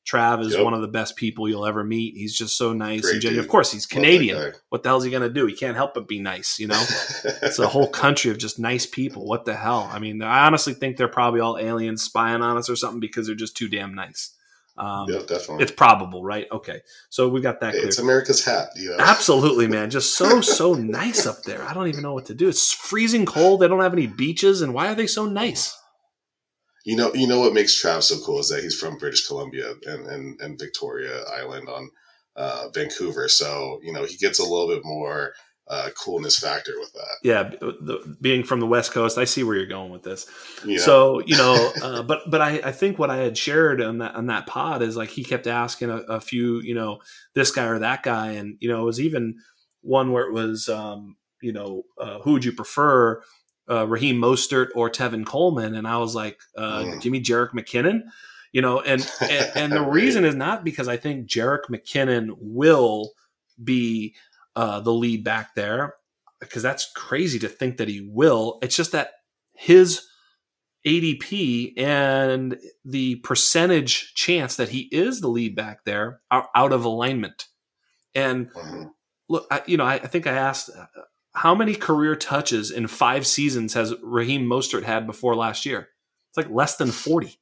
[0.07, 0.63] Trav is yep.
[0.63, 2.17] one of the best people you'll ever meet.
[2.17, 3.45] He's just so nice Great and genuine.
[3.45, 4.53] Of course, he's Canadian.
[4.69, 5.47] What the hell is he going to do?
[5.47, 6.81] He can't help but be nice, you know?
[7.43, 9.27] it's a whole country of just nice people.
[9.27, 9.91] What the hell?
[9.93, 13.27] I mean, I honestly think they're probably all aliens spying on us or something because
[13.27, 14.33] they're just too damn nice.
[14.79, 15.65] Um, yeah, definitely.
[15.65, 16.47] It's probable, right?
[16.53, 16.83] Okay.
[17.09, 18.69] So we got that hey, It's America's hat.
[18.77, 18.99] You know?
[19.01, 19.91] Absolutely, man.
[19.91, 21.65] Just so, so nice up there.
[21.65, 22.49] I don't even know what to do.
[22.49, 23.61] It's freezing cold.
[23.61, 24.63] They don't have any beaches.
[24.63, 25.77] And why are they so nice?
[26.87, 29.75] You know, you know what makes Trav so cool is that he's from British Columbia
[29.87, 31.91] and and, and Victoria Island on
[32.37, 33.29] uh, Vancouver.
[33.29, 35.33] So you know he gets a little bit more
[35.67, 37.17] uh, coolness factor with that.
[37.25, 40.27] Yeah, the, being from the West Coast, I see where you're going with this.
[40.65, 40.79] Yeah.
[40.79, 44.15] So you know, uh, but but I, I think what I had shared on that
[44.15, 47.01] on that pod is like he kept asking a, a few, you know,
[47.35, 49.39] this guy or that guy, and you know, it was even
[49.81, 53.23] one where it was, um, you know, uh, who would you prefer?
[53.71, 57.01] Uh, Raheem Mostert or Tevin Coleman, and I was like, uh, mm.
[57.01, 58.03] "Give me Jerick McKinnon."
[58.53, 63.11] You know, and and, and the reason is not because I think Jerick McKinnon will
[63.63, 64.15] be
[64.55, 65.95] uh, the lead back there,
[66.41, 68.59] because that's crazy to think that he will.
[68.63, 69.11] It's just that
[69.53, 70.07] his
[70.87, 76.85] ADP and the percentage chance that he is the lead back there are out of
[76.85, 77.47] alignment.
[78.15, 78.85] And mm-hmm.
[79.29, 80.71] look, I, you know, I, I, think I asked
[81.37, 85.89] how many career touches in five seasons has Raheem Mostert had before last year?
[86.31, 87.39] It's like less than 40.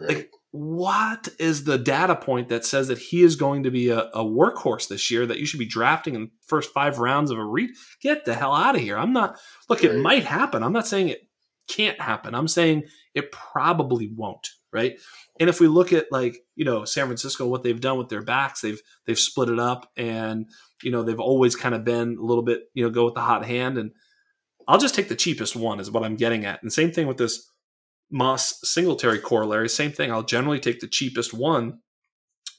[0.00, 0.08] Right.
[0.16, 4.00] Like, what is the data point that says that he is going to be a,
[4.14, 7.38] a, workhorse this year that you should be drafting in the first five rounds of
[7.38, 7.70] a read?
[8.02, 8.98] Get the hell out of here.
[8.98, 9.38] I'm not,
[9.68, 9.92] look, right.
[9.92, 10.62] it might happen.
[10.62, 11.22] I'm not saying it
[11.68, 12.34] can't happen.
[12.34, 12.84] I'm saying
[13.14, 14.98] it probably won't, right?
[15.40, 18.22] And if we look at like, you know, San Francisco, what they've done with their
[18.22, 20.46] backs, they've they've split it up and
[20.82, 23.20] you know, they've always kind of been a little bit, you know, go with the
[23.20, 23.78] hot hand.
[23.78, 23.92] And
[24.66, 26.62] I'll just take the cheapest one, is what I'm getting at.
[26.62, 27.50] And same thing with this
[28.10, 29.68] Moss Singletary corollary.
[29.68, 30.10] Same thing.
[30.10, 31.80] I'll generally take the cheapest one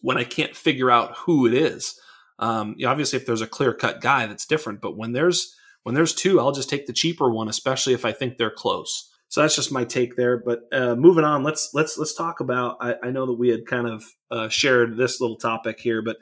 [0.01, 1.99] when I can't figure out who it is.
[2.39, 4.81] Um, you know, obviously, if there's a clear cut guy, that's different.
[4.81, 8.11] But when there's when there's two, I'll just take the cheaper one, especially if I
[8.11, 9.09] think they're close.
[9.29, 10.37] So that's just my take there.
[10.37, 12.77] But uh, moving on, let's let's let's talk about.
[12.81, 16.17] I, I know that we had kind of uh, shared this little topic here, but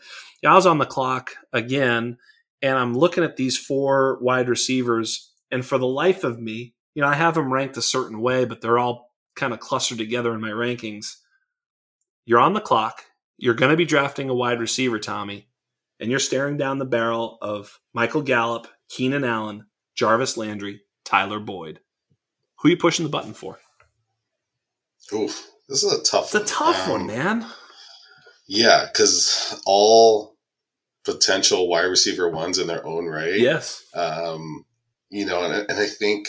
[0.46, 2.18] I was on the clock again,
[2.62, 7.02] and I'm looking at these four wide receivers, and for the life of me, you
[7.02, 10.34] know, I have them ranked a certain way, but they're all kind of clustered together
[10.34, 11.16] in my rankings.
[12.26, 13.06] You're on the clock.
[13.38, 15.48] You're going to be drafting a wide receiver, Tommy,
[16.02, 21.80] and you're staring down the barrel of Michael Gallup, Keenan Allen, Jarvis Landry, Tyler Boyd
[22.58, 23.60] who are you pushing the button for?
[25.14, 26.34] Oof, this is a tough.
[26.36, 27.46] It's a tough um, one, man.
[28.48, 30.36] Yeah, because all
[31.06, 33.40] potential wide receiver ones in their own right.
[33.40, 33.86] Yes.
[33.94, 34.66] Um,
[35.10, 36.28] you know, and, and I think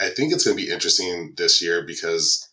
[0.00, 2.48] I think it's going to be interesting this year because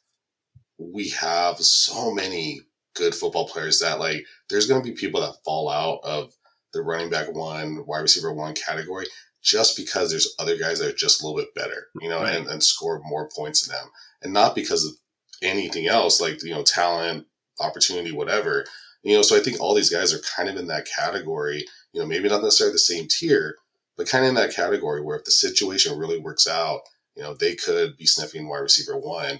[0.77, 2.61] we have so many
[2.95, 6.33] good football players that like there's going to be people that fall out of
[6.73, 9.05] the running back one, wide receiver one category,
[9.47, 12.35] just because there's other guys that are just a little bit better, you know, right.
[12.35, 13.87] and, and score more points than them.
[14.21, 14.91] And not because of
[15.41, 17.25] anything else, like, you know, talent,
[17.61, 18.65] opportunity, whatever.
[19.03, 22.01] You know, so I think all these guys are kind of in that category, you
[22.01, 23.55] know, maybe not necessarily the same tier,
[23.95, 26.81] but kind of in that category where if the situation really works out,
[27.15, 29.39] you know, they could be sniffing wide receiver one.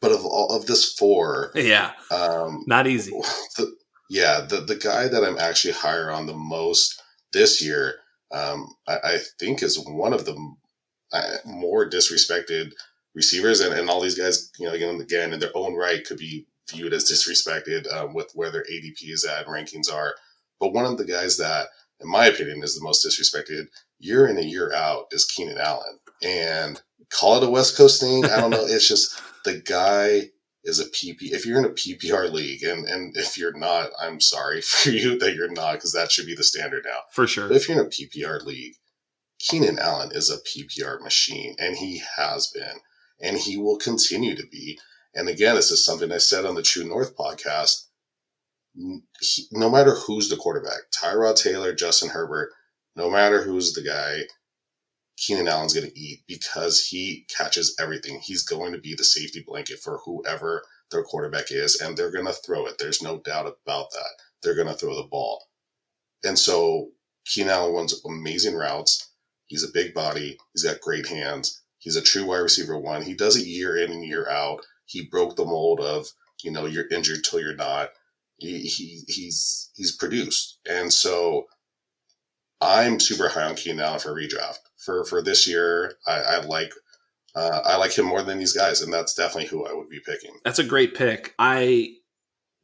[0.00, 3.12] But of all of this four, yeah, um, not easy.
[3.56, 3.74] The,
[4.10, 7.00] yeah, the the guy that I'm actually higher on the most
[7.32, 7.94] this year
[8.34, 10.36] um, I, I, think is one of the
[11.12, 12.72] uh, more disrespected
[13.14, 16.18] receivers, and, and all these guys, you know, again, again in their own right, could
[16.18, 20.14] be viewed as disrespected um, with where their ADP is at and rankings are.
[20.58, 21.68] But one of the guys that,
[22.00, 23.66] in my opinion, is the most disrespected
[24.00, 25.98] year in and year out is Keenan Allen.
[26.22, 26.80] And
[27.10, 28.24] call it a West Coast thing.
[28.24, 28.64] I don't know.
[28.66, 30.30] it's just the guy
[30.64, 31.32] is a PP.
[31.32, 35.18] If you're in a PPR league, and and if you're not, I'm sorry for you
[35.18, 37.00] that you're not, because that should be the standard now.
[37.12, 37.48] For sure.
[37.48, 38.74] But if you're in a PPR league,
[39.38, 42.78] Keenan Allen is a PPR machine, and he has been,
[43.20, 44.78] and he will continue to be.
[45.14, 47.86] And again, this is something I said on the True North podcast.
[49.20, 52.50] He, no matter who's the quarterback, Tyrod Taylor, Justin Herbert,
[52.96, 54.22] no matter who's the guy,
[55.16, 58.20] Keenan Allen's going to eat because he catches everything.
[58.20, 62.26] He's going to be the safety blanket for whoever their quarterback is, and they're going
[62.26, 62.78] to throw it.
[62.78, 64.10] There's no doubt about that.
[64.42, 65.44] They're going to throw the ball.
[66.24, 66.90] And so
[67.26, 69.10] Keenan Allen runs amazing routes.
[69.46, 70.38] He's a big body.
[70.52, 71.62] He's got great hands.
[71.78, 73.02] He's a true wide receiver one.
[73.02, 74.64] He does it year in and year out.
[74.86, 76.06] He broke the mold of,
[76.42, 77.90] you know, you're injured till you're not.
[78.38, 80.58] He, he he's he's produced.
[80.68, 81.46] And so
[82.64, 84.58] I'm super high on Keenan Allen for redraft.
[84.84, 86.72] For for this year, I, I like
[87.34, 90.00] uh, I like him more than these guys, and that's definitely who I would be
[90.04, 90.32] picking.
[90.44, 91.34] That's a great pick.
[91.38, 91.94] I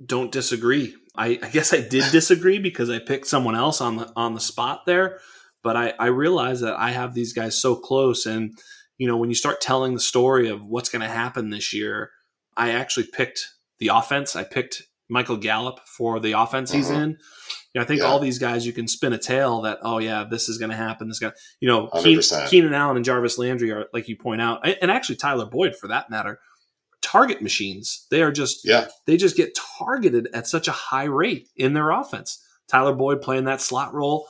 [0.04, 0.94] don't disagree.
[1.16, 4.40] I, I guess I did disagree because I picked someone else on the on the
[4.40, 5.18] spot there,
[5.62, 8.52] but I, I realize that I have these guys so close, and
[8.98, 12.10] you know when you start telling the story of what's going to happen this year,
[12.56, 13.44] I actually picked
[13.78, 14.36] the offense.
[14.36, 17.02] I picked Michael Gallup for the offense he's Mhm.
[17.02, 17.18] in.
[17.72, 18.06] You know, I think Yeah.
[18.06, 20.76] all these guys you can spin a tale that oh yeah this is going to
[20.76, 21.08] happen.
[21.08, 22.48] This guy, you know, 100%.
[22.48, 25.86] Keenan Allen and Jarvis Landry are like you point out, and actually Tyler Boyd for
[25.88, 26.40] that matter,
[27.02, 28.06] target machines.
[28.10, 31.90] They are just Yeah, they just get targeted at such a high rate in their
[31.90, 32.44] offense.
[32.68, 34.26] Tyler Boyd playing that slot role.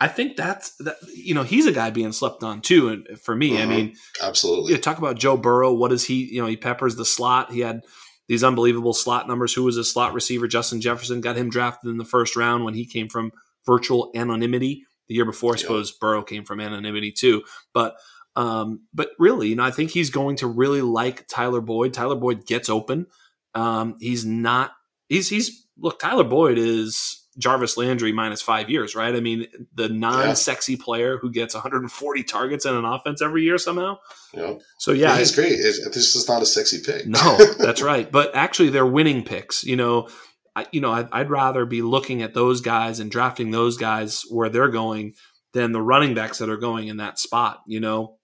[0.00, 0.96] I think that's that.
[1.14, 2.88] You know, he's a guy being slept on too.
[2.88, 3.68] And for me, I Mhm.
[3.68, 4.72] mean, absolutely.
[4.72, 5.72] you talk about Joe Burrow.
[5.72, 6.24] What is he?
[6.24, 7.52] You know, he peppers the slot.
[7.52, 7.82] He had
[8.28, 9.52] these unbelievable slot numbers.
[9.54, 10.46] Who was a slot receiver?
[10.48, 13.32] Justin Jefferson got him drafted in the first round when he came from
[13.66, 14.84] virtual anonymity.
[15.08, 15.62] The year before, I Yeah.
[15.62, 17.42] suppose Burrow came from anonymity too.
[17.72, 17.96] But
[18.36, 21.92] um, but really, you know, I think he's going to really like Tyler Boyd.
[21.94, 23.06] Tyler Boyd gets open.
[23.54, 24.72] Um, he's not.
[25.08, 26.00] He's he's look.
[26.00, 29.14] Tyler Boyd is Jarvis Landry minus five years, right?
[29.14, 33.98] I mean, the non-sexy player who gets 140 targets in an offense every year somehow.
[34.32, 34.60] Know?
[34.78, 35.52] So yeah, he's great.
[35.52, 37.06] It, this is not a sexy pick.
[37.06, 38.10] no, that's right.
[38.10, 39.64] But actually, they're winning picks.
[39.64, 40.08] You know,
[40.56, 44.22] I, you know, I'd, I'd rather be looking at those guys and drafting those guys
[44.30, 45.14] where they're going
[45.52, 47.62] than the running backs that are going in that spot.
[47.66, 48.18] You know,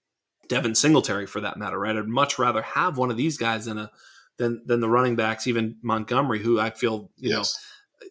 [0.49, 1.97] Devin Singletary for that matter, right?
[1.97, 3.91] I'd much rather have one of these guys than a
[4.37, 7.37] than than the running backs, even Montgomery, who I feel you yes.
[7.37, 7.45] know.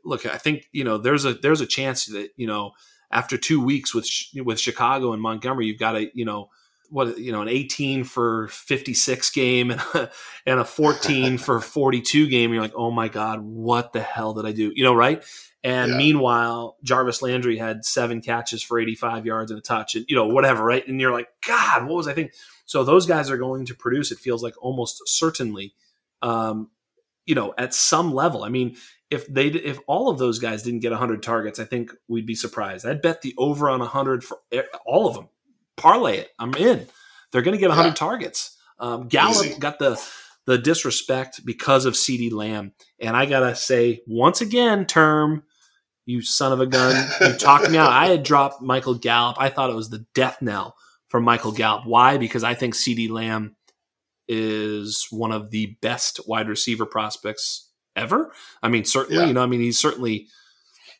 [0.03, 2.71] Look, I think you know there's a there's a chance that you know
[3.11, 6.49] after two weeks with with Chicago and Montgomery, you've got a you know
[6.89, 10.09] what you know an 18 for 56 game and a,
[10.45, 12.51] and a 14 for 42 game.
[12.51, 14.71] You're like oh my god what the hell did i do?
[14.75, 15.23] You know right?
[15.63, 15.97] And Yeah.
[15.97, 20.27] meanwhile jarvis landry had seven catches for 85 yards and a touch and you know
[20.27, 20.87] whatever right?
[20.87, 22.33] And you're like god what was i thinking
[22.65, 25.73] so those guys are going to produce it feels like almost certainly
[26.21, 26.69] um
[27.25, 28.43] you know at some level.
[28.43, 28.77] I mean
[29.11, 32.35] if they if all of those guys didn't get 100 targets i think we'd be
[32.35, 34.37] surprised i'd bet the over on 100 for
[34.85, 35.29] all of them
[35.77, 36.29] parlay it.
[36.37, 36.87] I'm in.
[37.31, 37.93] They're going to get 100 Yeah.
[37.93, 38.57] targets.
[38.79, 39.59] Um, Gallup Easy.
[39.59, 39.97] got the
[40.45, 45.43] the disrespect because of CeeDee Lamb, and I gotta say once again, term,
[46.05, 47.91] you son of a gun, you talked me out.
[47.91, 49.37] I had dropped Michael Gallup.
[49.39, 50.75] I thought it was the death knell
[51.07, 51.85] for Michael Gallup.
[51.85, 52.17] Why?
[52.17, 53.55] Because I think CeeDee Lamb
[54.27, 57.68] is one of the best wide receiver prospects
[57.99, 58.31] ever.
[58.63, 59.27] I mean, certainly, Yeah.
[59.27, 60.27] you know, I mean, he's certainly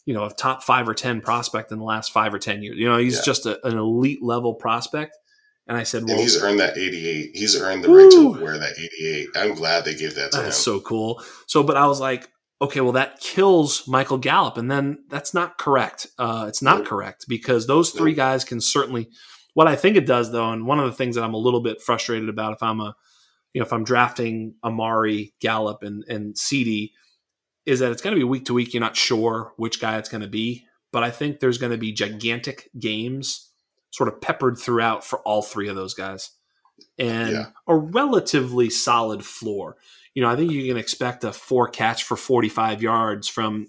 [0.06, 2.78] you know, a top five or 10 prospect in the last five or 10 years.
[2.80, 3.22] You know, he's Yeah.
[3.26, 5.16] just a, an elite level prospect.
[5.68, 7.32] And I said, well, and he's earned that 88.
[7.36, 9.28] He's earned the right to wear that 88.
[9.36, 10.44] I'm glad they gave that to him.
[10.46, 11.22] that's so cool.
[11.46, 12.28] So, but I was like,
[12.60, 14.58] okay, well, that kills Michael Gallup.
[14.58, 16.08] And then that's not correct.
[16.18, 16.88] Uh, it's not Nope.
[16.88, 18.18] correct because those three Nope.
[18.18, 19.10] guys can certainly,
[19.54, 21.62] what I think it does though, and one of the things that I'm a little
[21.62, 22.96] bit frustrated about if I'm a,
[23.54, 26.92] you know, if I'm drafting Amari, Gallup, and, and CeeDee,
[27.66, 28.74] is that it's going to be week to week.
[28.74, 31.78] You're not sure which guy it's going to be, but I think there's going to
[31.78, 33.52] be gigantic games
[33.92, 36.32] sort of peppered throughout for all three of those guys
[36.98, 37.46] and Yeah.
[37.68, 39.78] a relatively solid floor.
[40.14, 43.68] You know, I think you can expect a four catch for 45 yards from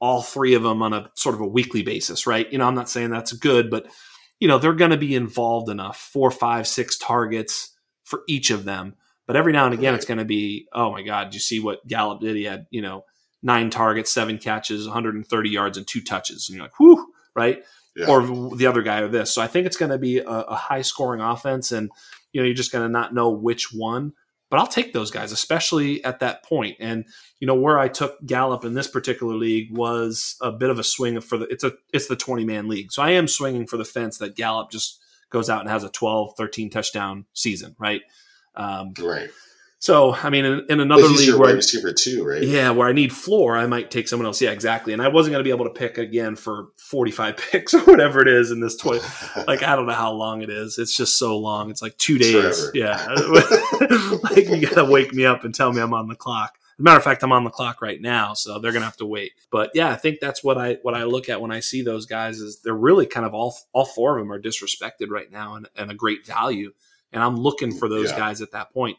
[0.00, 2.50] all three of them on a sort of a weekly basis, right?
[2.52, 3.86] You know, I'm not saying that's good, but
[4.40, 7.74] you know, they're going to be involved enough four, five, six targets
[8.06, 8.94] for each of them.
[9.26, 9.96] But every now and again, Right.
[9.96, 12.36] it's going to be, oh my God, did you see what Gallup did?
[12.36, 13.04] He had, you know,
[13.42, 16.48] nine targets, seven catches, 130 yards, and two touches.
[16.48, 17.62] And you're like, whew, right?
[17.94, 18.06] Yeah.
[18.08, 18.22] Or
[18.56, 19.34] the other guy or this.
[19.34, 21.72] So I think it's going to be a, a high scoring offense.
[21.72, 21.90] And,
[22.32, 24.12] you know, you're just going to not know which one.
[24.48, 26.76] But I'll take those guys, especially at that point.
[26.78, 27.04] And
[27.40, 30.84] you know where I took Gallup in this particular league was a bit of a
[30.84, 32.92] swing for the it's a it's the 20 man league.
[32.92, 35.00] So I am swinging for the fence that Gallup just
[35.30, 38.02] goes out and has a 12 13 touchdown season, right?
[38.54, 39.28] Um, right.
[39.78, 42.42] so I mean in, in another league where receiver too, right?
[42.42, 44.40] yeah, where I need floor, I might take someone else.
[44.40, 44.92] Yeah, exactly.
[44.92, 48.22] And I wasn't going to be able to pick again for 45 picks or whatever
[48.22, 49.00] it is in this 20
[49.46, 50.78] like I don't know how long it is.
[50.78, 51.70] It's just so long.
[51.70, 52.32] It's like two days.
[52.32, 52.70] Forever.
[52.74, 53.06] Yeah,
[54.22, 56.54] like you gotta wake me up and tell me I'm on the clock.
[56.78, 58.98] As a matter of fact, I'm on the clock right now, so they're gonna have
[58.98, 59.32] to wait.
[59.50, 62.04] But yeah, I think that's what I what I look at when I see those
[62.04, 65.54] guys is they're really kind of all all four of them are disrespected right now
[65.54, 66.72] and, and a great value.
[67.12, 68.18] And I'm looking for those Yeah.
[68.18, 68.98] guys at that point.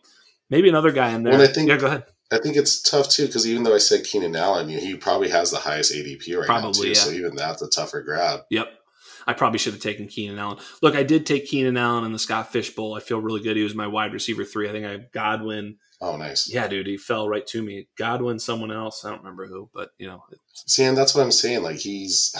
[0.49, 1.33] Maybe another guy in there.
[1.33, 2.05] Well, I think- yeah, go ahead.
[2.31, 5.51] I think it's tough too because even though I said Keenan Allen, he probably has
[5.51, 6.87] the highest ADP right now too.
[6.89, 6.93] yeah.
[6.95, 8.41] So even that's a tougher grab.
[8.49, 8.67] Yep.
[9.27, 10.57] I probably should have taken Keenan Allen.
[10.81, 12.95] Look, I did take Keenan Allen in the Scott Fish Bowl.
[12.95, 13.55] I feel really good.
[13.57, 14.67] He was my wide receiver three.
[14.67, 15.77] I think I have Godwin.
[15.99, 16.51] Oh, nice.
[16.51, 17.87] Yeah, dude, he fell right to me.
[17.97, 19.03] Godwin, someone else.
[19.03, 20.23] I don't remember who, but you know,
[20.53, 21.63] See, and that's what I'm saying.
[21.63, 22.35] Like he's,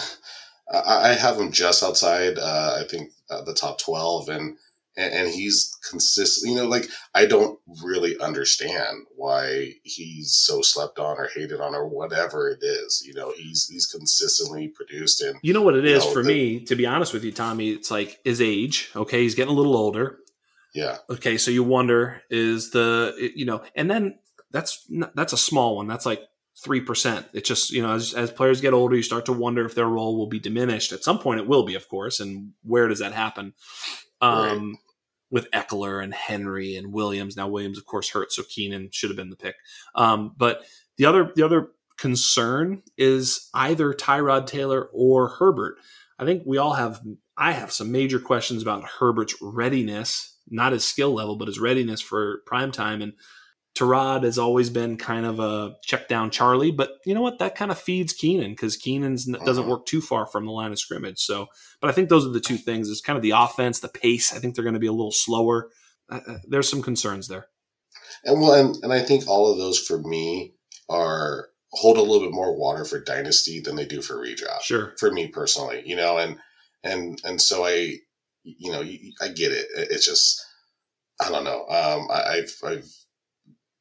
[0.72, 2.38] I, I have him just outside.
[2.38, 4.56] Uh, I think uh, the top twelve, and
[4.96, 6.50] and, he's consistent.
[6.50, 11.74] You know, like I don't really understand why he's so slept on or hated on
[11.74, 13.02] or whatever it is.
[13.06, 16.28] You know, he's he's consistently produced and you know what it is know, for the,
[16.28, 16.60] me.
[16.66, 18.90] To be honest with you, Tommy, it's like his age.
[18.94, 20.18] Okay, he's getting a little older.
[20.74, 20.98] Yeah.
[21.10, 24.18] Okay, so you wonder is the you know, and then
[24.50, 25.86] that's that's a small one.
[25.86, 26.22] That's like
[26.62, 27.26] three percent.
[27.32, 29.86] It's just you know as, as players get older, you start to wonder if their
[29.86, 30.92] role will be diminished.
[30.92, 32.20] At some point, it will be, of course.
[32.20, 33.54] And where does that happen?
[34.20, 34.78] Um, right.
[35.30, 37.36] With Ekeler and Henry and Williams.
[37.36, 39.56] Now Williams, of course, hurt, so Keenan should have been the pick.
[39.94, 40.64] Um, but
[40.96, 45.76] the other the other concern is either Tyrod Taylor or Herbert.
[46.18, 47.00] I think we all have.
[47.36, 52.00] I have some major questions about Herbert's readiness, not his skill level, but his readiness
[52.00, 53.02] for prime time.
[53.02, 53.12] And
[53.78, 57.38] Tyrod has always been kind of a check down Charlie, but you know what?
[57.38, 59.62] That kind of feeds Keenan because Keenan doesn't uh-huh.
[59.62, 61.20] work too far from the line of scrimmage.
[61.20, 61.46] So,
[61.80, 62.90] but I think those are the two things.
[62.90, 64.34] It's kind of the offense, the pace.
[64.34, 65.70] I think they're going to be a little slower.
[66.10, 67.46] Uh, uh, there's some concerns there.
[68.24, 70.54] And well, and, and I think all of those for me
[70.88, 74.62] are hold a little bit more water for dynasty than they do for redraft.
[74.62, 74.94] Sure.
[74.98, 76.38] For me personally, you know, and
[76.82, 77.96] and and so I,
[78.58, 79.66] you know, I get it.
[79.74, 80.44] It's just
[81.20, 81.66] I don't know.
[81.68, 82.88] Um, I, I've I've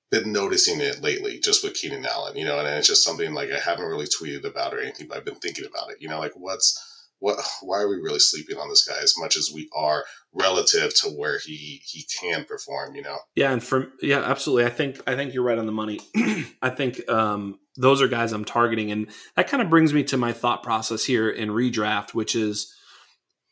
[0.09, 3.51] been noticing it lately just with Keenan Allen, you know, and it's just something like
[3.51, 6.19] I haven't really tweeted about or anything, but I've been thinking about it, you know,
[6.19, 6.83] like what's
[7.19, 10.93] what why are we really sleeping on this guy as much as we are relative
[11.01, 13.17] to where he he can perform, you know?
[13.35, 14.65] Yeah, and from yeah, absolutely.
[14.65, 15.99] I think I think you're right on the money.
[16.61, 20.17] I think um those are guys I'm targeting and that kind of brings me to
[20.17, 22.73] my thought process here in redraft, which is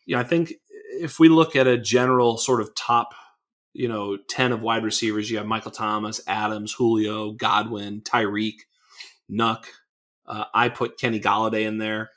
[0.06, 0.54] you know, I think
[1.02, 3.14] if we look at a general sort of top
[3.76, 5.30] you know, 10 of wide receivers.
[5.30, 8.62] You have Michael Thomas, Adams, Julio, Godwin, Tyreek,
[9.30, 9.66] Nuk.
[10.26, 12.10] Uh, I put Kenny Golladay in there.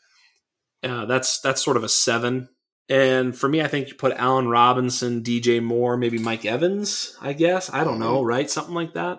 [0.84, 2.48] Uh, that's that's sort of a seven.
[2.88, 7.16] And for me, I think you put Allen Robinson, DJ Moore, maybe Mike Evans.
[7.20, 8.02] I guess I don't mm-hmm.
[8.02, 8.48] know, right?
[8.48, 9.18] Something like that.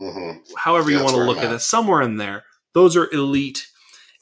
[0.00, 0.40] Mm-hmm.
[0.56, 2.44] However yeah, you want to look at it, somewhere in there.
[2.74, 3.66] Those are elite.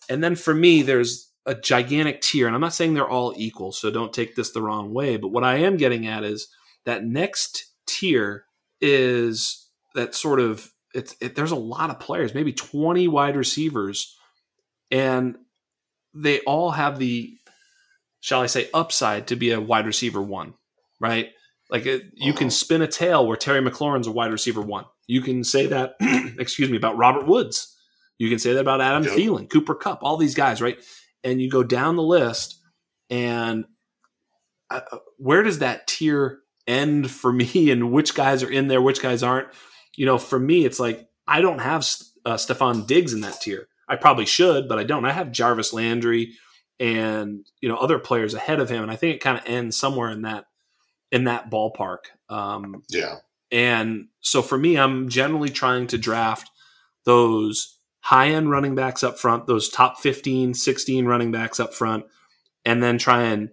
[0.08, 3.72] And then for me, there's a gigantic tier, and I'm not saying they're all equal,
[3.72, 5.16] so don't take this the wrong way.
[5.16, 6.48] But what I am getting at is
[6.84, 8.44] that next tier
[8.80, 14.16] is that sort of it's it, there's a lot of players, maybe 20 wide receivers,
[14.90, 15.36] and
[16.14, 17.36] they all have the
[18.20, 20.54] shall I say upside to be a wide receiver one,
[21.00, 21.30] right?
[21.70, 22.50] Like it, you can uh-huh.
[22.50, 24.84] spin a tale where Terry McLaurin's a wide receiver one.
[25.06, 25.94] You can say that,
[26.38, 27.76] excuse me, about Robert Woods.
[28.18, 29.12] You can say that about Adam yep.
[29.12, 30.78] Thielen, Cooper Kupp, all these guys, right?
[31.22, 32.58] And you go down the list,
[33.10, 33.64] and
[34.70, 34.80] uh,
[35.18, 39.22] where does that tier end for me and which guys are in there, which guys
[39.22, 39.48] aren't.
[39.96, 41.80] You know, for me, it's like I don't have
[42.24, 43.68] uh, Stefon Diggs in that tier.
[43.88, 45.04] I probably should, but I don't.
[45.04, 46.34] I have Jarvis Landry
[46.78, 49.76] and you know other players ahead of him, and I think it kind of ends
[49.76, 50.46] somewhere in that
[51.10, 51.98] in that ballpark.
[52.28, 53.16] Um, yeah.
[53.50, 56.48] And so for me, I'm generally trying to draft
[57.04, 62.04] those high end running backs up front, those top 15, 16 running backs up front,
[62.64, 63.50] and then try and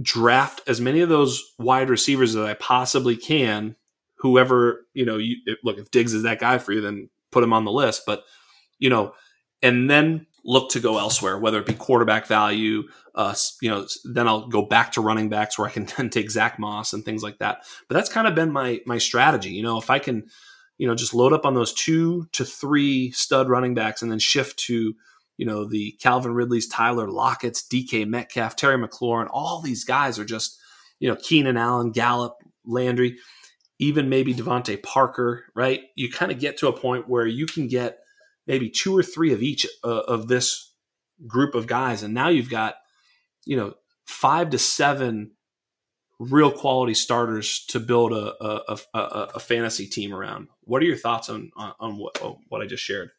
[0.00, 3.76] draft as many of those wide receivers as I possibly can.
[4.18, 7.52] Whoever, you know, you look, if Diggs is that guy for you, then put him
[7.52, 8.02] on the list.
[8.06, 8.24] But,
[8.78, 9.14] you know,
[9.62, 12.84] and then look to go elsewhere, whether it be quarterback value,
[13.14, 16.30] uh, you know, then I'll go back to running backs where I can then take
[16.30, 17.64] Zach Moss and things like that.
[17.88, 19.50] But that's kind of been my my strategy.
[19.50, 20.28] You know, if I can,
[20.78, 24.18] you know, just load up on those two to three stud running backs and then
[24.18, 24.94] shift to
[25.36, 30.24] you know, the Calvin Ridley's, Tyler Lockett's, DK Metcalf, Terry McLaurin, all these guys are
[30.24, 30.58] just,
[30.98, 33.18] you know, Keenan Allen, Gallup, Landry,
[33.78, 35.82] even maybe DeVante Parker, right?
[35.94, 37.98] You kind of get to a point where you can get
[38.46, 40.72] maybe two or three of each uh, of this
[41.26, 42.02] group of guys.
[42.02, 42.76] And now you've got,
[43.44, 43.74] you know,
[44.06, 45.32] five to seven
[46.18, 49.00] real quality starters to build a, a, a,
[49.34, 50.48] a fantasy team around.
[50.66, 53.10] What are your thoughts on, on, on what, what I just shared?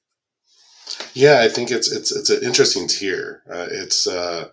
[1.13, 3.41] Yeah, I think it's it's it's an interesting tier.
[3.49, 4.49] Uh, it's uh,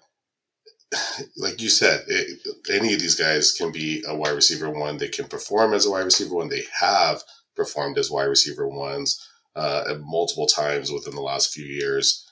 [1.37, 2.41] like you said, it,
[2.71, 4.99] any of these guys can be a wide receiver one.
[4.99, 6.49] They can perform as a wide receiver one.
[6.49, 7.23] They have
[7.55, 12.29] performed as wide receiver ones uh, multiple times within the last few years.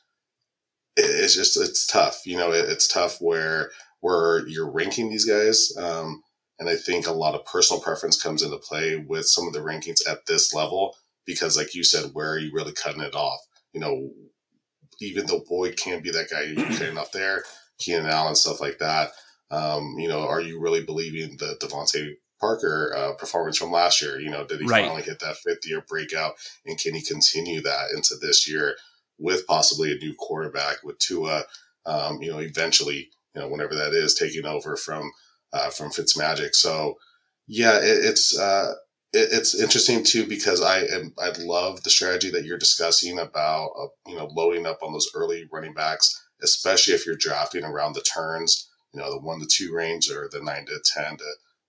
[0.97, 2.23] It, it's just it's tough.
[2.27, 5.73] You know, it, it's tough where where you're ranking these guys.
[5.79, 6.23] Um,
[6.63, 9.61] and I think a lot of personal preference comes into play with some of the
[9.61, 10.97] rankings at this level
[11.27, 13.41] because, like you said, where are you really cutting it off?
[13.73, 14.11] you know,
[15.01, 17.45] even though Boyd can't be that guy you're putting up there,
[17.79, 19.11] Keenan Allen, stuff like that.
[19.51, 24.21] Um, you know, are you really believing the DeVante Parker uh, performance from last year?
[24.21, 24.85] You know, did he right.
[24.85, 26.35] finally hit that fifth year breakout,
[26.67, 28.77] and can he continue that into this year
[29.19, 31.45] with possibly a new quarterback with Tua?
[31.85, 35.11] Um, you know, eventually, you know, whenever that is taking over from
[35.53, 36.55] uh, from Fitzmagic.
[36.55, 36.99] So
[37.47, 38.75] yeah, it, it's uh,
[39.13, 43.71] it, it's interesting too because I am I love the strategy that you're discussing about
[43.79, 47.95] uh, you know loading up on those early running backs, especially if you're drafting around
[47.95, 51.25] the turns, you know the one to two range or the nine to ten to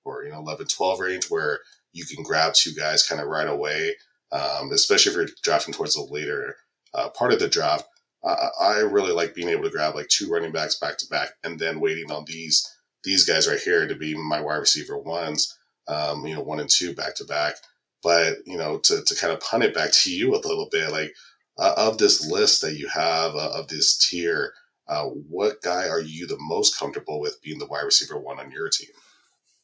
[0.05, 1.59] or you know 11 12 range where
[1.93, 3.95] you can grab two guys kind of right away,
[4.31, 6.55] um, especially if you're drafting towards the later
[6.93, 7.86] uh, part of the draft.
[8.25, 11.59] I really like being able to grab like two running backs back to back and
[11.59, 12.72] then waiting on these
[13.03, 16.69] these guys right here to be my wide receiver ones um, you know, one and
[16.69, 17.55] two back to back.
[18.01, 20.91] But, you know, to, to kind of punt it back to you a little bit,
[20.91, 21.13] like
[21.57, 24.53] uh, of this list that you have uh, of this tier,
[24.87, 28.51] uh, what guy are you the most comfortable with being the wide receiver one on
[28.51, 28.89] your team?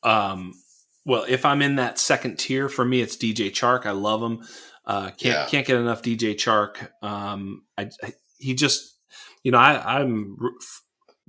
[0.03, 0.53] Um,
[1.05, 3.85] well, if I'm in that second tier, for me, it's DJ Chark.
[3.85, 4.43] I love him.
[4.85, 5.45] Uh, can't yeah.
[5.47, 6.89] can't get enough DJ Chark.
[7.03, 8.95] Um, I, I, he just,
[9.43, 10.37] you know, I, I'm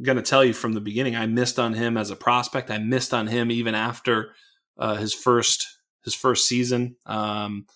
[0.03, 2.71] going to tell you from the beginning, I missed on him as a prospect.
[2.71, 4.35] I missed on him even after
[4.79, 5.67] uh, his first
[6.05, 6.97] his first season.
[7.07, 7.67] Um,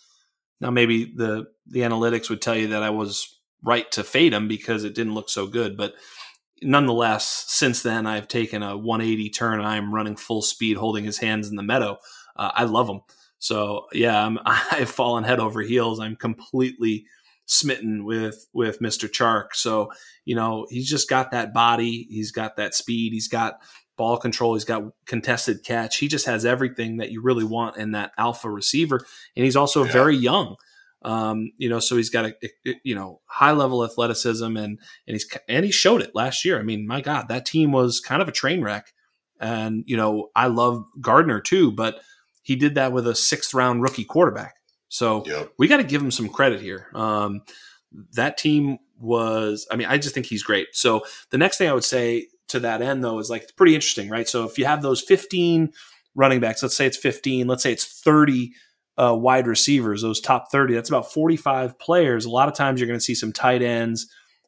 [0.61, 4.49] now maybe the the analytics would tell you that I was right to fade him
[4.49, 5.95] because it didn't look so good, but
[6.63, 9.61] nonetheless, since then I've taken a 180 turn.
[9.61, 11.99] I'm running full speed, holding his hands in the meadow.
[12.37, 13.01] Uh, I love him.
[13.39, 16.01] So yeah, I'm, I've fallen head over heels.
[16.01, 17.07] I'm completely
[17.47, 19.09] smitten with with Mr.
[19.09, 19.55] Chark.
[19.55, 19.91] So
[20.25, 22.07] you know he's just got that body.
[22.11, 23.13] He's got that speed.
[23.13, 23.61] He's got
[23.97, 24.55] ball control.
[24.55, 25.99] He's got contested catch.
[25.99, 29.05] He just has everything that you really want in that alpha receiver.
[29.37, 29.93] And he's also yeah.
[29.93, 30.57] very young.
[31.03, 32.35] Um, you know, so he's got a,
[32.67, 36.59] a, you know high level athleticism, and and he's and he showed it last year.
[36.59, 38.93] I mean, my God, that team was kind of a train wreck.
[39.39, 42.01] And you know, I love Gardner too, but
[42.43, 44.55] he did that with a sixth round rookie quarterback.
[44.95, 45.53] So yep.
[45.59, 46.87] we got to give him some credit here.
[46.95, 47.43] Um,
[48.13, 50.69] that team was, I mean, I just think he's great.
[50.71, 53.75] So the next thing I would say to that end though is like it's pretty
[53.75, 54.29] interesting, right?
[54.29, 55.73] So if you have those 15
[56.15, 58.53] running backs, let's say it's 15, let's say it's 30
[58.97, 62.25] uh, wide receivers, those top 30, that's about 45 players.
[62.25, 64.07] A lot of times you're going to see some tight ends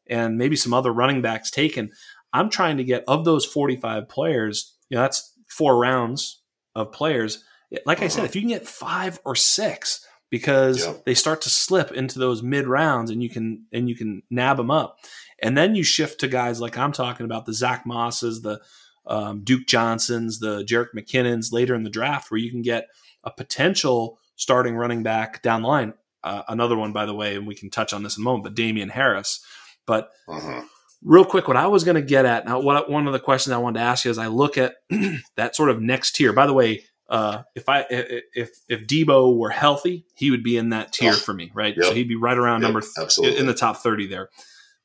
[0.09, 1.91] and maybe some other running backs taken.
[2.31, 6.41] I'm trying to get of those 45 players, you know, that's four rounds
[6.73, 7.43] of players.
[7.85, 11.05] Like I said, if you can get five or six, because yep.
[11.05, 14.57] they start to slip into those mid rounds and you can and you can nab
[14.57, 14.99] them up
[15.41, 18.59] and then you shift to guys like i'm talking about the zach mosses the
[19.05, 22.87] um, duke johnsons the Jerick mckinnons later in the draft where you can get
[23.23, 27.47] a potential starting running back down the line uh, another one by the way and
[27.47, 29.43] we can touch on this in a moment but damien harris
[29.85, 30.61] but uh-huh.
[31.01, 33.53] real quick what i was going to get at now what one of the questions
[33.53, 34.75] i wanted to ask you as i look at
[35.37, 39.49] that sort of next tier by the way uh, if I if if Deebo were
[39.49, 41.75] healthy, he would be in that tier oh, for me, right?
[41.75, 41.85] Yep.
[41.85, 44.29] So he'd be right around yep, number th- in the top thirty there.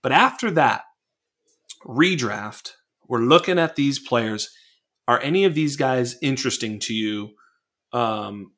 [0.02, 0.82] But after that
[1.84, 2.72] redraft,
[3.08, 4.54] we're looking at these players.
[5.08, 7.30] Are any of these guys interesting to you?
[7.92, 8.52] Um,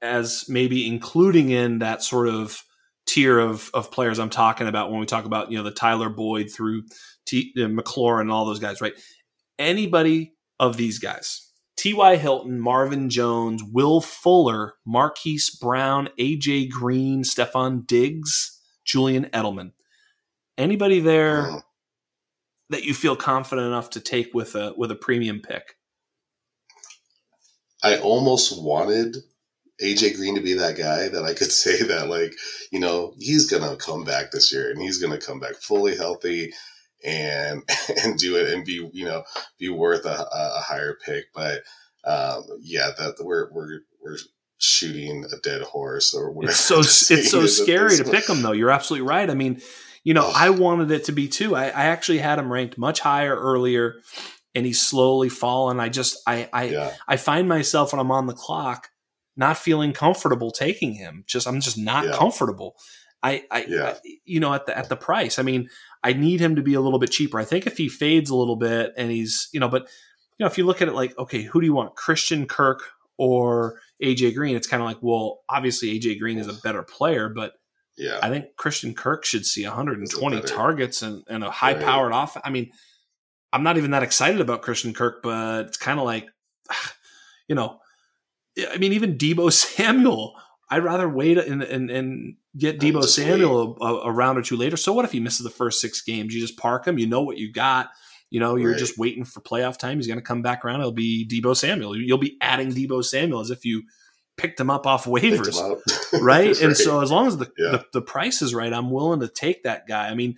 [0.00, 2.62] as maybe including in that sort of
[3.06, 6.08] tier of of players I'm talking about when we talk about you know the Tyler
[6.08, 6.84] Boyd through
[7.26, 8.94] T, uh, McLaurin and all those guys, right?
[9.58, 11.51] Anybody of these guys
[11.82, 12.14] T.Y.
[12.14, 16.68] Hilton, Marvin Jones, Will Fuller, Marquise Brown, A.J.
[16.68, 19.72] Green, Stefon Diggs, Julian Edelman.
[20.56, 21.60] Anybody there
[22.70, 25.74] that you feel confident enough to take with a with a premium pick?
[27.82, 29.16] I almost wanted
[29.82, 32.36] AJ Green to be that guy that I could say that like,
[32.70, 36.52] you know, he's gonna come back this year and he's gonna come back fully healthy
[37.04, 37.62] and
[38.02, 39.24] and do it and be you know
[39.58, 41.26] be worth a, a higher pick.
[41.34, 41.62] But
[42.04, 44.18] um, yeah, that we're we're we're
[44.58, 46.52] shooting a dead horse or whatever.
[46.52, 46.78] It's so
[47.14, 48.52] it's so scary to pick them though.
[48.52, 49.28] You're absolutely right.
[49.28, 49.60] I mean,
[50.04, 51.54] you know, I wanted it to be too.
[51.54, 53.96] I, I actually had him ranked much higher earlier,
[54.54, 55.80] and he's slowly fallen.
[55.80, 56.94] I just I I yeah.
[57.06, 58.88] I find myself when I'm on the clock
[59.36, 61.24] not feeling comfortable taking him.
[61.26, 62.12] Just I'm just not yeah.
[62.12, 62.76] comfortable.
[63.22, 63.94] I, I, yeah.
[63.94, 65.38] I, you know, at the at the price.
[65.38, 65.68] I mean,
[66.04, 67.38] I need him to be a little bit cheaper.
[67.38, 69.82] I think if he fades a little bit and he's, you know, but
[70.38, 72.82] you know, if you look at it like, okay, who do you want, Christian Kirk
[73.16, 74.56] or AJ Green?
[74.56, 77.52] It's kind of like, well, obviously AJ Green is a better player, but
[77.96, 82.16] yeah, I think Christian Kirk should see 120 targets and, and a high powered right.
[82.16, 82.36] off.
[82.42, 82.70] I mean,
[83.52, 86.26] I'm not even that excited about Christian Kirk, but it's kind of like,
[87.48, 87.78] you know,
[88.70, 90.34] I mean, even Deebo Samuel
[90.72, 94.76] I'd rather wait and and, and get Deebo Samuel a, a, round or two later.
[94.76, 96.34] So what if he misses the first six games?
[96.34, 96.98] You just park him.
[96.98, 97.90] You know what you got.
[98.30, 98.78] You know you're right.
[98.78, 99.98] just waiting for playoff time.
[99.98, 100.80] He's going to come back around.
[100.80, 101.96] It'll be Deebo Samuel.
[101.96, 103.82] You'll be adding Deebo Samuel as if you
[104.36, 105.60] picked him up off waivers,
[106.12, 106.22] right?
[106.22, 106.60] right?
[106.60, 107.70] And so as long as the, yeah.
[107.72, 110.08] the the price is right, I'm willing to take that guy.
[110.08, 110.36] I mean,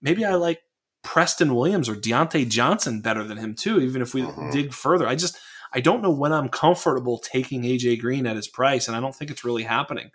[0.00, 0.60] maybe I like
[1.02, 3.80] Preston Williams or Diontae Johnson better than him too.
[3.80, 4.50] Even if we uh-huh.
[4.52, 5.36] dig further, I just
[5.72, 9.14] I don't know when I'm comfortable taking AJ Green at his price, and I don't
[9.14, 10.12] think it's really happening.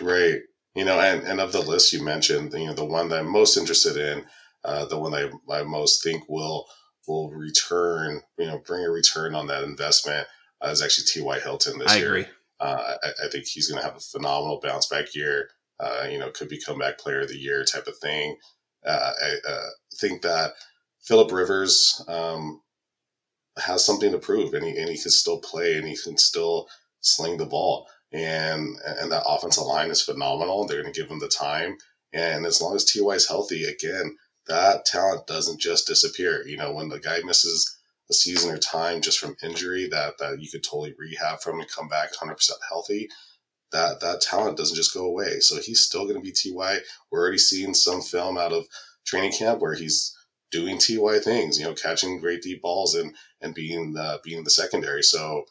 [0.00, 0.40] Right.
[0.74, 3.28] You know, and, and of the list you mentioned, you know, the one that I'm
[3.28, 4.24] most interested in,
[4.64, 6.66] uh, the one I, I most think will
[7.08, 10.26] will return, you know, bring a return on that investment
[10.64, 11.40] uh, is actually T.Y.
[11.40, 12.08] Hilton this I year.
[12.08, 12.26] agree.
[12.60, 15.48] Uh, I, I, think he's going to have a phenomenal bounce back year.
[15.80, 18.36] Uh, you know, could be comeback player of the year type of thing.
[18.86, 20.52] Uh, I uh, think that
[21.02, 22.60] Philip Rivers um,
[23.58, 26.68] has something to prove, and he and he can still play, and he can still
[27.00, 30.66] sling the ball, and and that offensive line is phenomenal.
[30.66, 31.78] They're going to give him the time,
[32.12, 34.16] and as long as Ty is healthy, again,
[34.48, 36.46] that talent doesn't just disappear.
[36.46, 37.78] You know, when the guy misses
[38.10, 41.70] a season or time just from injury, that that you could totally rehab from and
[41.70, 43.08] come back 100 percent healthy.
[43.72, 45.40] That that talent doesn't just go away.
[45.40, 46.78] So he's still going to be Ty.
[47.10, 48.66] We're already seeing some film out of
[49.06, 50.16] training camp where he's
[50.50, 54.50] doing ty things, you know, catching great deep balls and and being uh, being the
[54.50, 55.02] secondary.
[55.02, 55.44] So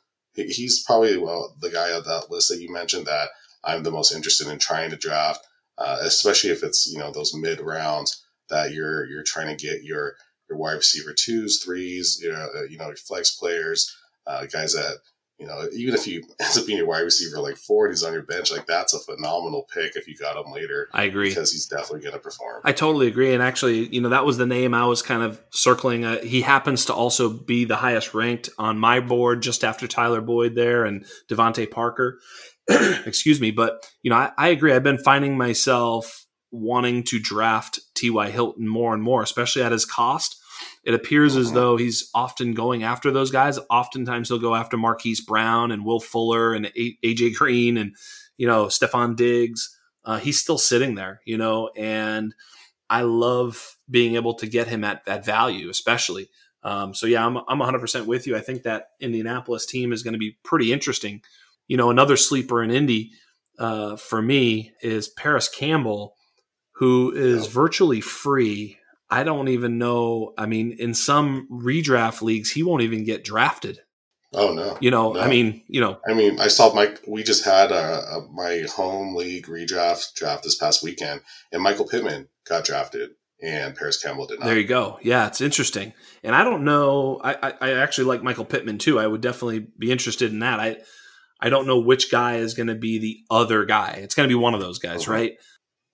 [0.48, 3.30] he's probably well the guy on that list that you mentioned that
[3.64, 5.46] I'm the most interested in trying to draft,
[5.78, 9.84] uh, especially if it's you know those mid rounds that you're you're trying to get
[9.84, 10.16] your
[10.50, 13.96] your wide receiver twos, threes, you know, uh, you know, your flex players,
[14.26, 14.98] uh, guys that
[15.40, 18.14] you know, even if you ends up being your wide receiver like Ford, he's on
[18.14, 20.90] your bench, like that's a phenomenal pick if you got him later.
[20.94, 22.62] I agree because he's definitely going to perform.
[22.66, 25.42] I totally agree, and actually, you know, that was the name I was kind of
[25.52, 26.06] circling.
[26.06, 30.22] Uh, he happens to also be the highest ranked on my board, just after Tyler
[30.22, 32.20] Boyd there and DeVante Parker.
[33.06, 34.74] Excuse me, but you know, I, I agree.
[34.74, 38.32] I've been finding myself wanting to draft T.Y.
[38.32, 40.36] Hilton more and more, especially at his cost
[40.84, 41.56] it appears as uh-huh.
[41.56, 43.60] though he's often going after those guys.
[43.70, 47.96] Oftentimes he'll go after Marquise Brown and Will Fuller and AJ Green and
[48.38, 49.76] you know Stefon Diggs.
[50.06, 52.34] Uh, he's still sitting there, you know, and
[52.90, 56.30] I love being able to get him at that value, especially.
[56.64, 58.36] Um, so yeah, I'm I'm 100% with you.
[58.36, 61.22] I think that Indianapolis team is going to be pretty interesting.
[61.68, 63.12] You know, another sleeper in Indy
[63.60, 66.16] uh, for me is Parris Campbell,
[66.74, 68.79] who is virtually free
[69.10, 70.34] I don't even know.
[70.38, 73.80] I mean, in some redraft leagues, he won't even get drafted.
[74.34, 74.78] Oh no!
[74.80, 75.20] You know, no.
[75.20, 77.02] I mean, you know, I mean, I saw Mike.
[77.08, 81.22] We just had a, a, my home league redraft draft this past weekend,
[81.52, 83.10] and Michael Pittman got drafted,
[83.42, 84.46] and Parris Campbell did not.
[84.46, 85.00] There you go.
[85.02, 87.20] Yeah, it's interesting, and I don't know.
[87.24, 89.00] I, I, I actually like Michael Pittman too.
[89.00, 90.60] I would definitely be interested in that.
[90.60, 90.78] I
[91.42, 94.00] I don't know which guy is going to be the other guy.
[94.02, 95.12] It's going to be one of those guys, uh-huh.
[95.12, 95.34] right?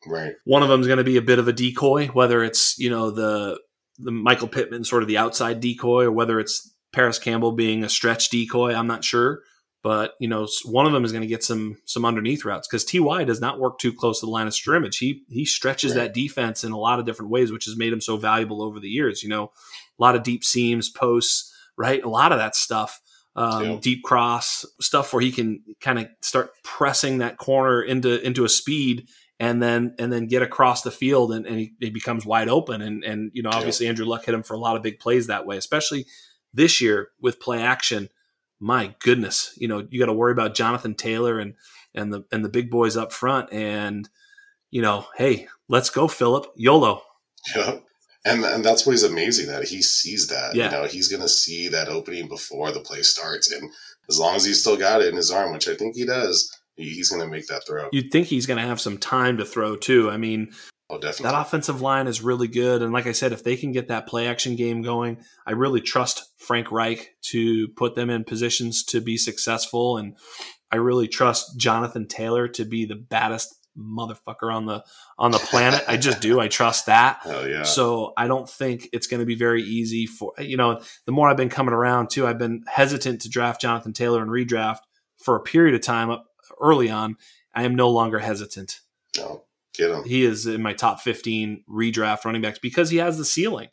[0.06, 0.34] Right.
[0.44, 2.90] One of them is going to be a bit of a decoy, whether it's you
[2.90, 3.60] know the
[3.98, 7.90] the Michael Pittman sort of the outside decoy, or whether it's Parris Campbell being a
[7.90, 8.74] stretch decoy.
[8.74, 9.42] I'm not sure,
[9.84, 12.86] but you know one of them is going to get some some underneath routes because
[12.86, 14.98] Ty does not work too close to the line of scrimmage.
[14.98, 16.04] He he stretches right.
[16.04, 18.80] that defense in a lot of different ways, which has made him so valuable over
[18.80, 19.24] the years.
[19.24, 19.52] You know,
[20.00, 22.04] a lot of deep seams, posts, right?
[22.04, 23.02] A lot of that stuff.
[23.38, 23.78] Um, yeah.
[23.82, 28.50] deep cross stuff where he can kind of start pressing that corner into into a
[28.50, 29.10] speed
[29.40, 32.82] and then and then get across the field and, and he, he, becomes wide open
[32.82, 33.88] and and you know obviously.
[33.88, 36.06] Andrew Luck hit him for a lot of big plays that way, especially
[36.54, 38.10] this year with play action.
[38.60, 41.56] My goodness, you know you got to worry about Jonathan Taylor and
[41.94, 44.08] and the and the big boys up front, and
[44.72, 47.02] you know, hey, let's go, Philip YOLO.
[47.56, 47.80] Yeah.
[48.26, 49.66] And, and that's what he's amazing at.
[49.66, 50.56] He sees that.
[50.56, 50.66] Yeah.
[50.66, 53.52] You know, he's going to see that opening before the play starts.
[53.52, 53.72] And
[54.10, 56.52] as long as he's still got it in his arm, which I think he does,
[56.76, 57.90] he's going to make that throw.
[57.92, 60.10] You'd think he's going to have some time to throw too.
[60.10, 60.52] I mean,
[60.90, 61.32] oh, definitely.
[61.32, 64.08] That offensive line is really good, and like I said, if they can get that
[64.08, 69.02] play action game going, I really trust Frank Reich to put them in positions to
[69.02, 70.18] be successful, and
[70.72, 74.84] I really trust Jonathan Taylor to be the baddest motherfucker on the
[75.18, 75.84] on the planet.
[75.88, 76.40] I just do.
[76.40, 77.20] I trust that.
[77.46, 77.64] Yeah.
[77.64, 80.82] So I don't think it's going to be very easy for you know.
[81.06, 84.32] The more I've been coming around too, I've been hesitant to draft Jonathan Taylor and
[84.32, 84.80] redraft
[85.24, 86.26] for a period of time up
[86.62, 87.18] early on,
[87.54, 88.82] I am no longer hesitant.
[89.18, 89.44] No,
[89.78, 90.04] get him.
[90.04, 93.70] He is in my top 15 redraft running backs because he has the ceiling.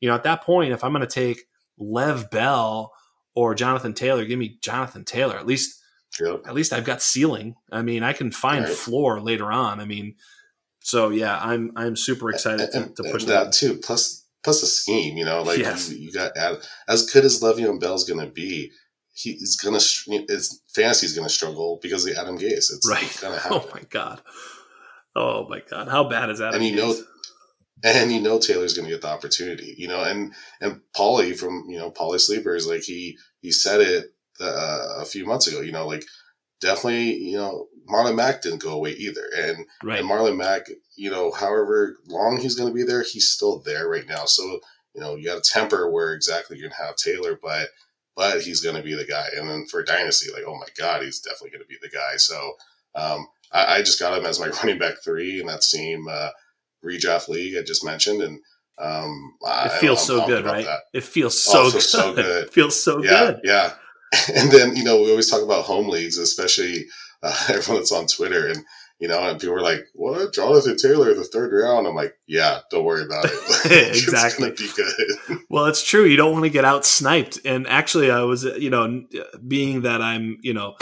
[0.00, 1.44] You know, at that point, if I'm going to take
[1.78, 2.92] Lev Bell
[3.34, 5.36] or Jonathan Taylor, give me Jonathan Taylor.
[5.36, 5.80] At least,
[6.20, 6.42] yep.
[6.46, 7.54] at least I've got ceiling.
[7.72, 8.74] I mean, I can find right.
[8.74, 9.80] floor later on.
[9.80, 10.14] I mean,
[10.80, 13.78] so yeah, I'm I'm super excited and, to, to, push that, that too.
[13.78, 15.16] Plus, plus a scheme.
[15.16, 15.90] You know, like yes.
[15.90, 16.32] you, you, got
[16.86, 18.70] as good as Le'Veon Bell's going to be
[19.14, 19.78] he's gonna
[20.28, 22.72] his fantasy's gonna struggle because of Adam Gase.
[22.72, 23.02] It's, right.
[23.02, 23.60] It's gonna happen.
[23.62, 24.20] Oh my god.
[25.16, 25.88] Oh my god.
[25.88, 26.54] How bad is that?
[26.54, 26.94] And you know,
[27.84, 29.74] and you know Taylor's gonna get the opportunity.
[29.78, 34.12] You know, and and Paulie from you know Paulie Sleepers, like he he said it
[34.40, 35.60] uh, a few months ago.
[35.60, 36.04] You know, like
[36.60, 40.00] definitely you know Marlon Mack didn't go away either, and right.
[40.00, 40.66] and Marlon Mack,
[40.96, 44.24] you know, however long he's gonna be there, he's still there right now.
[44.24, 44.42] So
[44.94, 47.68] you know you got to temper where exactly you're gonna have Taylor, but
[48.16, 49.26] but he's going to be the guy.
[49.36, 52.16] And then for Dynasty, like, oh my God, he's definitely going to be the guy.
[52.16, 52.52] So
[52.94, 56.30] um, I, I, just got him as my running back three in that same uh,
[56.84, 58.22] redraft league I just mentioned.
[58.22, 58.40] And
[58.78, 60.64] um, it feels so good, right?
[60.64, 60.80] That.
[60.92, 61.82] It feels so, good.
[61.82, 62.44] so good.
[62.44, 63.40] it feels so yeah, good.
[63.44, 63.72] Yeah.
[64.32, 66.86] And then, you know, we always talk about home leagues, especially
[67.24, 68.46] uh, everyone that's on Twitter.
[68.46, 68.64] And,
[69.00, 72.60] you know, and people are like, "What, Jonathan Taylor, the third round?" I'm like, "Yeah,
[72.70, 73.32] don't worry about it.
[73.96, 76.04] exactly, it's be good." well, it's true.
[76.04, 77.38] You don't want to get out sniped.
[77.44, 79.04] And actually, I was, you know,
[79.46, 80.76] being that I'm, you know,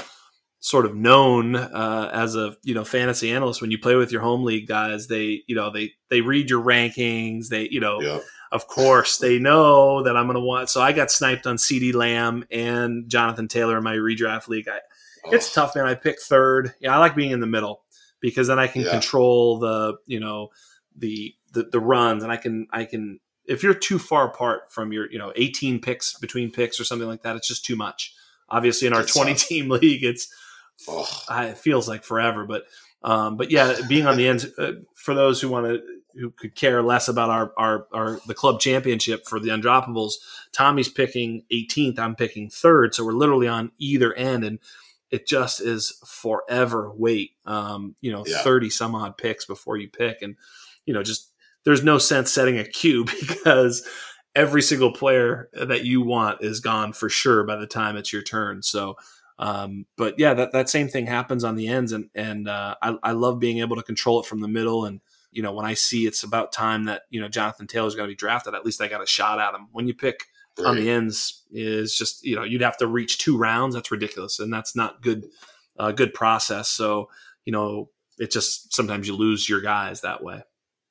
[0.62, 4.22] sort of known uh, as a you know fantasy analyst when you play with your
[4.22, 8.20] home league guys they you know they they read your rankings they you know yeah.
[8.52, 11.93] of course they know that i'm going to want so i got sniped on CeeDee
[11.93, 14.78] Lamb and jonathan taylor in my redraft league I,
[15.24, 15.32] oh.
[15.32, 17.82] it's tough man i picked third yeah i like being in the middle
[18.23, 18.90] because then i can yeah.
[18.90, 20.49] control the you know
[20.97, 24.93] the, the the runs and i can i can if you're too far apart from
[24.93, 28.15] your you know 18 picks between picks or something like that it's just too much
[28.49, 30.32] obviously in our 20 team league it's
[30.89, 31.09] oh.
[31.28, 32.44] I, it feels like forever.
[32.44, 32.65] But
[33.03, 35.82] um, but yeah, being on the end uh, for those who want to
[36.15, 40.15] who could care less about our, our our the club championship for the undroppables.
[40.53, 41.99] Tommy's picking 18th.
[41.99, 42.94] I'm picking third.
[42.94, 44.59] So we're literally on either end, and
[45.12, 47.32] it just is forever wait.
[47.47, 48.39] Um, you know, yeah.
[48.39, 50.36] 30 some odd picks before you pick, and
[50.86, 51.30] you know, just
[51.64, 53.86] there's no sense setting a queue because
[54.34, 58.22] every single player that you want is gone for sure by the time it's your
[58.22, 58.62] turn.
[58.62, 58.97] So
[59.39, 62.97] um, but yeah, that, that same thing happens on the ends, and and uh, I,
[63.02, 64.84] I love being able to control it from the middle.
[64.84, 65.01] And
[65.32, 68.12] you know, when I see it's about time that you know Jonathan Taylor's going to
[68.12, 69.68] be drafted, at least I got a shot at him.
[69.72, 70.26] When you pick
[70.59, 70.69] right.
[70.69, 73.74] on the ends, is just you know you'd have to reach two rounds.
[73.74, 75.27] That's ridiculous, and that's not good.
[75.79, 76.69] Uh, good process.
[76.69, 77.09] So
[77.45, 77.89] you know,
[78.19, 80.43] it just sometimes you lose your guys that way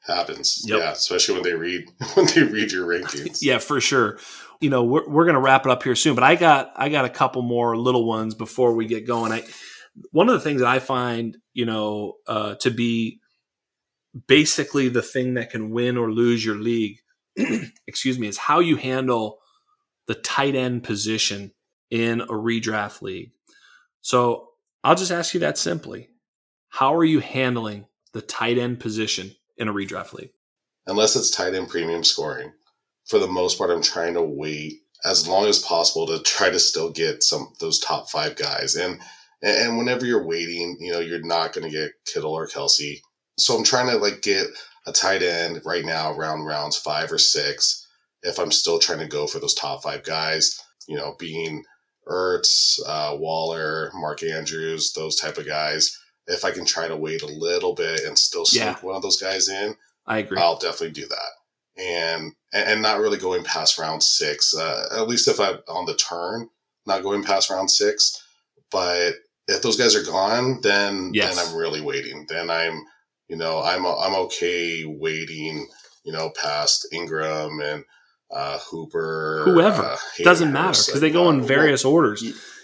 [0.01, 0.63] happens.
[0.67, 0.79] Yep.
[0.79, 3.39] Yeah, especially when they read when they read your rankings.
[3.41, 4.19] yeah, for sure.
[4.59, 7.05] You know, we're we're gonna wrap it up here soon, but I got I got
[7.05, 9.31] a couple more little ones before we get going.
[9.31, 9.43] I
[10.11, 13.19] one of the things that I find, you know, uh, to be
[14.27, 16.99] basically the thing that can win or lose your league,
[17.87, 19.39] excuse me, is how you handle
[20.07, 21.51] the tight end position
[21.89, 23.31] in a redraft league.
[24.01, 24.49] So
[24.83, 26.09] I'll just ask you that simply.
[26.69, 30.31] How are you handling the tight end position in a redraft league.
[30.87, 32.51] Unless it's tight end premium scoring,
[33.05, 36.59] for the most part, I'm trying to wait as long as possible to try to
[36.59, 38.75] still get some those top five guys.
[38.75, 38.99] And
[39.41, 42.99] and whenever you're waiting, you know, you're not going to get Kittle or Kelce.
[43.37, 44.47] So I'm trying to like get
[44.85, 47.80] a tight end right now around rounds five or six.
[48.23, 51.63] If I'm still trying to go for those top five guys, you know, being
[52.07, 57.21] Ertz, uh, Waller, Mark Andrews, those type of guys if I can try to wait
[57.21, 58.75] a little bit and still sneak yeah.
[58.81, 59.75] one of those guys in,
[60.07, 60.37] I agree.
[60.37, 61.81] I'll definitely do that.
[61.81, 64.55] And and not really going past round six.
[64.55, 66.49] Uh, at least if I'm on the turn,
[66.85, 68.21] not going past round six.
[68.71, 69.13] But
[69.47, 71.35] if those guys are gone, then yes.
[71.35, 72.25] then I'm really waiting.
[72.27, 72.83] Then I'm
[73.27, 75.67] you know I'm I'm okay waiting.
[76.03, 77.85] You know past Engram and
[78.31, 82.23] uh, Hooper, whoever uh, doesn't matter because they go in various well, orders.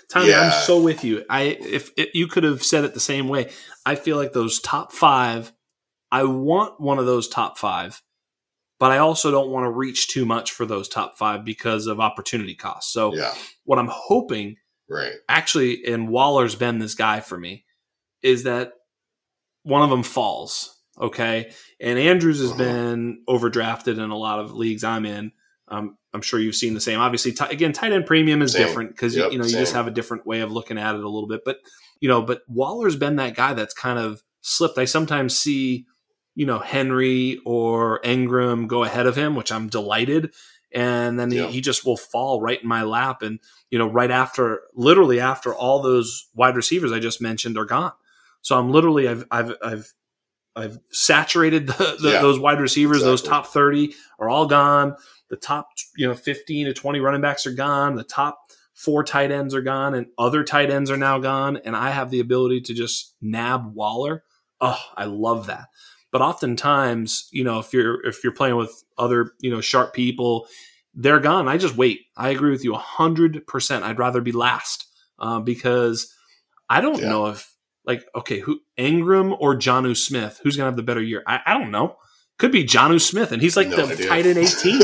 [0.10, 0.42] Tommy, yeah.
[0.42, 1.26] I'm so with you.
[1.30, 3.52] I if it, you could have said it the same way,
[3.86, 5.52] I feel like those top five.
[6.10, 8.02] I want one of those top five,
[8.80, 12.00] but I also don't want to reach too much for those top five because of
[12.00, 12.94] opportunity costs.
[12.94, 13.34] So, yeah.
[13.66, 14.56] what I'm hoping,
[14.90, 17.66] right, actually, and Waller's been this guy for me,
[18.22, 18.72] is that
[19.64, 20.74] one of them falls.
[21.00, 22.64] Okay, and Andrews has uh-huh.
[22.64, 25.34] been overdrafted in a lot of leagues I'm in.
[25.70, 27.00] Um, I'm sure you've seen the same.
[27.00, 28.66] Obviously, t- again, tight end premium is same.
[28.66, 29.62] different because yep, you know you same.
[29.62, 31.42] just have a different way of looking at it a little bit.
[31.44, 31.58] But
[32.00, 34.78] you know, but Waller's been that guy that's kind of slipped.
[34.78, 35.86] I sometimes see
[36.36, 40.32] you know Henry or Engram go ahead of him, which I'm delighted,
[40.72, 43.40] and then he, he just will fall right in my lap, and
[43.70, 47.92] you know, right after, literally after all those wide receivers I just mentioned are gone.
[48.42, 49.94] So I'm literally I've I've I've
[50.58, 52.98] I've saturated the, the, yeah, those wide receivers.
[52.98, 53.12] Exactly.
[53.12, 54.96] Those top thirty are all gone.
[55.30, 57.96] The top, you know, 15 to 20 running backs are gone.
[57.96, 58.40] The top
[58.74, 61.58] four tight ends are gone and other tight ends are now gone.
[61.58, 64.24] And I have the ability to just nab Waller.
[64.62, 65.68] Oh, I love that.
[66.12, 70.48] But oftentimes, you know, if you're if you're playing with other, you know, sharp people,
[70.94, 71.48] they're gone.
[71.48, 72.02] I just wait.
[72.16, 73.84] I agree with you hundred percent.
[73.84, 74.88] I'd rather be last
[75.20, 76.14] uh, because
[76.70, 77.10] I don't yeah.
[77.10, 77.54] know if
[77.88, 81.24] like okay, who Engram or Jonnu Smith, who's gonna have the better year?
[81.26, 81.98] I, I don't know.
[82.38, 84.08] Could be Jonnu Smith, and he's like no the idea.
[84.10, 84.82] tight end 18.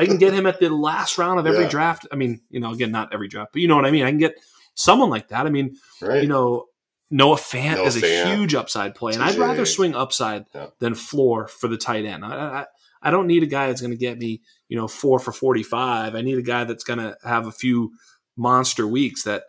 [0.00, 1.68] I can get him at the last round of every yeah.
[1.68, 2.06] draft.
[2.10, 4.02] I mean, you know, again, not every draft, but you know what I mean.
[4.02, 4.34] I can get
[4.74, 5.46] someone like that.
[5.46, 6.22] I mean, right.
[6.22, 6.64] you know,
[7.10, 8.34] Noah Fant Noah is a Fant.
[8.34, 10.68] huge upside play, and I'd rather swing upside yeah.
[10.80, 12.24] than floor for the tight end.
[12.24, 12.66] I, I,
[13.02, 16.16] I don't need a guy that's going to get me, you know, four for 45.
[16.16, 17.92] I need a guy that's going to have a few
[18.36, 19.44] monster weeks that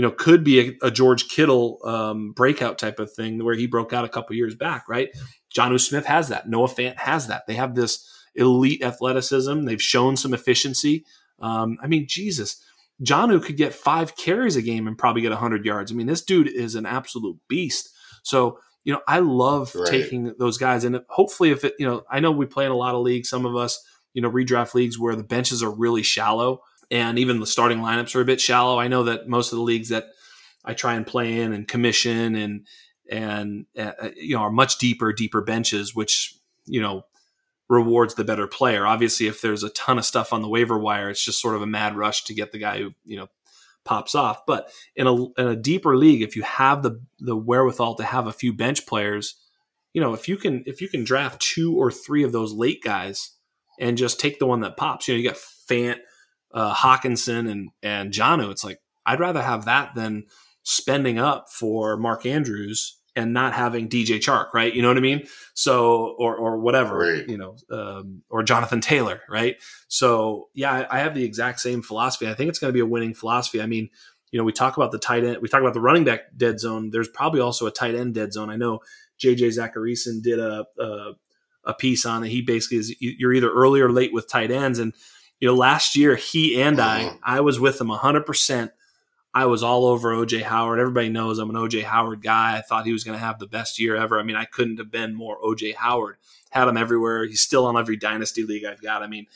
[0.00, 3.66] you know could be a, a George Kittle um, breakout type of thing where he
[3.66, 5.10] broke out a couple years back, right?
[5.54, 6.48] Jonnu Smith has that.
[6.48, 7.46] Noah Fant has that.
[7.46, 9.66] They have this elite athleticism.
[9.66, 11.04] They've shown some efficiency.
[11.38, 12.64] Um, I mean, Jesus,
[13.04, 15.92] Jonnu could get five carries a game and probably get 100 yards.
[15.92, 17.90] I mean, this dude is an absolute beast.
[18.22, 19.86] So, you know, I love right.
[19.86, 20.84] taking those guys.
[20.84, 23.28] And hopefully, if it, you know, I know we play in a lot of leagues,
[23.28, 23.78] some of us,
[24.14, 28.14] you know, redraft leagues where the benches are really shallow and even the starting lineups
[28.14, 28.78] are a bit shallow.
[28.78, 30.06] I know that most of the leagues that
[30.64, 32.66] I try and play in and commission and,
[33.10, 36.34] and, uh, you know, are much deeper, deeper benches, which,
[36.66, 37.04] you know,
[37.70, 38.86] rewards the better player.
[38.86, 41.62] Obviously, if there's a ton of stuff on the waiver wire, it's just sort of
[41.62, 43.28] a mad rush to get the guy who you know
[43.84, 44.44] pops off.
[44.46, 48.26] But in a in a deeper league, if you have the the wherewithal to have
[48.26, 49.36] a few bench players,
[49.94, 52.82] you know, if you can if you can draft two or three of those late
[52.82, 53.30] guys
[53.78, 55.98] and just take the one that pops, you know, you got Fant,
[56.52, 58.50] uh, Hockenson, and and Jonnu.
[58.50, 60.26] It's like I'd rather have that than
[60.62, 64.72] spending up for Mark Andrews and not having DJ Chark, right?
[64.72, 65.26] You know what I mean?
[65.54, 67.28] So, or or whatever, right.
[67.28, 69.56] you know, um, or Jonathan Taylor, right?
[69.88, 72.28] So, yeah, I, I, have the exact same philosophy.
[72.28, 73.60] I think it's going to be a winning philosophy.
[73.60, 73.90] I mean,
[74.30, 76.60] you know, we talk about the tight end, we talk about the running back dead
[76.60, 76.90] zone.
[76.90, 78.48] There's probably also a tight end dead zone.
[78.48, 78.80] I know
[79.22, 81.12] JJ Zachariason did a, a
[81.64, 82.30] a piece on it.
[82.30, 84.94] He basically is you're either early or late with tight ends, and
[85.40, 87.16] you know, last year he and I, mm-hmm.
[87.22, 88.72] I was with him 100 percent
[89.32, 90.80] I was all over OJ Howard.
[90.80, 92.56] Everybody knows I'm an OJ Howard guy.
[92.56, 94.18] I thought he was going to have the best year ever.
[94.18, 96.16] I mean, I couldn't have been more OJ Howard.
[96.50, 97.24] Had him everywhere.
[97.26, 99.04] He's still on every dynasty league I've got.
[99.04, 99.26] I mean,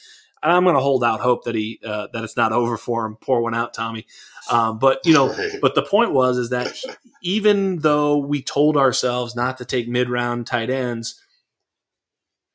[0.43, 3.17] I'm going to hold out hope that he uh, that it's not over for him.
[3.17, 4.05] Pour one out, Tommy.
[4.51, 6.91] Um, but you know, but the point was is that he,
[7.23, 11.23] even though we told ourselves not to take mid round tight ends,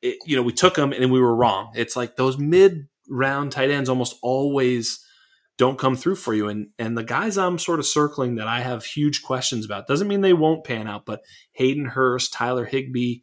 [0.02, 1.72] it, you know, we took them and we were wrong.
[1.74, 5.04] It's like those mid round tight ends almost always
[5.58, 6.48] don't come through for you.
[6.48, 10.08] And and the guys I'm sort of circling that I have huge questions about doesn't
[10.08, 11.20] mean they won't pan out, but
[11.52, 13.20] Hayden Hurst, Tyler Higbee,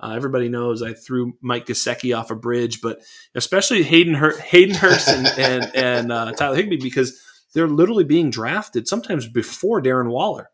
[0.00, 3.00] Uh, everybody knows I threw Mike Gesicki off a bridge, but
[3.34, 7.20] especially Hayden Hur- Hayden Hurst and and, and uh, Tyler Higbee because
[7.54, 10.50] they're literally being drafted sometimes before Darren Waller.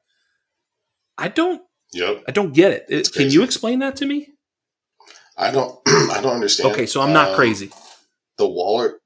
[1.18, 1.62] I don't.
[1.92, 2.24] Yep.
[2.28, 2.86] I don't get it.
[2.88, 4.28] it can you explain that to me?
[5.36, 5.78] I don't.
[5.86, 6.72] I don't understand.
[6.72, 7.70] Okay, so I'm not um, crazy.
[8.38, 9.00] The Waller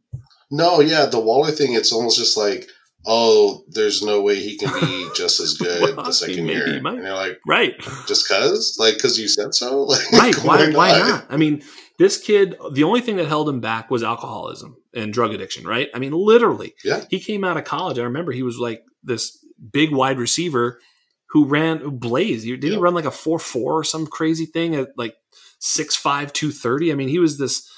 [0.50, 1.74] no, yeah, the Waller thing.
[1.74, 2.68] It's almost just like,
[3.06, 6.66] oh, there's no way he can be just as good well, the second year.
[6.66, 10.36] And you're like, right, just cause, like, cause you said so, like, right?
[10.36, 11.26] Why, why not?
[11.28, 11.62] I mean,
[11.98, 12.56] this kid.
[12.72, 15.88] The only thing that held him back was alcoholism and drug addiction, right?
[15.94, 16.74] I mean, literally.
[16.84, 17.04] Yeah.
[17.10, 17.98] He came out of college.
[17.98, 20.80] I remember he was like this big wide receiver
[21.30, 22.44] who ran Blaze.
[22.44, 22.72] Did yep.
[22.72, 25.14] he run like a four four or some crazy thing at like
[25.58, 26.90] six five two thirty?
[26.90, 27.68] I mean, he was this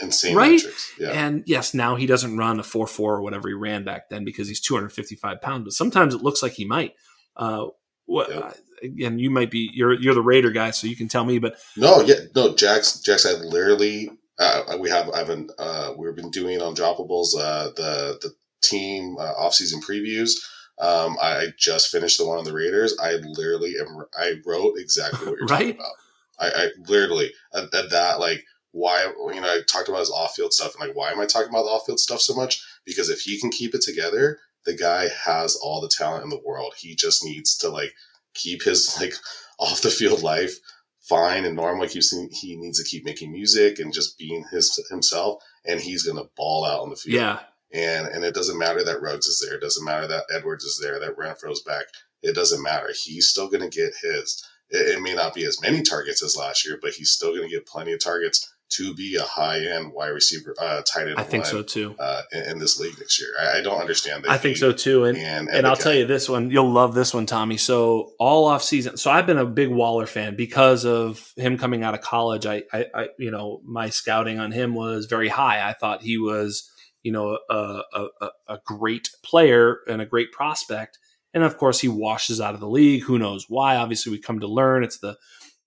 [0.00, 0.60] insane right?
[0.98, 1.10] Yeah.
[1.10, 4.24] And yes, now he doesn't run a four four or whatever he ran back then
[4.24, 5.64] because he's 255 pounds.
[5.64, 6.94] But sometimes it looks like he might.
[7.36, 7.66] Uh,
[8.06, 8.30] what?
[8.30, 8.44] Yep.
[8.44, 8.50] Uh,
[8.82, 11.38] again, you might be you're you're the Raider guy, so you can tell me.
[11.38, 16.14] But no, yeah, no, Jax, Jax, I literally uh, we have I've been uh, we've
[16.14, 20.32] been doing on Droppables uh, the the team uh, off season previews.
[20.78, 22.96] Um, I just finished the one on the Raiders.
[23.00, 24.04] I literally am.
[24.16, 25.76] I wrote exactly what you're right?
[25.76, 25.92] talking about.
[26.38, 28.44] I, I literally at, at that like
[28.74, 31.26] why you know I talked about his off field stuff and like why am I
[31.26, 32.60] talking about the off field stuff so much?
[32.84, 36.42] Because if he can keep it together, the guy has all the talent in the
[36.44, 36.74] world.
[36.76, 37.94] He just needs to like
[38.34, 39.14] keep his like
[39.60, 40.58] off the field life
[41.00, 41.82] fine and normal.
[41.82, 46.28] Like he needs to keep making music and just being his himself, and he's gonna
[46.36, 47.14] ball out on the field.
[47.14, 47.40] Yeah.
[47.72, 49.56] And and it doesn't matter that Ruggs is there.
[49.56, 50.98] It doesn't matter that Edwards is there.
[50.98, 51.84] That Renfrow's back.
[52.22, 52.90] It doesn't matter.
[53.04, 54.44] He's still gonna get his.
[54.70, 57.48] It, it may not be as many targets as last year, but he's still gonna
[57.48, 61.18] get plenty of targets to be a high end wide receiver, uh, tight end.
[61.18, 61.94] I think so too.
[61.98, 64.30] Uh, in, in, this league next year, I, I don't understand that.
[64.30, 67.14] I think so too, and and, and I'll tell you this one, you'll love this
[67.14, 67.56] one, Tommy.
[67.56, 71.82] So all off season, so I've been a big Waller fan because of him coming
[71.82, 72.46] out of college.
[72.46, 75.68] I, I, I you know, my scouting on him was very high.
[75.68, 76.70] I thought he was,
[77.02, 80.98] you know, a, a, a great player and a great prospect.
[81.32, 83.02] And of course, he washes out of the league.
[83.02, 83.76] Who knows why?
[83.76, 85.16] Obviously, we come to learn it's the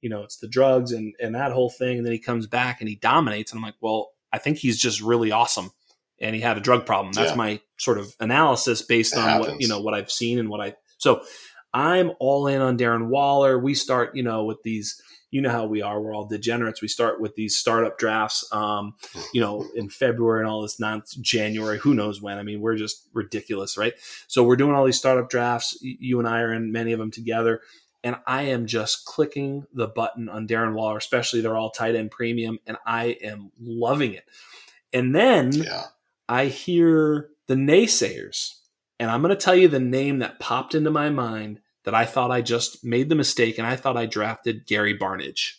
[0.02, 1.98] you know, it's the drugs and, and that whole thing.
[1.98, 3.52] And then he comes back and he dominates.
[3.52, 5.72] And I'm like, well, I think he's just really awesome.
[6.20, 7.14] And he had a drug problem.
[7.14, 7.38] That's yeah.
[7.38, 9.48] my sort of analysis based it on happens.
[9.50, 11.22] what, you know, what I've seen and what I, so
[11.74, 13.60] I'm all in on Darren Waller.
[13.60, 16.02] We start, you know, with these, you know how we are.
[16.02, 16.82] We're all degenerates.
[16.82, 18.94] We start with these startup drafts, um,
[19.34, 22.38] you know, in February and all this nonsense, January, who knows when.
[22.38, 23.94] I mean, we're just ridiculous, right?
[24.28, 25.78] So we're doing all these startup drafts.
[25.82, 27.62] You and I are in many of them together
[28.04, 32.12] and I am just clicking the button on Darren Waller, especially they're all tight end
[32.12, 34.26] premium, and I am loving it.
[34.94, 35.86] And then yeah.
[36.30, 38.56] I hear the naysayers
[39.00, 42.06] And I'm going to tell you the name that popped into my mind that I
[42.06, 45.54] thought I just made the mistake and I thought I drafted Gary Barnidge.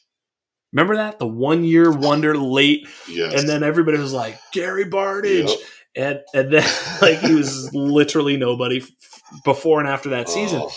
[0.73, 1.19] Remember that?
[1.19, 2.87] The one year wonder late.
[3.09, 3.41] Yes.
[3.41, 5.49] And then everybody was like, Gary Barnidge.
[5.49, 5.59] Yep.
[5.97, 6.71] And, and then,
[7.03, 8.85] like, he was literally nobody
[9.45, 10.61] before and after that season.
[10.63, 10.73] Oh,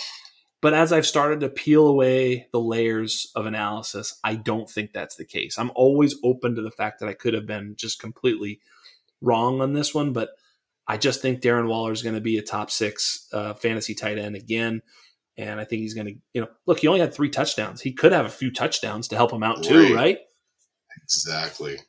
[0.61, 5.15] But as I've started to peel away the layers of analysis, I don't think that's
[5.15, 5.57] the case.
[5.57, 8.59] I'm always open to the fact that I could have been just completely
[9.21, 10.29] wrong on this one, but
[10.87, 14.19] I just think Darren Waller is going to be a top six uh, fantasy tight
[14.19, 14.81] end again.
[15.37, 17.81] And I think he's going to, you know, look, he only had three touchdowns.
[17.81, 19.95] He could have a few touchdowns to help him out too, Right.
[19.95, 20.17] right?
[21.03, 21.79] exactly.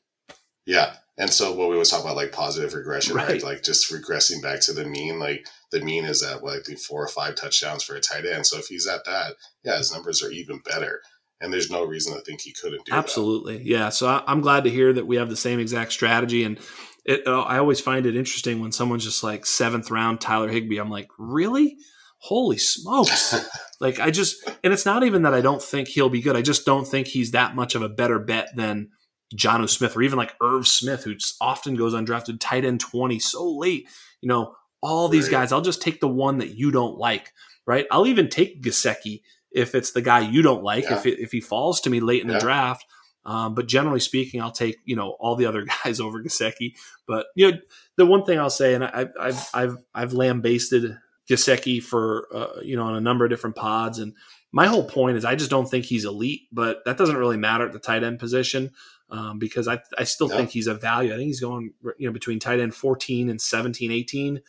[0.65, 0.95] Yeah.
[1.19, 3.29] And so what we always talk about, like positive regression, right?
[3.29, 3.43] Right.
[3.43, 5.19] Like just regressing back to the mean.
[5.19, 8.25] Like the mean is at what I think four or five touchdowns for a tight
[8.25, 8.47] end.
[8.47, 11.01] So if he's at that, yeah, his numbers are even better.
[11.41, 13.63] And there's no reason to think he couldn't do Absolutely.
[13.63, 13.89] Yeah.
[13.91, 16.45] So I, I'm glad to hear that we have the same exact strategy.
[16.45, 16.59] And
[17.05, 20.79] it, uh, I always find it interesting when someone's just like seventh round Tyler Higbee.
[20.79, 21.77] I'm like, really?
[22.19, 23.35] Holy smokes.
[23.81, 26.37] like, I just, and it's not even that I don't think he'll be good.
[26.37, 28.91] I just don't think he's that much of a better bet than
[29.35, 33.49] Jonnu Smith or even like Irv Smith, who often goes undrafted tight end 20 so
[33.51, 33.89] late.
[34.21, 35.33] You know, all these Right.
[35.33, 37.33] guys, I'll just take the one that you don't like,
[37.67, 37.87] right?
[37.91, 40.95] I'll even take Gesicki if it's the guy you don't like, Yeah.
[40.99, 42.85] if, it, if he falls to me late in the draft.
[43.25, 46.75] Um, but generally speaking, I'll take you know all the other guys over Gesicki.
[47.07, 47.59] But you know
[47.97, 50.99] the one thing I'll say, and I, I've I've I've lambasted
[51.31, 54.15] Gesicki for uh, you know on a number of different pods, and
[54.51, 57.65] my whole point is I just don't think he's elite, but that doesn't really matter
[57.65, 58.73] at the tight end position
[59.13, 60.37] um, because I I still No.
[60.37, 61.13] think he's a value.
[61.13, 64.41] I think he's going you know between tight end 14 and 17, 18.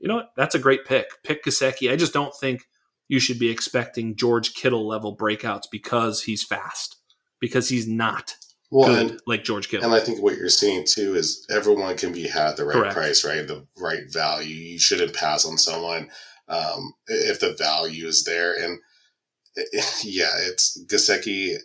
[0.00, 0.30] You know what?
[0.36, 1.06] That's a great pick.
[1.22, 1.92] Pick Gesicki.
[1.92, 2.64] I just don't think
[3.06, 6.96] you should be expecting George Kittle level breakouts because he's fast
[7.40, 8.34] because he's not
[8.70, 9.84] well, good and, like George Kittle.
[9.84, 12.94] and I think what you're seeing too is everyone can be had the right Correct.
[12.94, 13.46] price, right?
[13.46, 14.54] The right value.
[14.54, 16.10] You shouldn't pass on someone
[16.48, 18.54] um, if the value is there.
[18.54, 18.78] And
[20.02, 21.56] yeah, it's Gesicki.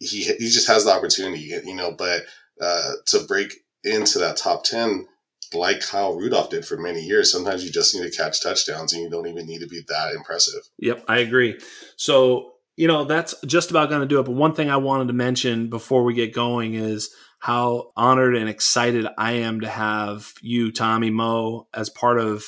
[0.00, 1.92] He he just has the opportunity, you know.
[1.92, 2.22] But
[2.60, 3.54] uh, to break
[3.84, 5.06] into that top ten,
[5.54, 9.02] like Kyle Rudolph did for many years, sometimes you just need to catch touchdowns, and
[9.02, 10.62] you don't even need to be that impressive.
[10.78, 11.60] Yep, I agree.
[11.96, 14.24] So, you know, that's just about going to do it.
[14.24, 17.10] But one thing I wanted to mention before we get going is
[17.40, 22.44] how honored and excited I am to have you, Tommy Mo, as part of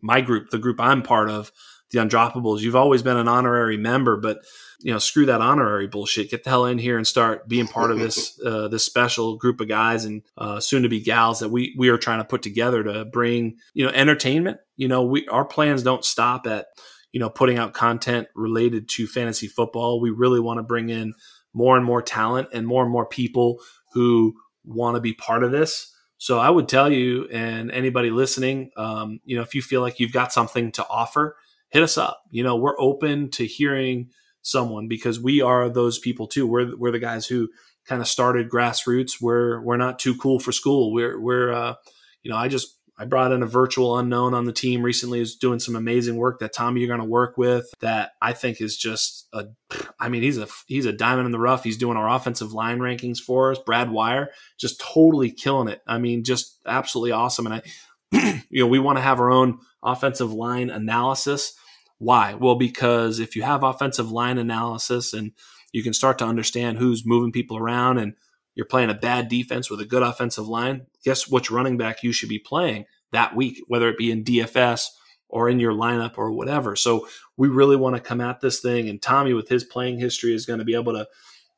[0.00, 1.52] my group, the group I'm part of,
[1.90, 2.60] the Undroppables.
[2.60, 4.38] You've always been an honorary member, but
[4.80, 6.30] you know, screw that honorary bullshit.
[6.30, 9.60] Get the hell in here and start being part of this uh, this special group
[9.60, 12.42] of guys and uh, soon to be gals that we we are trying to put
[12.42, 14.58] together to bring you know entertainment.
[14.76, 16.66] You know, we our plans don't stop at
[17.12, 20.00] you know putting out content related to fantasy football.
[20.00, 21.14] We really want to bring in
[21.52, 23.60] more and more talent and more and more people
[23.94, 24.34] who
[24.64, 25.92] want to be part of this.
[26.18, 30.00] So I would tell you and anybody listening, um, you know, if you feel like
[30.00, 31.36] you've got something to offer,
[31.68, 32.22] hit us up.
[32.30, 34.10] You know, we're open to hearing
[34.46, 36.46] someone because we are those people too.
[36.46, 37.48] We're we're the guys who
[37.86, 39.20] kind of started grassroots.
[39.20, 40.92] We're we're not too cool for school.
[40.92, 41.74] We're we're uh,
[42.22, 45.36] you know, I just I brought in a virtual unknown on the team recently who's
[45.36, 48.76] doing some amazing work that Tommy you're going to work with that I think is
[48.76, 49.46] just a
[49.98, 51.64] I mean he's a he's a diamond in the rough.
[51.64, 53.58] He's doing our offensive line rankings for us.
[53.58, 55.82] Brad Wire just totally killing it.
[55.86, 59.58] I mean just absolutely awesome and I you know we want to have our own
[59.82, 61.54] offensive line analysis.
[61.98, 62.34] Why?
[62.34, 65.32] Well because if you have offensive line analysis and
[65.72, 68.14] you can start to understand who's moving people around and
[68.54, 72.12] you're playing a bad defense with a good offensive line, guess which running back you
[72.12, 74.88] should be playing that week, whether it be in DFS
[75.28, 76.76] or in your lineup or whatever.
[76.76, 80.34] So we really want to come at this thing, and Tommy, with his playing history,
[80.34, 81.06] is going to be able to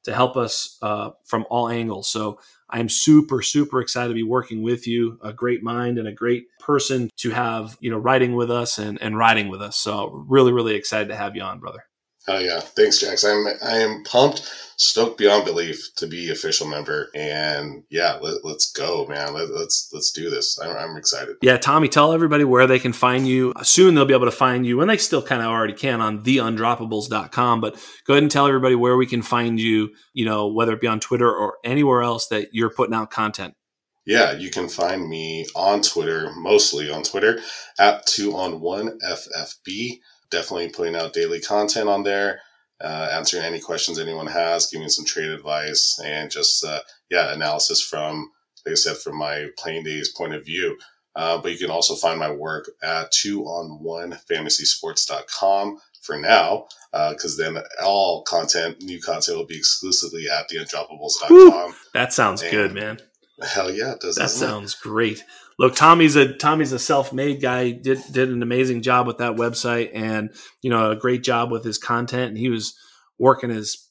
[0.05, 2.09] to help us uh, from all angles.
[2.09, 2.39] So
[2.70, 5.19] I'm super super excited to be working with you.
[5.23, 9.01] A great mind and a great person to have, you know, writing with us and
[9.01, 9.77] and riding with us.
[9.77, 11.88] So really really excited to have you on, brother.
[12.28, 13.24] Oh yeah, thanks, Jax.
[13.24, 14.42] I'm I am pumped,
[14.76, 19.32] stoked beyond belief to be official member, and yeah, let, us go, man.
[19.32, 20.59] Let, let's let's do this.
[20.59, 21.36] I'm, I'm excited.
[21.40, 23.55] Yeah, Tommy, tell everybody where they can find you.
[23.62, 26.22] Soon they'll be able to find you, and they still kind of already can on
[26.22, 27.62] theundroppables.com.
[27.62, 30.82] But go ahead and tell everybody where we can find you, you know, whether it
[30.82, 33.55] be on Twitter or anywhere else that you're putting out content.
[34.05, 37.40] Yeah, you can find me on Twitter, mostly on Twitter,
[37.78, 39.98] at two on one FFB.
[40.30, 42.40] Definitely putting out daily content on there,
[42.80, 46.80] uh, answering any questions anyone has, giving some trade advice, and just uh,
[47.10, 48.30] yeah, analysis from,
[48.66, 50.78] like I said, from my playing days point of view.
[51.16, 56.66] Uh, but you can also find my work at two on one fantasysports.com for now,
[56.92, 61.74] because then all content, new content will be exclusively at theundroppables.com.
[61.92, 63.00] That sounds And good, man.
[63.42, 64.16] Hell yeah, it does.
[64.16, 64.50] That doesn't it?
[64.50, 65.24] sounds great.
[65.59, 67.72] Look, Tommy's a Tommy's a self-made guy.
[67.72, 70.30] did did an amazing job with that website, and
[70.62, 72.30] you know, a great job with his content.
[72.30, 72.76] And he was
[73.18, 73.89] working his,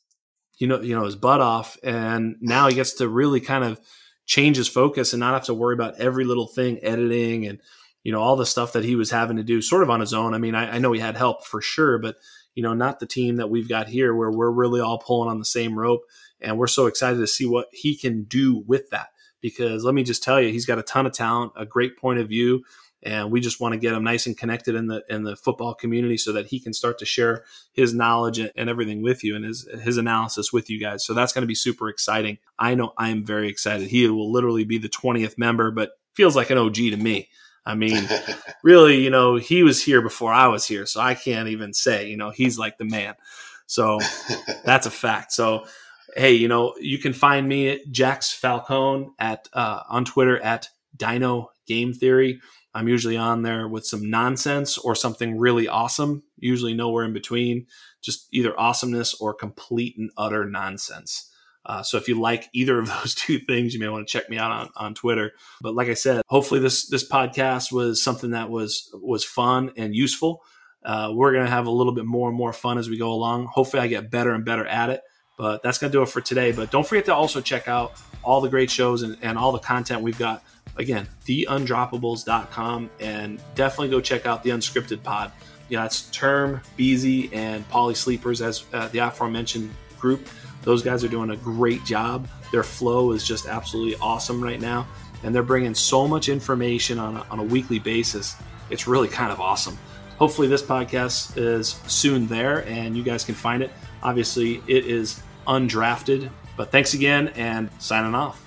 [0.60, 3.80] you know, you know, his butt off, and now he gets to really kind of
[4.26, 7.60] change his focus and not have to worry about every little thing, editing and
[8.04, 10.14] you know all the stuff that he was having to do sort of on his
[10.14, 10.34] own.
[10.34, 12.16] I mean, I, I know he had help for sure, but
[12.58, 15.38] you know, not the team that we've got here where we're really all pulling on
[15.38, 16.02] the same rope.
[16.42, 19.10] And we're so excited to see what he can do with that.
[19.42, 22.20] Because let me just tell you, he's got a ton of talent, a great point
[22.20, 22.64] of view,
[23.04, 25.74] and we just want to get him nice and connected in the in the football
[25.74, 29.46] community so that he can start to share his knowledge and everything with you and
[29.46, 31.06] his his analysis with you guys.
[31.06, 32.40] So that's going to be super exciting.
[32.58, 33.88] I know I am very excited.
[33.90, 37.30] He will literally be the 20th member, but feels like an OG to me.
[37.66, 38.08] I mean,
[38.64, 42.08] really, you know, he was here before I was here, so I can't even say,
[42.08, 43.16] you know, he's like the man.
[43.68, 44.00] So
[44.66, 45.32] that's a fact.
[45.34, 45.66] So,
[46.18, 50.70] hey, you know, you can find me at Jax Falcone at uh, on Twitter at
[50.96, 52.42] Dino Game Theory.
[52.74, 56.24] I'm usually on there with some nonsense or something really awesome.
[56.38, 57.68] Usually nowhere in between,
[58.02, 61.32] just either awesomeness or complete and utter nonsense.
[61.66, 64.30] Uh, so if you like either of those two things, you may want to check
[64.30, 65.34] me out on, on Twitter.
[65.62, 69.96] But like I said, hopefully this this podcast was something that was was fun and
[69.96, 70.42] useful.
[70.84, 73.48] Uh, we're gonna have a little bit more and more fun as we go along.
[73.48, 75.02] Hopefully, I get better and better at it.
[75.38, 76.52] But that's gonna do it for today.
[76.52, 77.94] But don't forget to also check out
[78.24, 80.44] all the great shows and, and all the content we've got.
[80.76, 85.32] Again, theundroppables.com and definitely go check out the unscripted pod.
[85.70, 90.28] Yeah, it's Term, Beezy, and Polly Sleepers as uh, the aforementioned group.
[90.64, 92.28] Those guys are doing a great job.
[92.52, 94.88] Their flow is just absolutely awesome right now.
[95.24, 98.36] And they're bringing so much information on a, on a weekly basis.
[98.70, 99.78] It's really kind of awesome.
[100.18, 103.72] Hopefully, this podcast is soon there and you guys can find it.
[104.04, 106.30] Obviously, it is undrafted.
[106.56, 108.47] But thanks again and signing off.